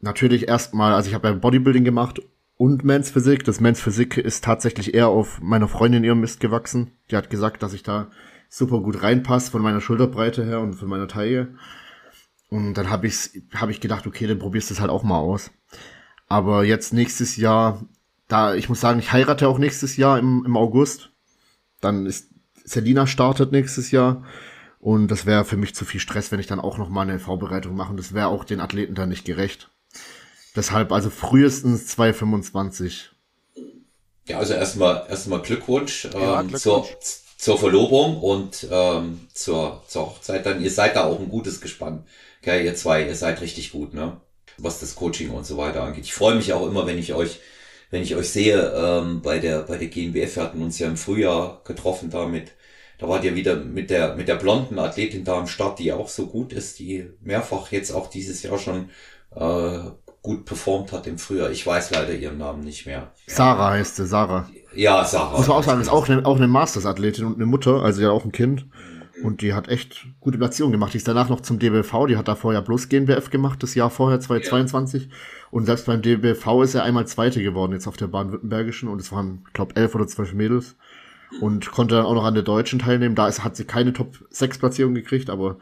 [0.00, 2.20] natürlich erstmal, also ich habe ja Bodybuilding gemacht
[2.56, 3.44] und Men's Physik.
[3.44, 6.92] Das Men's Physik ist tatsächlich eher auf meiner Freundin ihrem Mist gewachsen.
[7.10, 8.10] Die hat gesagt, dass ich da
[8.48, 11.54] super gut reinpasse von meiner Schulterbreite her und von meiner Taille.
[12.50, 15.18] Und dann habe ich hab ich gedacht, okay, dann probierst du es halt auch mal
[15.18, 15.50] aus.
[16.28, 17.84] Aber jetzt nächstes Jahr,
[18.28, 21.12] da ich muss sagen, ich heirate auch nächstes Jahr im, im August.
[21.80, 22.30] Dann ist
[22.64, 24.24] Selina startet nächstes Jahr.
[24.78, 27.18] Und das wäre für mich zu viel Stress, wenn ich dann auch noch mal eine
[27.18, 27.90] Vorbereitung mache.
[27.90, 29.71] Und das wäre auch den Athleten dann nicht gerecht.
[30.54, 33.10] Deshalb also frühestens 225.
[34.28, 36.60] Ja, also erstmal erstmal Glückwunsch, ja, ähm, Glückwunsch.
[36.62, 36.86] Zur,
[37.38, 40.46] zur Verlobung und ähm, zur, zur Hochzeit.
[40.46, 42.04] Dann ihr seid da auch ein gutes Gespann.
[42.40, 44.20] Okay, ihr zwei, ihr seid richtig gut, ne?
[44.58, 46.04] Was das Coaching und so weiter angeht.
[46.04, 47.40] Ich freue mich auch immer, wenn ich euch,
[47.90, 50.36] wenn ich euch sehe ähm, bei der bei der GNBF.
[50.36, 52.52] Wir hatten uns ja im Frühjahr getroffen damit.
[52.98, 56.08] Da wart ihr wieder mit der mit der blonden Athletin da am Start, die auch
[56.08, 58.90] so gut ist, die mehrfach jetzt auch dieses Jahr schon
[59.34, 59.80] äh,
[60.22, 61.50] gut performt hat im Frühjahr.
[61.50, 63.12] Ich weiß leider ihren Namen nicht mehr.
[63.26, 64.48] Sarah heißt sie, Sarah.
[64.74, 65.36] Ja, Sarah.
[65.36, 68.10] Muss man auch sagen, ist auch eine, auch eine Masters-Athletin und eine Mutter, also ja
[68.10, 68.66] auch ein Kind.
[69.22, 70.94] Und die hat echt gute Platzierungen gemacht.
[70.94, 73.90] Die ist danach noch zum DBV, die hat da vorher bloß GNBF gemacht, das Jahr
[73.90, 75.04] vorher, 2022.
[75.04, 75.08] Ja.
[75.50, 78.88] Und selbst beim DBV ist er einmal Zweite geworden, jetzt auf der Baden-Württembergischen.
[78.88, 80.76] Und es waren, glaube elf oder zwölf Mädels.
[81.40, 83.14] Und konnte dann auch noch an der Deutschen teilnehmen.
[83.14, 85.58] Da ist, hat sie keine Top-6-Platzierung gekriegt, aber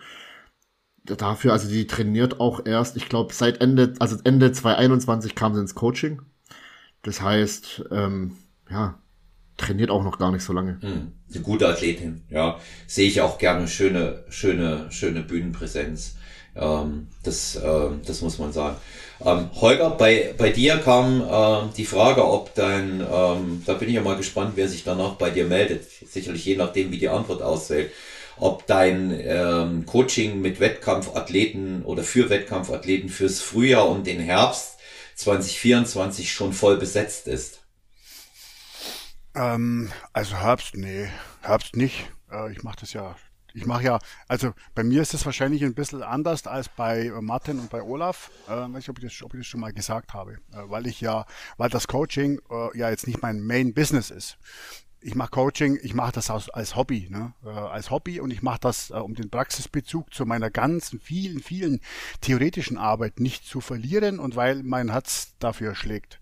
[1.04, 5.60] dafür, also die trainiert auch erst, ich glaube, seit Ende, also Ende 2021 kam sie
[5.60, 6.22] ins Coaching.
[7.02, 8.36] Das heißt, ähm,
[8.70, 8.98] ja,
[9.56, 10.78] trainiert auch noch gar nicht so lange.
[10.80, 12.58] Hm, eine gute Athletin, ja.
[12.86, 16.16] Sehe ich auch gerne schöne, schöne, schöne Bühnenpräsenz.
[16.56, 18.76] Ähm, das, äh, das muss man sagen.
[19.24, 23.94] Ähm, Holger, bei, bei dir kam äh, die Frage, ob dein, ähm, da bin ich
[23.94, 25.84] ja mal gespannt, wer sich danach bei dir meldet.
[25.84, 27.92] Sicherlich je nachdem, wie die Antwort ausfällt
[28.40, 34.78] ob dein ähm, Coaching mit Wettkampfathleten oder für Wettkampfathleten fürs Frühjahr und den Herbst
[35.16, 37.60] 2024 schon voll besetzt ist.
[39.34, 41.08] Ähm, also Herbst, nee,
[41.42, 42.10] Herbst nicht.
[42.32, 43.16] Äh, ich mache das ja
[43.52, 47.58] ich mache ja, also bei mir ist es wahrscheinlich ein bisschen anders als bei Martin
[47.58, 48.30] und bei Olaf.
[48.46, 50.86] Äh, weiß nicht, ob ich, das, ob ich das schon mal gesagt habe, äh, weil
[50.86, 51.26] ich ja,
[51.56, 54.38] weil das Coaching äh, ja jetzt nicht mein Main Business ist
[55.02, 57.32] ich mache Coaching, ich mache das als, als Hobby, ne?
[57.44, 61.40] Äh, als Hobby und ich mache das, äh, um den Praxisbezug zu meiner ganzen, vielen,
[61.40, 61.80] vielen
[62.20, 66.20] theoretischen Arbeit nicht zu verlieren und weil mein Herz dafür schlägt.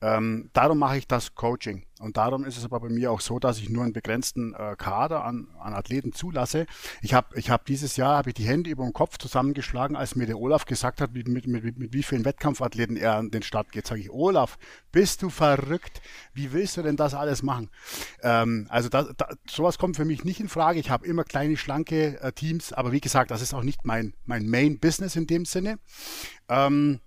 [0.00, 1.84] Ähm, darum mache ich das Coaching.
[2.04, 4.76] Und darum ist es aber bei mir auch so, dass ich nur einen begrenzten äh,
[4.76, 6.66] Kader an, an Athleten zulasse.
[7.00, 10.14] Ich habe ich hab dieses Jahr hab ich die Hände über den Kopf zusammengeschlagen, als
[10.14, 13.42] mir der Olaf gesagt hat, mit, mit, mit, mit wie vielen Wettkampfathleten er an den
[13.42, 13.86] Start geht.
[13.86, 14.58] Sage ich, Olaf,
[14.92, 16.02] bist du verrückt?
[16.34, 17.70] Wie willst du denn das alles machen?
[18.22, 20.78] Ähm, also das, da, sowas kommt für mich nicht in Frage.
[20.80, 24.12] Ich habe immer kleine, schlanke äh, Teams, aber wie gesagt, das ist auch nicht mein,
[24.26, 25.78] mein Main Business in dem Sinne.
[26.50, 27.00] Ähm,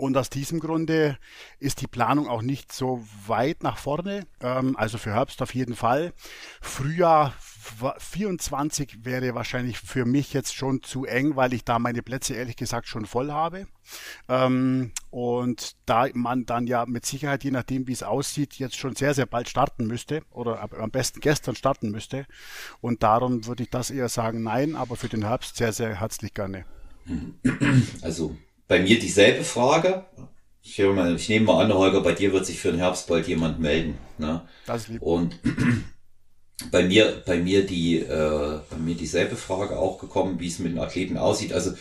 [0.00, 1.18] und aus diesem Grunde
[1.58, 4.26] ist die Planung auch nicht so weit nach vorne.
[4.40, 6.14] Ähm, also für Herbst auf jeden Fall.
[6.62, 7.34] Frühjahr
[7.98, 12.56] 24 wäre wahrscheinlich für mich jetzt schon zu eng, weil ich da meine Plätze ehrlich
[12.56, 13.66] gesagt schon voll habe.
[14.26, 18.96] Ähm, und da man dann ja mit Sicherheit, je nachdem wie es aussieht, jetzt schon
[18.96, 22.24] sehr, sehr bald starten müsste oder am besten gestern starten müsste.
[22.80, 26.32] Und darum würde ich das eher sagen, nein, aber für den Herbst sehr, sehr herzlich
[26.32, 26.64] gerne.
[28.00, 28.36] Also
[28.70, 30.04] bei mir dieselbe Frage.
[30.62, 33.26] Ich, mal, ich nehme mal an, Holger, bei dir wird sich für den Herbst bald
[33.26, 33.98] jemand melden.
[34.16, 34.42] Ne?
[34.64, 35.02] Das lieb.
[35.02, 35.40] Und
[36.70, 40.70] bei mir, bei mir die, äh, bei mir dieselbe Frage auch gekommen, wie es mit
[40.70, 41.52] den Athleten aussieht.
[41.52, 41.72] Also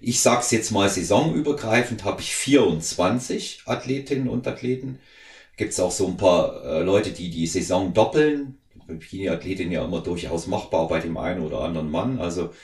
[0.00, 5.00] ich sag's jetzt mal saisonübergreifend, habe ich 24 Athletinnen und Athleten.
[5.58, 8.56] Gibt's auch so ein paar äh, Leute, die die Saison doppeln.
[8.86, 12.18] Bikini-Athletin ja immer durchaus machbar bei dem einen oder anderen Mann.
[12.18, 12.54] Also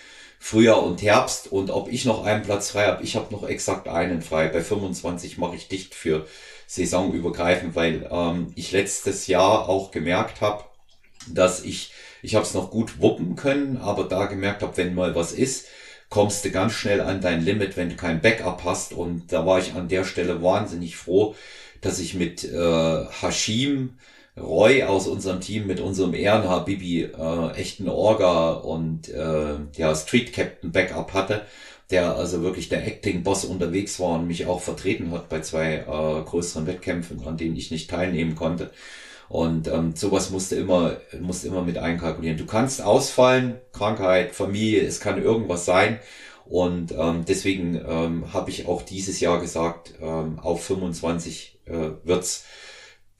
[0.44, 3.02] Frühjahr und Herbst und ob ich noch einen Platz frei habe.
[3.02, 4.48] Ich habe noch exakt einen frei.
[4.48, 6.26] Bei 25 mache ich dicht für
[6.66, 10.64] saisonübergreifend, weil ähm, ich letztes Jahr auch gemerkt habe,
[11.26, 15.14] dass ich, ich habe es noch gut wuppen können, aber da gemerkt habe, wenn mal
[15.14, 15.64] was ist,
[16.10, 18.92] kommst du ganz schnell an dein Limit, wenn du kein Backup hast.
[18.92, 21.34] Und da war ich an der Stelle wahnsinnig froh,
[21.80, 23.96] dass ich mit äh, Hashim
[24.36, 30.72] Roy aus unserem Team mit unserem Ehrenhabibi äh, echten Orga und äh, ja Street Captain
[30.72, 31.42] Backup hatte,
[31.90, 36.22] der also wirklich der Acting-Boss unterwegs war und mich auch vertreten hat bei zwei äh,
[36.24, 38.70] größeren Wettkämpfen, an denen ich nicht teilnehmen konnte.
[39.28, 42.36] Und ähm, sowas musste immer, musste immer mit einkalkulieren.
[42.36, 45.98] Du kannst ausfallen, Krankheit, Familie, es kann irgendwas sein.
[46.44, 51.72] Und ähm, deswegen ähm, habe ich auch dieses Jahr gesagt, ähm, auf 25 äh,
[52.04, 52.44] wird's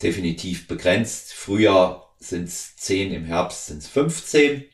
[0.05, 1.33] definitiv begrenzt.
[1.33, 4.65] Frühjahr sind's 10, im Herbst sind's 15.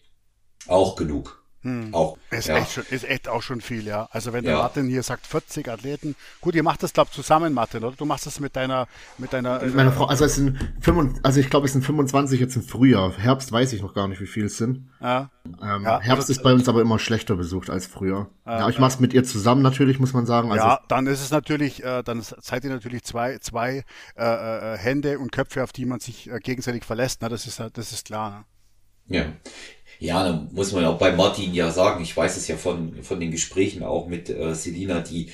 [0.66, 1.40] Auch genug.
[1.62, 1.93] Hm.
[1.93, 2.57] Auch, ist, ja.
[2.57, 4.09] echt schon, ist echt auch schon viel, ja.
[4.12, 4.59] Also wenn der Ja.
[4.61, 7.95] Martin hier sagt 40 Athleten, gut, ihr macht das glaube zusammen, Martin, oder?
[7.97, 8.89] Du machst das mit deiner,
[9.19, 9.62] mit deiner.
[9.62, 12.62] Mit meiner Frau, also es sind 25, also ich glaube, es sind 25 jetzt im
[12.62, 13.12] Frühjahr.
[13.19, 14.89] Herbst weiß ich noch gar nicht, wie viel es sind.
[15.03, 15.28] ja,
[15.62, 18.31] Ähm, Ja, Herbst also- ist bei uns aber immer schlechter besucht als früher.
[18.47, 20.51] ja, ich mach's mit ihr zusammen natürlich, muss man sagen.
[20.53, 23.85] Also ja, dann ist es natürlich, äh, dann seid ihr natürlich zwei, zwei
[24.16, 24.24] äh,
[24.74, 27.20] äh, Hände und Köpfe, auf die man sich äh, gegenseitig verlässt.
[27.20, 27.28] Ne?
[27.28, 28.45] Das ist, äh, das ist klar.
[29.07, 29.16] Ne?
[29.19, 29.24] Ja.
[30.01, 33.21] Ja, da muss man auch bei Martin ja sagen, ich weiß es ja von, von
[33.21, 35.29] den Gesprächen auch mit äh, Selina, die,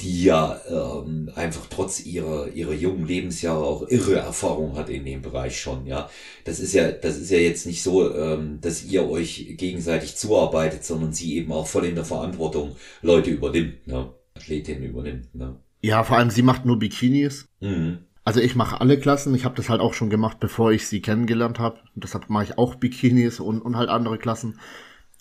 [0.00, 5.22] die ja ähm, einfach trotz ihrer, ihrer jungen Lebensjahre auch irre Erfahrung hat in dem
[5.22, 6.08] Bereich schon, ja.
[6.44, 10.84] Das ist ja, das ist ja jetzt nicht so, ähm, dass ihr euch gegenseitig zuarbeitet,
[10.84, 14.12] sondern sie eben auch voll in der Verantwortung Leute übernimmt, ne?
[14.34, 15.56] Athletinnen übernimmt, ne?
[15.86, 17.48] ja, vor allem sie macht nur Bikinis.
[17.60, 18.05] Mhm.
[18.26, 19.36] Also ich mache alle Klassen.
[19.36, 21.78] Ich habe das halt auch schon gemacht, bevor ich sie kennengelernt habe.
[21.94, 24.58] Deshalb mache ich auch Bikinis und, und halt andere Klassen.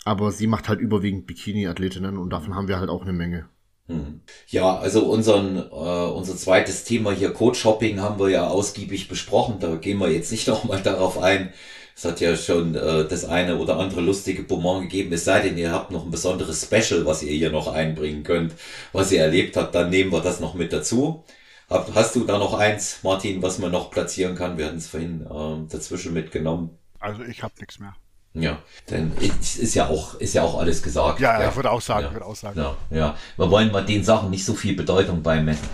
[0.05, 3.47] Aber sie macht halt überwiegend Bikini-Athletinnen und davon haben wir halt auch eine Menge.
[3.85, 4.21] Mhm.
[4.47, 9.57] Ja, also unseren, äh, unser zweites Thema hier Code-Shopping haben wir ja ausgiebig besprochen.
[9.59, 11.53] Da gehen wir jetzt nicht nochmal darauf ein.
[11.95, 15.13] Es hat ja schon äh, das eine oder andere lustige Bonbon gegeben.
[15.13, 18.55] Es sei denn, ihr habt noch ein besonderes Special, was ihr hier noch einbringen könnt,
[18.93, 21.23] was ihr erlebt habt, dann nehmen wir das noch mit dazu.
[21.69, 24.57] Hast du da noch eins, Martin, was man noch platzieren kann?
[24.57, 26.77] Wir hatten es vorhin ähm, dazwischen mitgenommen.
[26.99, 27.95] Also ich habe nichts mehr.
[28.33, 28.59] Ja,
[28.89, 31.19] denn es ist ja auch, ist ja auch alles gesagt.
[31.21, 32.07] Ja, ja, ich würde auch sagen, Ja.
[32.09, 32.59] ich würde auch sagen.
[32.59, 33.17] Ja, ja.
[33.37, 35.67] Wir wollen mal den Sachen nicht so viel Bedeutung beimessen.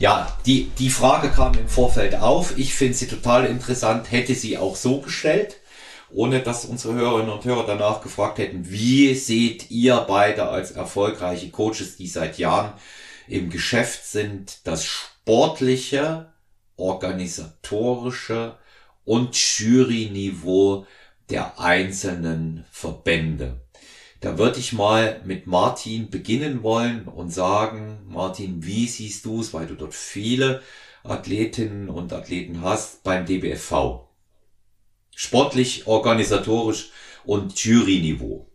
[0.00, 2.58] Ja, die, die Frage kam im Vorfeld auf.
[2.58, 4.10] Ich finde sie total interessant.
[4.10, 5.56] Hätte sie auch so gestellt,
[6.10, 11.50] ohne dass unsere Hörerinnen und Hörer danach gefragt hätten, wie seht ihr beide als erfolgreiche
[11.50, 12.72] Coaches, die seit Jahren
[13.28, 14.84] im Geschäft sind, das
[15.28, 16.32] sportliche,
[16.78, 18.56] organisatorische
[19.04, 20.86] und Juryniveau
[21.28, 23.60] der einzelnen Verbände.
[24.22, 29.52] Da würde ich mal mit Martin beginnen wollen und sagen, Martin, wie siehst du es,
[29.52, 30.62] weil du dort viele
[31.04, 34.08] Athletinnen und Athleten hast beim DBFV?
[35.14, 36.88] Sportlich, organisatorisch
[37.26, 38.50] und Juryniveau.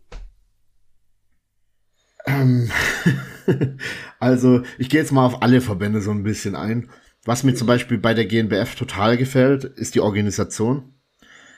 [2.26, 2.68] Ähm,
[4.18, 6.88] also, ich gehe jetzt mal auf alle Verbände so ein bisschen ein.
[7.24, 10.94] Was mir zum Beispiel bei der GNBF total gefällt, ist die Organisation.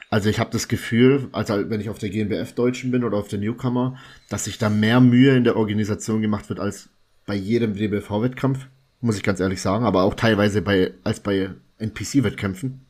[0.08, 3.26] Also ich habe das Gefühl, also wenn ich auf der GNBF Deutschen bin oder auf
[3.26, 3.98] der Newcomer,
[4.28, 6.88] dass sich da mehr Mühe in der Organisation gemacht wird als
[7.26, 8.68] bei jedem DBV-Wettkampf,
[9.00, 12.86] muss ich ganz ehrlich sagen, aber auch teilweise bei als bei NPC-Wettkämpfen.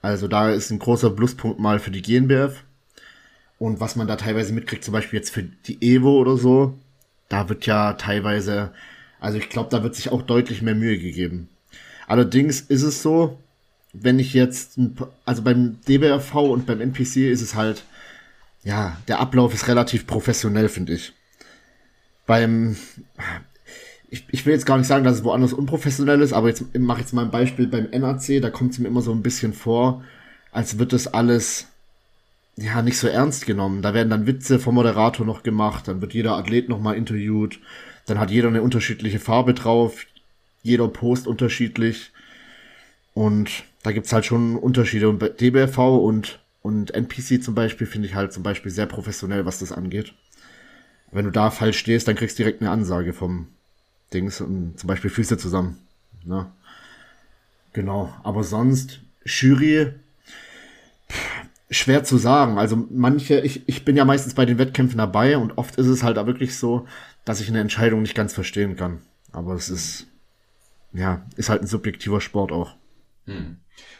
[0.00, 2.64] Also da ist ein großer Pluspunkt mal für die GNBF.
[3.58, 6.78] Und was man da teilweise mitkriegt, zum Beispiel jetzt für die Evo oder so,
[7.34, 8.70] da wird ja teilweise,
[9.18, 11.48] also ich glaube, da wird sich auch deutlich mehr Mühe gegeben.
[12.06, 13.38] Allerdings ist es so,
[13.92, 14.78] wenn ich jetzt,
[15.24, 17.82] also beim DBRV und beim NPC ist es halt,
[18.62, 21.12] ja, der Ablauf ist relativ professionell, finde ich.
[22.24, 22.76] Beim,
[24.08, 27.00] ich, ich will jetzt gar nicht sagen, dass es woanders unprofessionell ist, aber jetzt mache
[27.00, 29.54] ich jetzt mal ein Beispiel beim NAC, da kommt es mir immer so ein bisschen
[29.54, 30.04] vor,
[30.52, 31.66] als wird das alles,
[32.56, 33.82] ja, nicht so ernst genommen.
[33.82, 37.58] Da werden dann Witze vom Moderator noch gemacht, dann wird jeder Athlet nochmal interviewt,
[38.06, 40.04] dann hat jeder eine unterschiedliche Farbe drauf,
[40.62, 42.12] jeder Post unterschiedlich.
[43.12, 45.08] Und da gibt's halt schon Unterschiede.
[45.08, 49.46] Und bei DBFV und, und NPC zum Beispiel finde ich halt zum Beispiel sehr professionell,
[49.46, 50.14] was das angeht.
[51.12, 53.48] Wenn du da falsch stehst, dann kriegst du direkt eine Ansage vom
[54.12, 55.78] Dings und zum Beispiel Füße zusammen.
[56.24, 56.50] Ne?
[57.72, 58.12] Genau.
[58.22, 59.92] Aber sonst, Jury,
[61.78, 62.58] schwer zu sagen.
[62.58, 66.02] Also manche, ich, ich bin ja meistens bei den Wettkämpfen dabei und oft ist es
[66.02, 66.86] halt auch wirklich so,
[67.24, 69.02] dass ich eine Entscheidung nicht ganz verstehen kann.
[69.32, 70.06] Aber es ist,
[70.92, 72.74] ja, ist halt ein subjektiver Sport auch.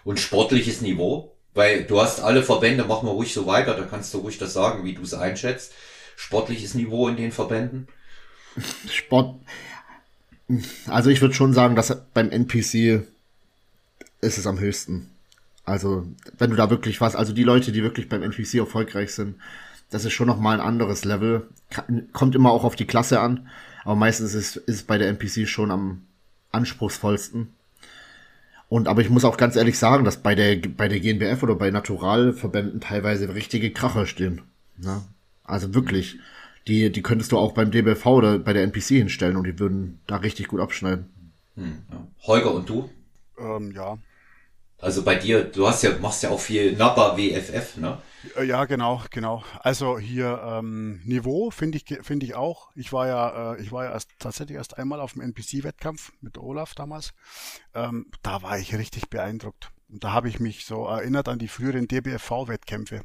[0.05, 1.35] Und sportliches Niveau?
[1.55, 4.53] Weil du hast alle Verbände, mach mal ruhig so weiter, da kannst du ruhig das
[4.53, 5.73] sagen, wie du es einschätzt.
[6.17, 7.87] Sportliches Niveau in den Verbänden?
[8.89, 9.37] Sport,
[10.87, 13.07] also ich würde schon sagen, dass beim NPC
[14.21, 15.11] ist es am höchsten.
[15.65, 16.07] Also,
[16.39, 19.36] wenn du da wirklich was, also die Leute, die wirklich beim NPC erfolgreich sind,
[19.91, 21.49] das ist schon nochmal ein anderes Level.
[22.12, 23.49] Kommt immer auch auf die Klasse an,
[23.85, 26.03] aber meistens ist, ist es bei der NPC schon am
[26.53, 27.55] anspruchsvollsten.
[28.69, 31.55] Und aber ich muss auch ganz ehrlich sagen, dass bei der bei der GNBF oder
[31.55, 34.43] bei Naturalverbänden teilweise richtige Kracher stehen.
[34.78, 35.03] Ne?
[35.45, 36.19] Also wirklich.
[36.66, 40.01] die, die könntest du auch beim DBV oder bei der NPC hinstellen und die würden
[40.07, 41.07] da richtig gut abschneiden.
[41.57, 42.07] Hm, ja.
[42.27, 42.91] Holger und du?
[43.39, 43.99] Ähm, ja.
[44.79, 47.99] Also bei dir, du hast ja, machst ja auch viel NAPA WFF, ne?
[48.37, 49.43] Äh, ja, genau, genau.
[49.61, 52.71] Also hier ähm, Niveau finde ich finde ich auch.
[52.75, 56.39] Ich war ja äh, ich war ja erst tatsächlich erst einmal auf dem NPC-Wettkampf mit
[56.39, 57.13] Olaf damals.
[57.75, 59.71] Ähm, da war ich richtig beeindruckt.
[59.89, 63.03] Und da habe ich mich so erinnert an die früheren DBFV-Wettkämpfe.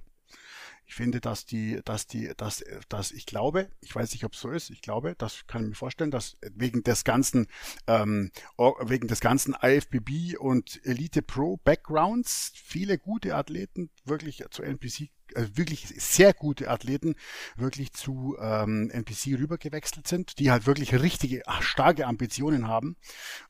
[0.89, 4.39] Ich finde, dass die, dass die, dass, dass ich glaube, ich weiß nicht, ob es
[4.39, 7.45] so ist, ich glaube, das kann ich mir vorstellen, dass wegen des ganzen,
[7.85, 15.11] ähm, wegen des ganzen IFBB und Elite Pro Backgrounds viele gute Athleten wirklich zu NPC
[15.35, 17.13] also wirklich sehr gute Athleten
[17.55, 22.97] wirklich zu ähm, NPC rübergewechselt sind, die halt wirklich richtige, starke Ambitionen haben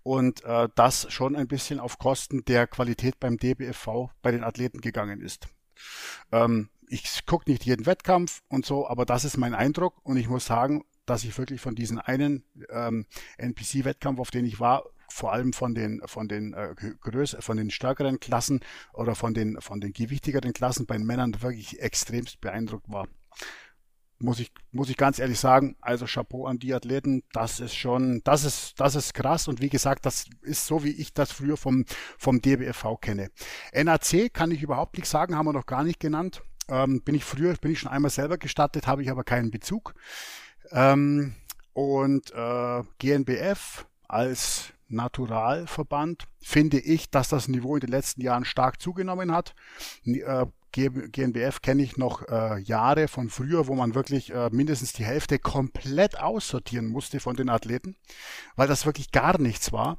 [0.03, 4.82] und äh, das schon ein bisschen auf Kosten der Qualität beim DBFV bei den Athleten
[4.82, 5.48] gegangen ist.
[6.34, 10.28] Ähm, ich gucke nicht jeden Wettkampf und so, aber das ist mein Eindruck und ich
[10.28, 13.06] muss sagen, dass ich wirklich von diesen einen ähm,
[13.38, 17.72] NPC-Wettkampf, auf den ich war, vor allem von den von den äh, größer, von den
[17.72, 18.60] stärkeren Klassen
[18.94, 23.07] oder von den von den gewichtigeren Klassen bei den Männern wirklich extremst beeindruckt war.
[24.20, 28.22] Muss ich muss ich ganz ehrlich sagen, also Chapeau an die Athleten, das ist schon,
[28.24, 31.57] das ist das ist krass und wie gesagt, das ist so wie ich das früher
[31.57, 31.86] vom
[32.18, 33.32] vom DBFV kenne.
[33.74, 36.44] NAC kann ich überhaupt nichts sagen, haben wir noch gar nicht genannt.
[36.70, 39.94] Ähm, bin ich früher, bin ich schon einmal selber gestattet, habe ich aber keinen Bezug.
[40.72, 41.36] Ähm,
[41.74, 48.82] und äh, GNBF als Naturalverband finde ich, dass das Niveau in den letzten Jahren stark
[48.82, 49.56] zugenommen hat.
[50.06, 55.06] Äh, GNBF kenne ich noch äh, Jahre von früher, wo man wirklich äh, mindestens die
[55.06, 57.96] Hälfte komplett aussortieren musste von den Athleten,
[58.56, 59.98] weil das wirklich gar nichts war.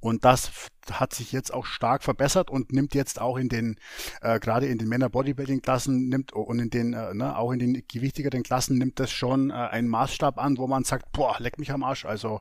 [0.00, 0.50] Und das
[0.90, 3.76] hat sich jetzt auch stark verbessert und nimmt jetzt auch in den,
[4.20, 8.42] äh, gerade in den Männer-Bodybuilding-Klassen nimmt und in den, äh, ne, auch in den gewichtigeren
[8.42, 11.82] Klassen nimmt das schon äh, einen Maßstab an, wo man sagt, boah, leck mich am
[11.82, 12.04] Arsch.
[12.04, 12.40] Also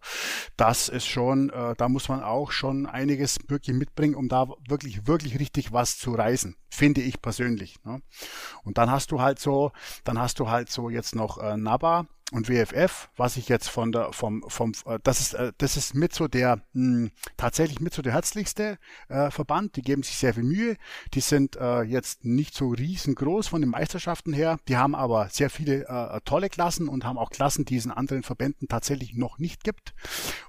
[0.57, 5.07] das ist schon, äh, da muss man auch schon einiges wirklich mitbringen, um da wirklich,
[5.07, 7.83] wirklich richtig was zu reißen, finde ich persönlich.
[7.83, 8.01] Ne?
[8.63, 9.71] Und dann hast du halt so,
[10.03, 13.91] dann hast du halt so jetzt noch äh, NABA, und WFF, was ich jetzt von
[13.91, 17.79] der vom vom äh, das ist äh, das ist mit so der mh, hm, tatsächlich
[17.79, 18.79] mit so der herzlichste
[19.09, 19.75] äh, Verband.
[19.75, 20.75] Die geben sich sehr viel Mühe.
[21.13, 24.57] Die sind äh, jetzt nicht so riesengroß von den Meisterschaften her.
[24.67, 27.91] Die haben aber sehr viele äh, tolle Klassen und haben auch Klassen, die es in
[27.91, 29.93] anderen Verbänden tatsächlich noch nicht gibt.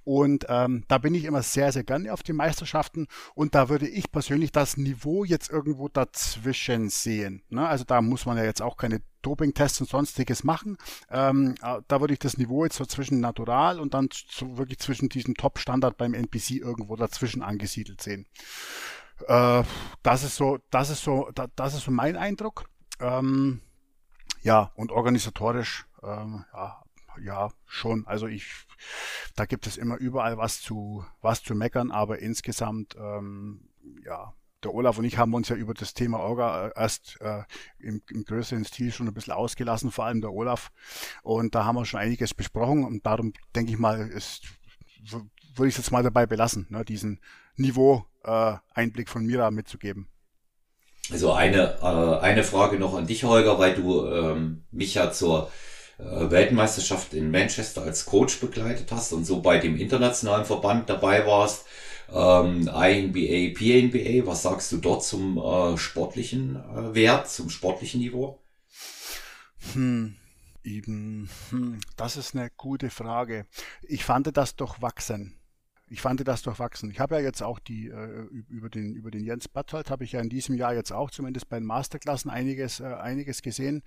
[0.02, 3.86] Und ähm, da bin ich immer sehr sehr gerne auf den Meisterschaften und da würde
[3.86, 7.42] ich persönlich das Niveau jetzt irgendwo dazwischen sehen.
[7.50, 7.68] Ne?
[7.68, 10.78] Also da muss man ja jetzt auch keine Dopingtests und sonstiges machen.
[11.10, 14.78] Ähm, äh, da würde ich das Niveau jetzt so zwischen Natural und dann so wirklich
[14.78, 18.26] zwischen diesem Top-Standard beim NPC irgendwo dazwischen angesiedelt sehen.
[19.26, 19.64] Äh,
[20.02, 22.68] das ist so, das ist so, da, das ist so mein Eindruck.
[23.00, 23.60] Ähm,
[24.42, 26.82] ja, und organisatorisch, ähm, ja,
[27.22, 28.06] ja, schon.
[28.06, 28.46] Also ich,
[29.34, 33.68] da gibt es immer überall was zu, was zu meckern, aber insgesamt, ähm,
[34.04, 34.34] ja,
[34.64, 37.42] der Olaf und ich haben uns ja über das Thema Orga äh, erst äh,
[37.78, 40.70] im, im, größeren Stil schon ein bisschen ausgelassen, vor allem der Olaf.
[41.22, 44.42] Und da haben wir schon einiges besprochen und darum denke ich mal, ist,
[45.54, 47.20] würde ich es jetzt mal dabei belassen, ne, diesen
[47.56, 50.08] Niveau-Einblick äh, von Mira mitzugeben.
[51.10, 55.50] Also eine, äh, eine Frage noch an dich, Holger, weil du ähm, mich ja zur
[55.98, 61.26] äh, Weltmeisterschaft in Manchester als Coach begleitet hast und so bei dem internationalen Verband dabei
[61.26, 61.66] warst
[62.12, 64.26] ähm, INBA, PNBA.
[64.26, 68.40] Was sagst du dort zum äh, sportlichen äh, Wert, zum sportlichen Niveau?
[69.72, 70.16] Hm.
[70.64, 73.46] Eben, hm, das ist eine gute Frage.
[73.82, 75.38] Ich fand das doch wachsen
[75.88, 76.90] ich fand das durchwachsen.
[76.90, 80.12] Ich habe ja jetzt auch die äh, über den über den Jens Berthold habe ich
[80.12, 83.82] ja in diesem Jahr jetzt auch zumindest bei den Masterklassen einiges äh, einiges gesehen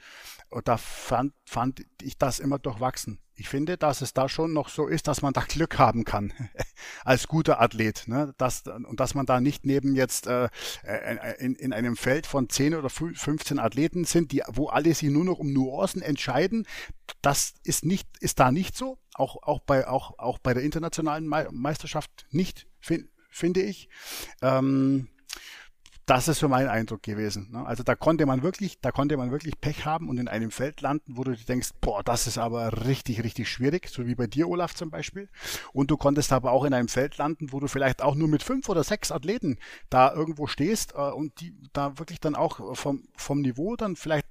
[0.49, 3.19] und da fand fand ich das immer durchwachsen.
[3.39, 6.33] Ich finde, dass es da schon noch so ist, dass man da Glück haben kann
[7.03, 8.33] als guter Athlet, ne?
[8.37, 10.49] dass, und dass man da nicht neben jetzt äh,
[10.83, 15.09] äh in, in einem Feld von 10 oder 15 Athleten sind, die wo alle sich
[15.09, 16.67] nur noch um Nuancen entscheiden.
[17.21, 21.27] Das ist nicht ist da nicht so auch, auch, bei, auch, auch bei der internationalen
[21.27, 23.89] Meisterschaft nicht, find, finde ich.
[24.41, 25.09] Ähm,
[26.09, 27.51] das ist so mein Eindruck gewesen.
[27.51, 27.63] Ne?
[27.63, 30.81] Also da konnte man wirklich, da konnte man wirklich Pech haben und in einem Feld
[30.81, 34.49] landen, wo du denkst, boah, das ist aber richtig, richtig schwierig, so wie bei dir,
[34.49, 35.29] Olaf zum Beispiel.
[35.71, 38.41] Und du konntest aber auch in einem Feld landen, wo du vielleicht auch nur mit
[38.41, 39.59] fünf oder sechs Athleten
[39.91, 44.25] da irgendwo stehst äh, und die da wirklich dann auch vom, vom Niveau dann vielleicht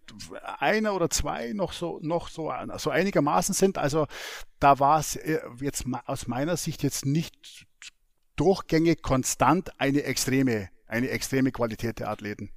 [0.59, 3.79] einer oder zwei noch so, noch so, so einigermaßen sind.
[3.79, 4.09] Also
[4.59, 7.67] da war es äh, jetzt aus meiner Sicht jetzt nicht
[8.35, 12.51] durchgängig konstant eine extreme eine extreme Qualität der Athleten.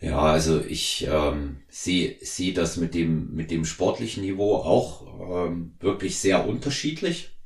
[0.00, 5.74] Ja, also ich ähm, sehe sehe das mit dem mit dem sportlichen Niveau auch ähm,
[5.80, 7.36] wirklich sehr unterschiedlich.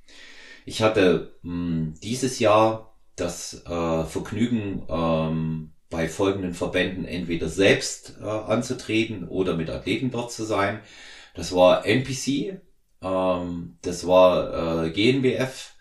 [0.64, 8.16] Ich hatte mh, hm, dieses Jahr das äh, Vergnügen ähm, bei folgenden Verbänden entweder selbst
[8.20, 10.80] äh, anzutreten oder mit Athleten dort zu sein.
[11.34, 12.60] Das war NPC,
[13.02, 15.74] ähm, das war äh, GNBF,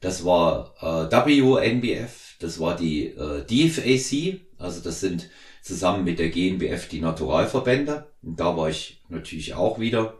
[0.00, 5.30] das war äh, WNBF, das war die äh, DFAC, also das sind
[5.62, 8.06] zusammen mit der GNBF die Naturalverbände.
[8.22, 10.18] Und da war ich natürlich auch wieder.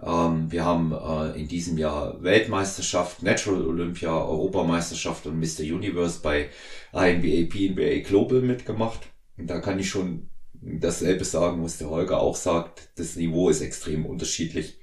[0.00, 5.62] Ähm, wir haben äh, in diesem Jahr Weltmeisterschaft, Natural Olympia, Europameisterschaft und Mr.
[5.62, 6.50] Universe bei
[6.92, 9.00] INBA, PNBA Global mitgemacht.
[9.36, 12.90] Und da kann ich schon dasselbe sagen, was der Holger auch sagt.
[12.96, 14.78] Das Niveau ist extrem unterschiedlich.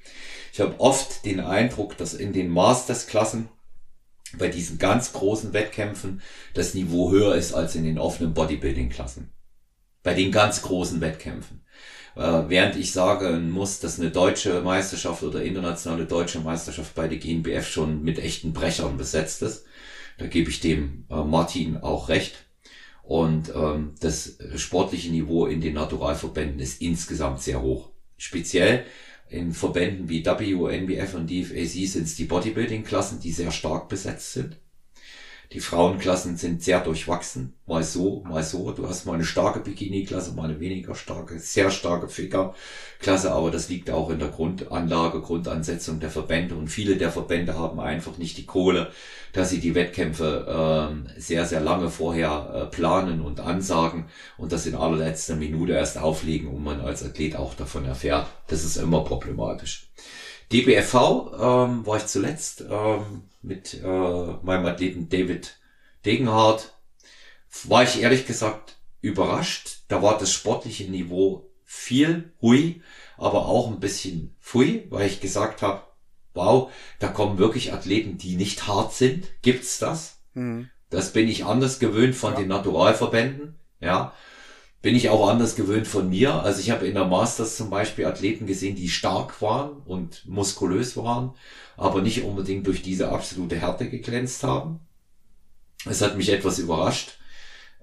[0.51, 3.47] Ich habe oft den Eindruck, dass in den Masters-Klassen
[4.37, 6.21] bei diesen ganz großen Wettkämpfen
[6.53, 9.29] das Niveau höher ist als in den offenen Bodybuilding-Klassen
[10.03, 11.63] bei den ganz großen Wettkämpfen.
[12.15, 17.17] Äh, während ich sagen muss, dass eine deutsche Meisterschaft oder internationale deutsche Meisterschaft bei der
[17.17, 19.65] GNBF schon mit echten Brechern besetzt ist.
[20.19, 22.35] Da gebe ich dem äh, Martin auch recht.
[23.01, 27.89] Und ähm, das sportliche Niveau in den Naturalverbänden ist insgesamt sehr hoch.
[28.17, 28.85] Speziell
[29.33, 34.57] in Verbänden wie WNBF und DFAC sind es die Bodybuilding-Klassen, die sehr stark besetzt sind.
[35.53, 37.53] Die Frauenklassen sind sehr durchwachsen.
[37.67, 38.71] Mal so, mal so.
[38.71, 43.31] Du hast mal eine starke Bikini-Klasse, mal eine weniger starke, sehr starke Ficker-Klasse.
[43.31, 46.55] Aber das liegt auch in der Grundanlage, Grundansetzung der Verbände.
[46.55, 48.91] Und viele der Verbände haben einfach nicht die Kohle,
[49.33, 54.05] dass sie die Wettkämpfe äh, sehr, sehr lange vorher äh, planen und ansagen
[54.37, 58.25] und das in allerletzter Minute erst auflegen und man als Athlet auch davon erfährt.
[58.47, 59.87] Das ist immer problematisch.
[60.53, 60.95] DBFV
[61.33, 65.57] ähm, war ich zuletzt ähm, mit äh, meinem Athleten David
[66.05, 66.75] Degenhardt.
[67.63, 69.79] War ich ehrlich gesagt überrascht.
[69.87, 72.83] Da war das sportliche Niveau viel hui,
[73.17, 75.81] aber auch ein bisschen fui, weil ich gesagt habe,
[76.35, 79.27] wow, da kommen wirklich Athleten, die nicht hart sind.
[79.41, 80.19] Gibt's das?
[80.35, 80.69] Mhm.
[80.91, 82.39] Das bin ich anders gewöhnt von ja.
[82.39, 83.55] den Naturalverbänden.
[83.79, 84.13] Ja,
[84.83, 86.43] bin ich auch anders gewöhnt von mir.
[86.43, 90.97] Also ich habe in der Masters zum Beispiel Athleten gesehen, die stark waren und muskulös
[90.97, 91.31] waren,
[91.77, 94.81] aber nicht unbedingt durch diese absolute Härte geglänzt haben.
[95.89, 97.17] Es hat mich etwas überrascht.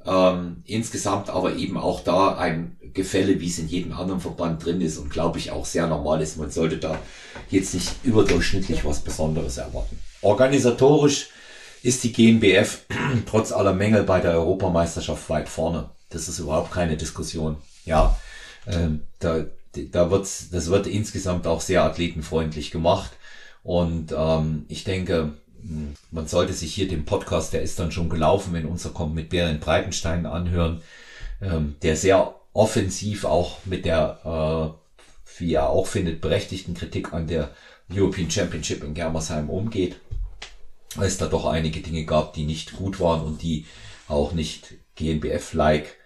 [0.05, 4.81] Ähm, insgesamt aber eben auch da ein Gefälle, wie es in jedem anderen Verband drin
[4.83, 6.37] ist und glaube ich auch sehr normal ist.
[6.37, 6.99] Man sollte da
[7.51, 9.99] jetzt nicht überdurchschnittlich was Besonderes erwarten.
[10.21, 11.29] Organisatorisch
[11.83, 12.85] ist die GmbF
[13.27, 15.89] trotz aller Mängel bei der Europameisterschaft weit vorne.
[16.11, 17.57] Das ist überhaupt keine Diskussion.
[17.85, 18.17] Ja,
[18.67, 19.47] ähm, da,
[19.93, 23.11] da wird's, das wird insgesamt auch sehr athletenfreundlich gemacht.
[23.63, 25.33] Und ähm, ich denke,
[25.63, 29.15] hm, man sollte sich hier den Podcast, der ist dann schon gelaufen, wenn unser kommt
[29.15, 30.83] mit Bären Breitenstein anhören,
[31.41, 37.27] ähm, der sehr offensiv auch mit der, äh, wie er auch findet, berechtigten Kritik an
[37.27, 37.51] der
[37.93, 39.97] European Championship in Germersheim umgeht,
[40.97, 43.67] weil es da doch einige Dinge gab, die nicht gut waren und die
[44.09, 45.97] auch nicht GNBF-like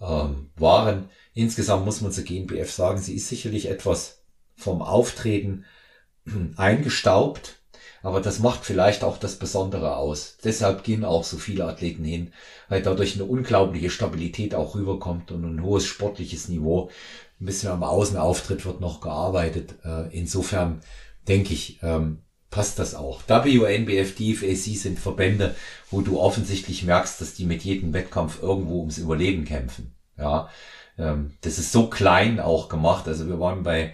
[0.00, 1.08] ähm, waren.
[1.34, 4.22] Insgesamt muss man zur GNBF sagen, sie ist sicherlich etwas
[4.56, 5.64] vom Auftreten
[6.56, 7.56] eingestaubt,
[8.02, 10.38] aber das macht vielleicht auch das Besondere aus.
[10.44, 12.32] Deshalb gehen auch so viele Athleten hin,
[12.68, 16.90] weil dadurch eine unglaubliche Stabilität auch rüberkommt und ein hohes sportliches Niveau.
[17.40, 19.74] Ein bisschen am Außenauftritt wird noch gearbeitet.
[19.84, 20.80] Äh, insofern
[21.28, 22.22] denke ich, ähm,
[22.56, 23.20] passt das auch.
[23.28, 25.54] WNBF, DFAC sind Verbände,
[25.90, 29.94] wo du offensichtlich merkst, dass die mit jedem Wettkampf irgendwo ums Überleben kämpfen.
[30.16, 30.48] Ja,
[30.96, 33.08] ähm, das ist so klein auch gemacht.
[33.08, 33.92] Also wir waren bei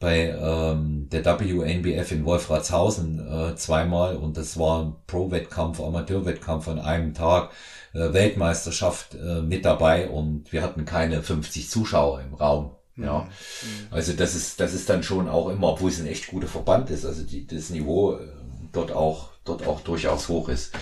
[0.00, 3.20] bei ähm, der WNBF in Wolfratshausen
[3.52, 7.50] äh, zweimal und das war ein Pro-Wettkampf, Amateur-Wettkampf an einem Tag,
[7.92, 12.74] äh, Weltmeisterschaft äh, mit dabei und wir hatten keine 50 Zuschauer im Raum.
[13.02, 13.86] Ja, mhm.
[13.90, 16.90] also das ist, das ist dann schon auch immer, obwohl es ein echt guter Verband
[16.90, 18.28] ist, also die, das Niveau äh,
[18.72, 20.72] dort auch, dort auch durchaus hoch ist.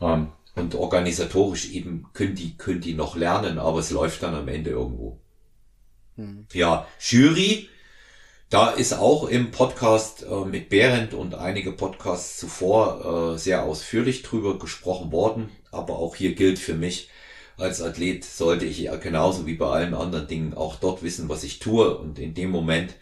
[0.00, 4.48] Ähm, und organisatorisch eben können die, können die noch lernen, aber es läuft dann am
[4.48, 5.18] Ende irgendwo.
[6.16, 6.46] Mhm.
[6.52, 7.68] Ja, Jury,
[8.50, 14.22] da ist auch im Podcast äh, mit Behrendt und einige Podcasts zuvor äh, sehr ausführlich
[14.22, 15.50] drüber gesprochen worden.
[15.70, 17.10] Aber auch hier gilt für mich,
[17.60, 21.44] als Athlet sollte ich ja genauso wie bei allen anderen Dingen auch dort wissen, was
[21.44, 21.96] ich tue.
[21.96, 22.94] Und in dem Moment,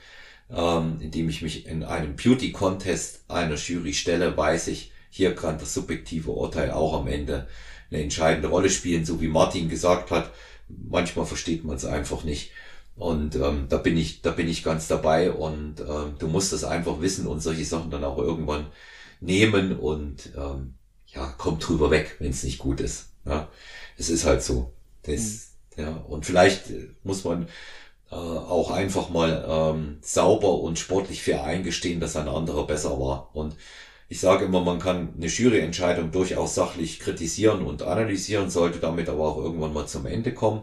[0.50, 5.34] ähm, in dem ich mich in einem Beauty Contest einer Jury stelle, weiß ich, hier
[5.34, 7.48] kann das subjektive Urteil auch am Ende
[7.90, 10.30] eine entscheidende Rolle spielen, so wie Martin gesagt hat.
[10.68, 12.50] Manchmal versteht man es einfach nicht.
[12.96, 16.64] Und ähm, da bin ich, da bin ich ganz dabei und ähm, du musst das
[16.64, 18.66] einfach wissen und solche Sachen dann auch irgendwann
[19.20, 20.74] nehmen und ähm,
[21.06, 23.10] ja, komm drüber weg, wenn es nicht gut ist.
[23.24, 23.48] Ja,
[23.98, 24.72] es ist halt so.
[25.02, 27.48] Das, Ja, und vielleicht äh, muss man
[28.10, 33.30] äh, auch einfach mal ähm, sauber und sportlich fair eingestehen, dass ein anderer besser war.
[33.34, 33.54] Und
[34.08, 39.28] ich sage immer, man kann eine Juryentscheidung durchaus sachlich kritisieren und analysieren, sollte damit aber
[39.28, 40.62] auch irgendwann mal zum Ende kommen.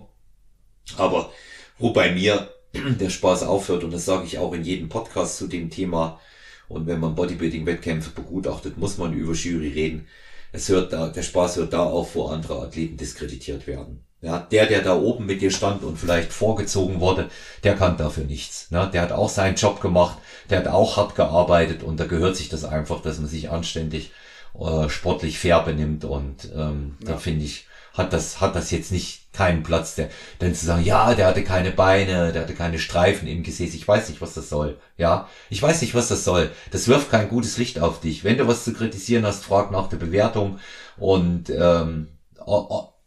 [0.98, 1.32] Aber
[1.78, 5.48] wo bei mir der Spaß aufhört, und das sage ich auch in jedem Podcast zu
[5.48, 6.20] dem Thema,
[6.68, 10.08] und wenn man Bodybuilding-Wettkämpfe begutachtet, muss man über Jury reden.
[10.52, 14.06] Es hört da, der Spaß hört da auf, wo andere Athleten diskreditiert werden.
[14.22, 17.30] Ja, der, der da oben mit dir stand und vielleicht vorgezogen wurde,
[17.64, 18.68] der kann dafür nichts.
[18.72, 20.18] Ja, der hat auch seinen Job gemacht,
[20.50, 24.12] der hat auch hart gearbeitet und da gehört sich das einfach, dass man sich anständig
[24.60, 27.12] äh, sportlich fair benimmt und ähm, ja.
[27.12, 30.10] da finde ich, hat das, hat das jetzt nicht keinen Platz, der,
[30.42, 33.88] denn zu sagen, ja, der hatte keine Beine, der hatte keine Streifen im Gesäß, ich
[33.88, 37.30] weiß nicht, was das soll, ja, ich weiß nicht, was das soll, das wirft kein
[37.30, 40.60] gutes Licht auf dich, wenn du was zu kritisieren hast, frag nach der Bewertung
[40.98, 42.08] und ähm,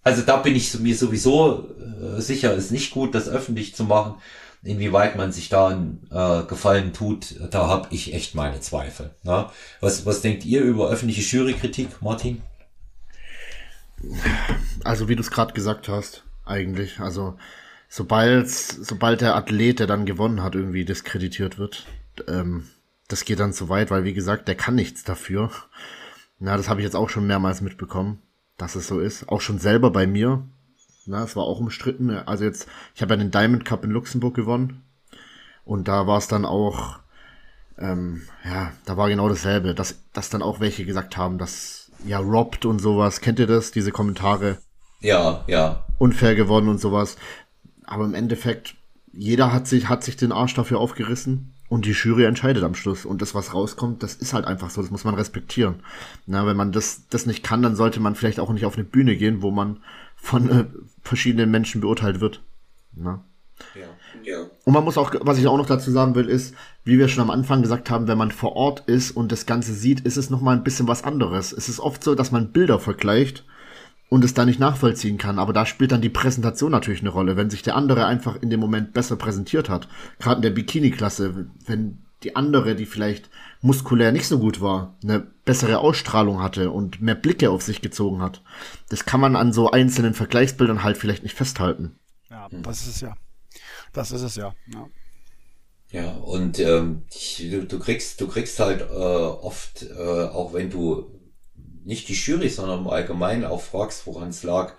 [0.03, 4.15] also da bin ich mir sowieso äh, sicher, ist nicht gut, das öffentlich zu machen.
[4.65, 9.11] Inwieweit man sich da einen äh, Gefallen tut, da habe ich echt meine Zweifel.
[9.23, 9.47] Ne?
[9.81, 12.43] Was, was denkt ihr über öffentliche Jurykritik, Martin?
[14.85, 17.01] Also wie du es gerade gesagt hast, eigentlich.
[17.01, 17.37] Also
[17.89, 21.87] sobald, sobald der Athlet, der dann gewonnen hat, irgendwie diskreditiert wird,
[22.27, 22.69] ähm,
[23.09, 25.51] das geht dann zu weit, weil wie gesagt, der kann nichts dafür.
[26.39, 28.23] Na, das habe ich jetzt auch schon mehrmals mitbekommen
[28.59, 29.29] dass es so ist.
[29.31, 30.45] Auch schon selber bei mir.
[31.07, 32.11] Na, es war auch umstritten.
[32.11, 34.83] Also jetzt, ich habe ja den Diamond Cup in Luxemburg gewonnen.
[35.65, 36.99] Und da war es dann auch,
[37.79, 42.19] ähm, ja, da war genau dasselbe, dass, dass dann auch welche gesagt haben, dass, ja,
[42.19, 43.21] robbed und sowas.
[43.21, 43.71] Kennt ihr das?
[43.71, 44.59] Diese Kommentare?
[45.01, 45.85] Ja, ja.
[45.99, 47.17] Unfair geworden und sowas.
[47.85, 48.77] Aber im Endeffekt,
[49.13, 51.55] jeder hat sich, hat sich den Arsch dafür aufgerissen.
[51.69, 53.05] Und die Jury entscheidet am Schluss.
[53.05, 54.81] Und das, was rauskommt, das ist halt einfach so.
[54.81, 55.83] Das muss man respektieren.
[56.27, 58.85] Na, wenn man das, das nicht kann, dann sollte man vielleicht auch nicht auf eine
[58.85, 59.83] Bühne gehen, wo man
[60.17, 60.65] von äh,
[61.03, 62.43] verschiedenen Menschen beurteilt wird.
[62.95, 63.23] Na?
[63.75, 63.87] Ja.
[64.25, 64.47] ja.
[64.65, 66.55] Und man muss auch, was ich auch noch dazu sagen will, ist,
[66.85, 69.73] wie wir schon am Anfang gesagt haben, wenn man vor Ort ist und das Ganze
[69.75, 71.53] sieht, ist es nochmal ein bisschen was anderes.
[71.53, 73.45] Es ist oft so, dass man Bilder vergleicht
[74.09, 75.39] und es da nicht nachvollziehen kann.
[75.39, 77.37] Aber da spielt dann die Präsentation natürlich eine Rolle.
[77.37, 81.47] Wenn sich der andere einfach in dem Moment besser präsentiert hat, gerade in der Bikini-Klasse,
[81.67, 83.31] wenn die andere, die vielleicht
[83.61, 88.23] muskulär nicht so gut war, eine bessere Ausstrahlung hatte und mehr Blicke auf sich gezogen
[88.23, 88.43] hat.
[88.89, 91.97] Das kann man an so einzelnen Vergleichsbildern halt vielleicht nicht festhalten.
[92.31, 93.15] Ja, das ist es ja.
[93.93, 94.55] Das ist es ja.
[94.73, 94.89] Ja,
[95.91, 97.05] ja und ähm,
[97.39, 101.19] du, du kriegst, du kriegst halt äh, oft, äh, auch wenn du
[101.85, 104.75] nicht die Jury, sondern im Allgemeinen auch fragst, woran es lag,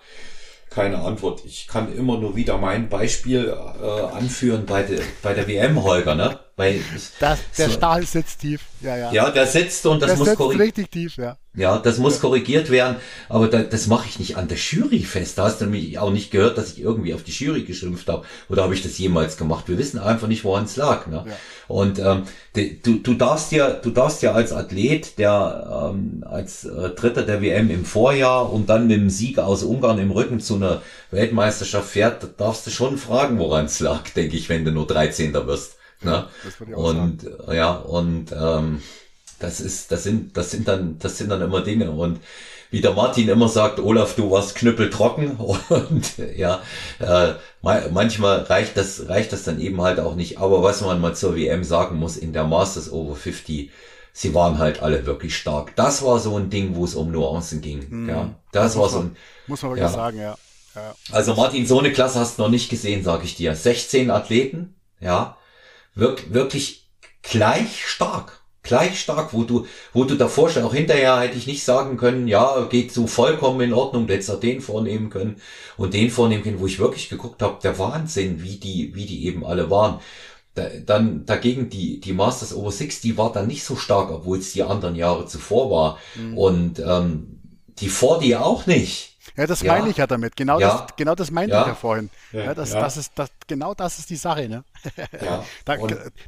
[0.70, 1.44] keine Antwort.
[1.44, 6.14] Ich kann immer nur wieder mein Beispiel äh, anführen bei, de, bei der WM, Holger,
[6.14, 6.38] ne?
[6.56, 6.80] Weil
[7.18, 8.62] das, der so, Stahl sitzt tief.
[8.80, 9.12] Ja, ja.
[9.12, 11.36] ja, der sitzt und das der muss korrigiert richtig tief, ja.
[11.52, 12.96] Ja, das muss korrigiert werden,
[13.28, 15.36] aber da, das mache ich nicht an der Jury fest.
[15.36, 18.24] Da hast du nämlich auch nicht gehört, dass ich irgendwie auf die Jury geschimpft habe.
[18.48, 19.64] Oder habe ich das jemals gemacht?
[19.66, 21.08] Wir wissen einfach nicht, woran es lag.
[21.08, 21.24] Ne?
[21.26, 21.32] Ja.
[21.66, 22.22] Und ähm,
[22.54, 27.22] de, du, du darfst ja, du darfst ja als Athlet, der ähm, als äh, Dritter
[27.22, 30.82] der WM im Vorjahr und dann mit dem Sieg aus Ungarn im Rücken zu einer
[31.10, 35.34] Weltmeisterschaft fährt, darfst du schon fragen, woran es lag, denke ich, wenn du nur 13.
[35.34, 35.78] wirst.
[36.02, 36.26] Ne?
[36.68, 37.54] Ja, und sagen.
[37.54, 38.82] Ja, und ähm,
[39.42, 41.90] das ist, das sind, das sind dann, das sind dann immer Dinge.
[41.90, 42.20] Und
[42.70, 46.62] wie der Martin immer sagt, Olaf, du warst knüppeltrocken und ja,
[47.00, 50.38] äh, manchmal reicht das, reicht das dann eben halt auch nicht.
[50.38, 53.70] Aber was man mal zur WM sagen muss, in der Masters Over 50,
[54.12, 55.74] sie waren halt alle wirklich stark.
[55.76, 57.86] Das war so ein Ding, wo es um Nuancen ging.
[57.88, 58.08] Mhm.
[58.08, 59.92] Ja, das, das war so ein, muss man wirklich ja.
[59.92, 60.36] sagen, ja.
[60.76, 60.94] ja.
[61.10, 63.54] Also Martin, so eine Klasse hast du noch nicht gesehen, sag ich dir.
[63.54, 65.36] 16 Athleten, ja,
[65.94, 66.88] wirk wirklich
[67.22, 68.39] gleich stark.
[68.62, 72.28] Gleich stark, wo du, wo du davor schon auch hinterher hätte ich nicht sagen können,
[72.28, 75.40] ja, geht so vollkommen in Ordnung, du hättest auch den vornehmen können
[75.78, 79.24] und den vornehmen können, wo ich wirklich geguckt habe, der Wahnsinn, wie die, wie die
[79.26, 80.00] eben alle waren.
[80.54, 84.52] Da, dann dagegen die, die Masters Over 60 war dann nicht so stark, obwohl es
[84.52, 85.98] die anderen Jahre zuvor war.
[86.16, 86.36] Mhm.
[86.36, 87.40] Und ähm,
[87.78, 89.16] die vor dir auch nicht.
[89.36, 89.72] Ja, das ja.
[89.72, 90.36] meine ich ja damit.
[90.36, 90.78] Genau ja.
[90.86, 91.62] das, genau das meinte ja.
[91.62, 92.10] ich ja vorhin.
[92.32, 94.64] Ja, das, das ist, das, genau das ist die Sache, ne?
[95.24, 95.44] Ja.
[95.64, 95.76] da,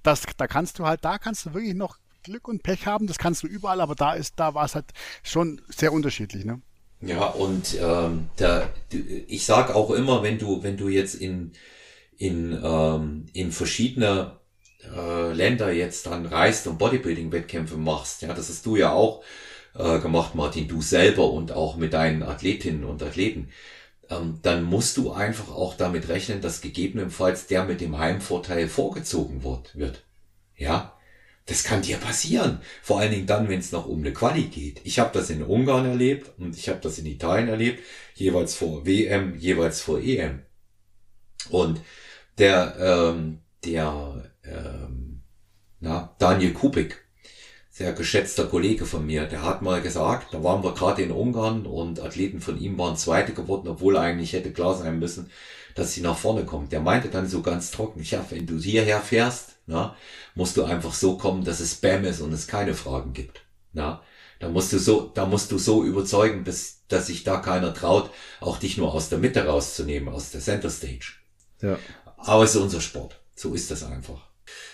[0.03, 3.19] das, da kannst du halt, da kannst du wirklich noch Glück und Pech haben, das
[3.19, 4.86] kannst du überall, aber da ist, da war es halt
[5.23, 6.61] schon sehr unterschiedlich, ne?
[7.01, 8.69] Ja, und ähm, da,
[9.27, 11.53] ich sag auch immer, wenn du, wenn du jetzt in,
[12.16, 14.39] in, ähm, in verschiedene
[14.94, 19.24] äh, Länder jetzt dann reist und Bodybuilding-Wettkämpfe machst, ja, das hast du ja auch
[19.74, 23.49] äh, gemacht, Martin, du selber und auch mit deinen Athletinnen und Athleten,
[24.09, 29.43] ähm, dann musst du einfach auch damit rechnen, dass gegebenenfalls der mit dem Heimvorteil vorgezogen
[29.43, 29.77] wird.
[29.77, 30.05] wird.
[30.57, 30.97] Ja,
[31.47, 32.60] das kann dir passieren.
[32.82, 34.81] Vor allen Dingen dann, wenn es noch um eine Quali geht.
[34.85, 37.82] Ich habe das in Ungarn erlebt und ich habe das in Italien erlebt,
[38.14, 40.43] jeweils vor WM, jeweils vor EM.
[41.51, 41.81] Und
[42.39, 45.23] der, ähm, der, ähm,
[45.81, 47.02] na, Daniel Kubik,
[47.70, 51.66] sehr geschätzter Kollege von mir, der hat mal gesagt, da waren wir gerade in Ungarn
[51.66, 55.31] und Athleten von ihm waren Zweite geworden, obwohl eigentlich hätte klar sein müssen,
[55.74, 56.69] dass sie nach vorne kommen.
[56.69, 59.97] Der meinte dann so ganz trocken, ja, wenn du hierher fährst, na,
[60.34, 63.43] musst du einfach so kommen, dass es Spam ist und es keine Fragen gibt.
[63.72, 64.02] Na,
[64.40, 68.10] da musst du so, da musst du so überzeugen, bis, dass sich da keiner traut,
[68.40, 71.14] auch dich nur aus der Mitte rauszunehmen, aus der Center Stage.
[71.60, 71.78] Ja.
[72.16, 73.20] Aber es ist unser Sport.
[73.34, 74.20] So ist das einfach.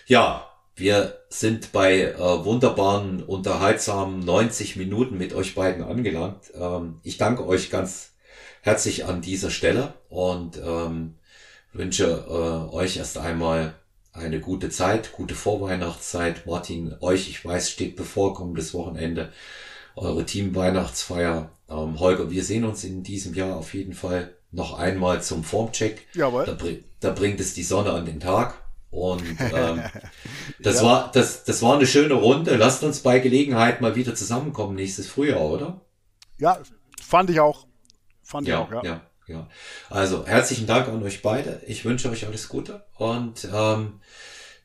[0.06, 6.52] Ja, wir sind bei äh, wunderbaren, unterhaltsamen 90 Minuten mit euch beiden angelangt.
[6.55, 8.12] Ähm, ich danke euch ganz
[8.62, 11.16] herzlich an dieser Stelle und ähm,
[11.73, 13.74] wünsche äh, euch erst einmal
[14.13, 16.47] eine gute Zeit, gute Vorweihnachtszeit.
[16.47, 19.33] Martin, euch, ich weiß, steht bevor kommendes Wochenende
[19.97, 21.51] eure Team-Weihnachtsfeier.
[21.69, 26.07] Ähm, Holger, wir sehen uns in diesem Jahr auf jeden Fall noch einmal zum Formcheck.
[26.15, 26.47] Jawohl.
[26.47, 26.57] Da,
[27.01, 28.63] da bringt es die Sonne an den Tag.
[28.91, 29.83] Und ähm,
[30.61, 30.83] das ja.
[30.83, 32.57] war das, das war eine schöne Runde.
[32.57, 35.81] Lasst uns bei Gelegenheit mal wieder zusammenkommen nächstes Frühjahr, oder?
[36.39, 36.59] Ja,
[37.03, 37.67] fand ich auch.
[38.23, 38.91] Fand ja, ich auch, ja.
[38.91, 39.08] ja.
[39.29, 39.47] Ja,
[39.91, 41.61] also herzlichen Dank an euch beide.
[41.67, 44.01] Ich wünsche euch alles Gute und ähm,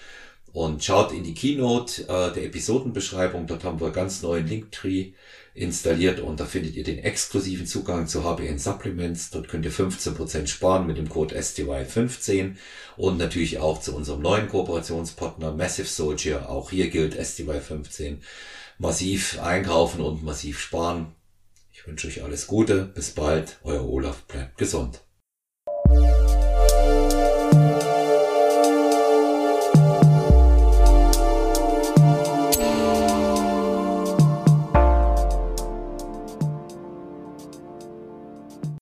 [0.51, 3.45] und schaut in die Keynote äh, der Episodenbeschreibung.
[3.45, 5.11] Dort haben wir ganz neuen Linktree
[5.53, 9.29] installiert und da findet ihr den exklusiven Zugang zu HBN Supplements.
[9.29, 12.55] Dort könnt ihr 15% sparen mit dem Code STY15
[12.97, 16.49] und natürlich auch zu unserem neuen Kooperationspartner Massive Soldier.
[16.49, 18.17] Auch hier gilt STY15
[18.79, 21.13] massiv einkaufen und massiv sparen.
[21.71, 22.85] Ich wünsche euch alles Gute.
[22.85, 23.59] Bis bald.
[23.63, 24.23] Euer Olaf.
[24.23, 25.01] Bleibt gesund.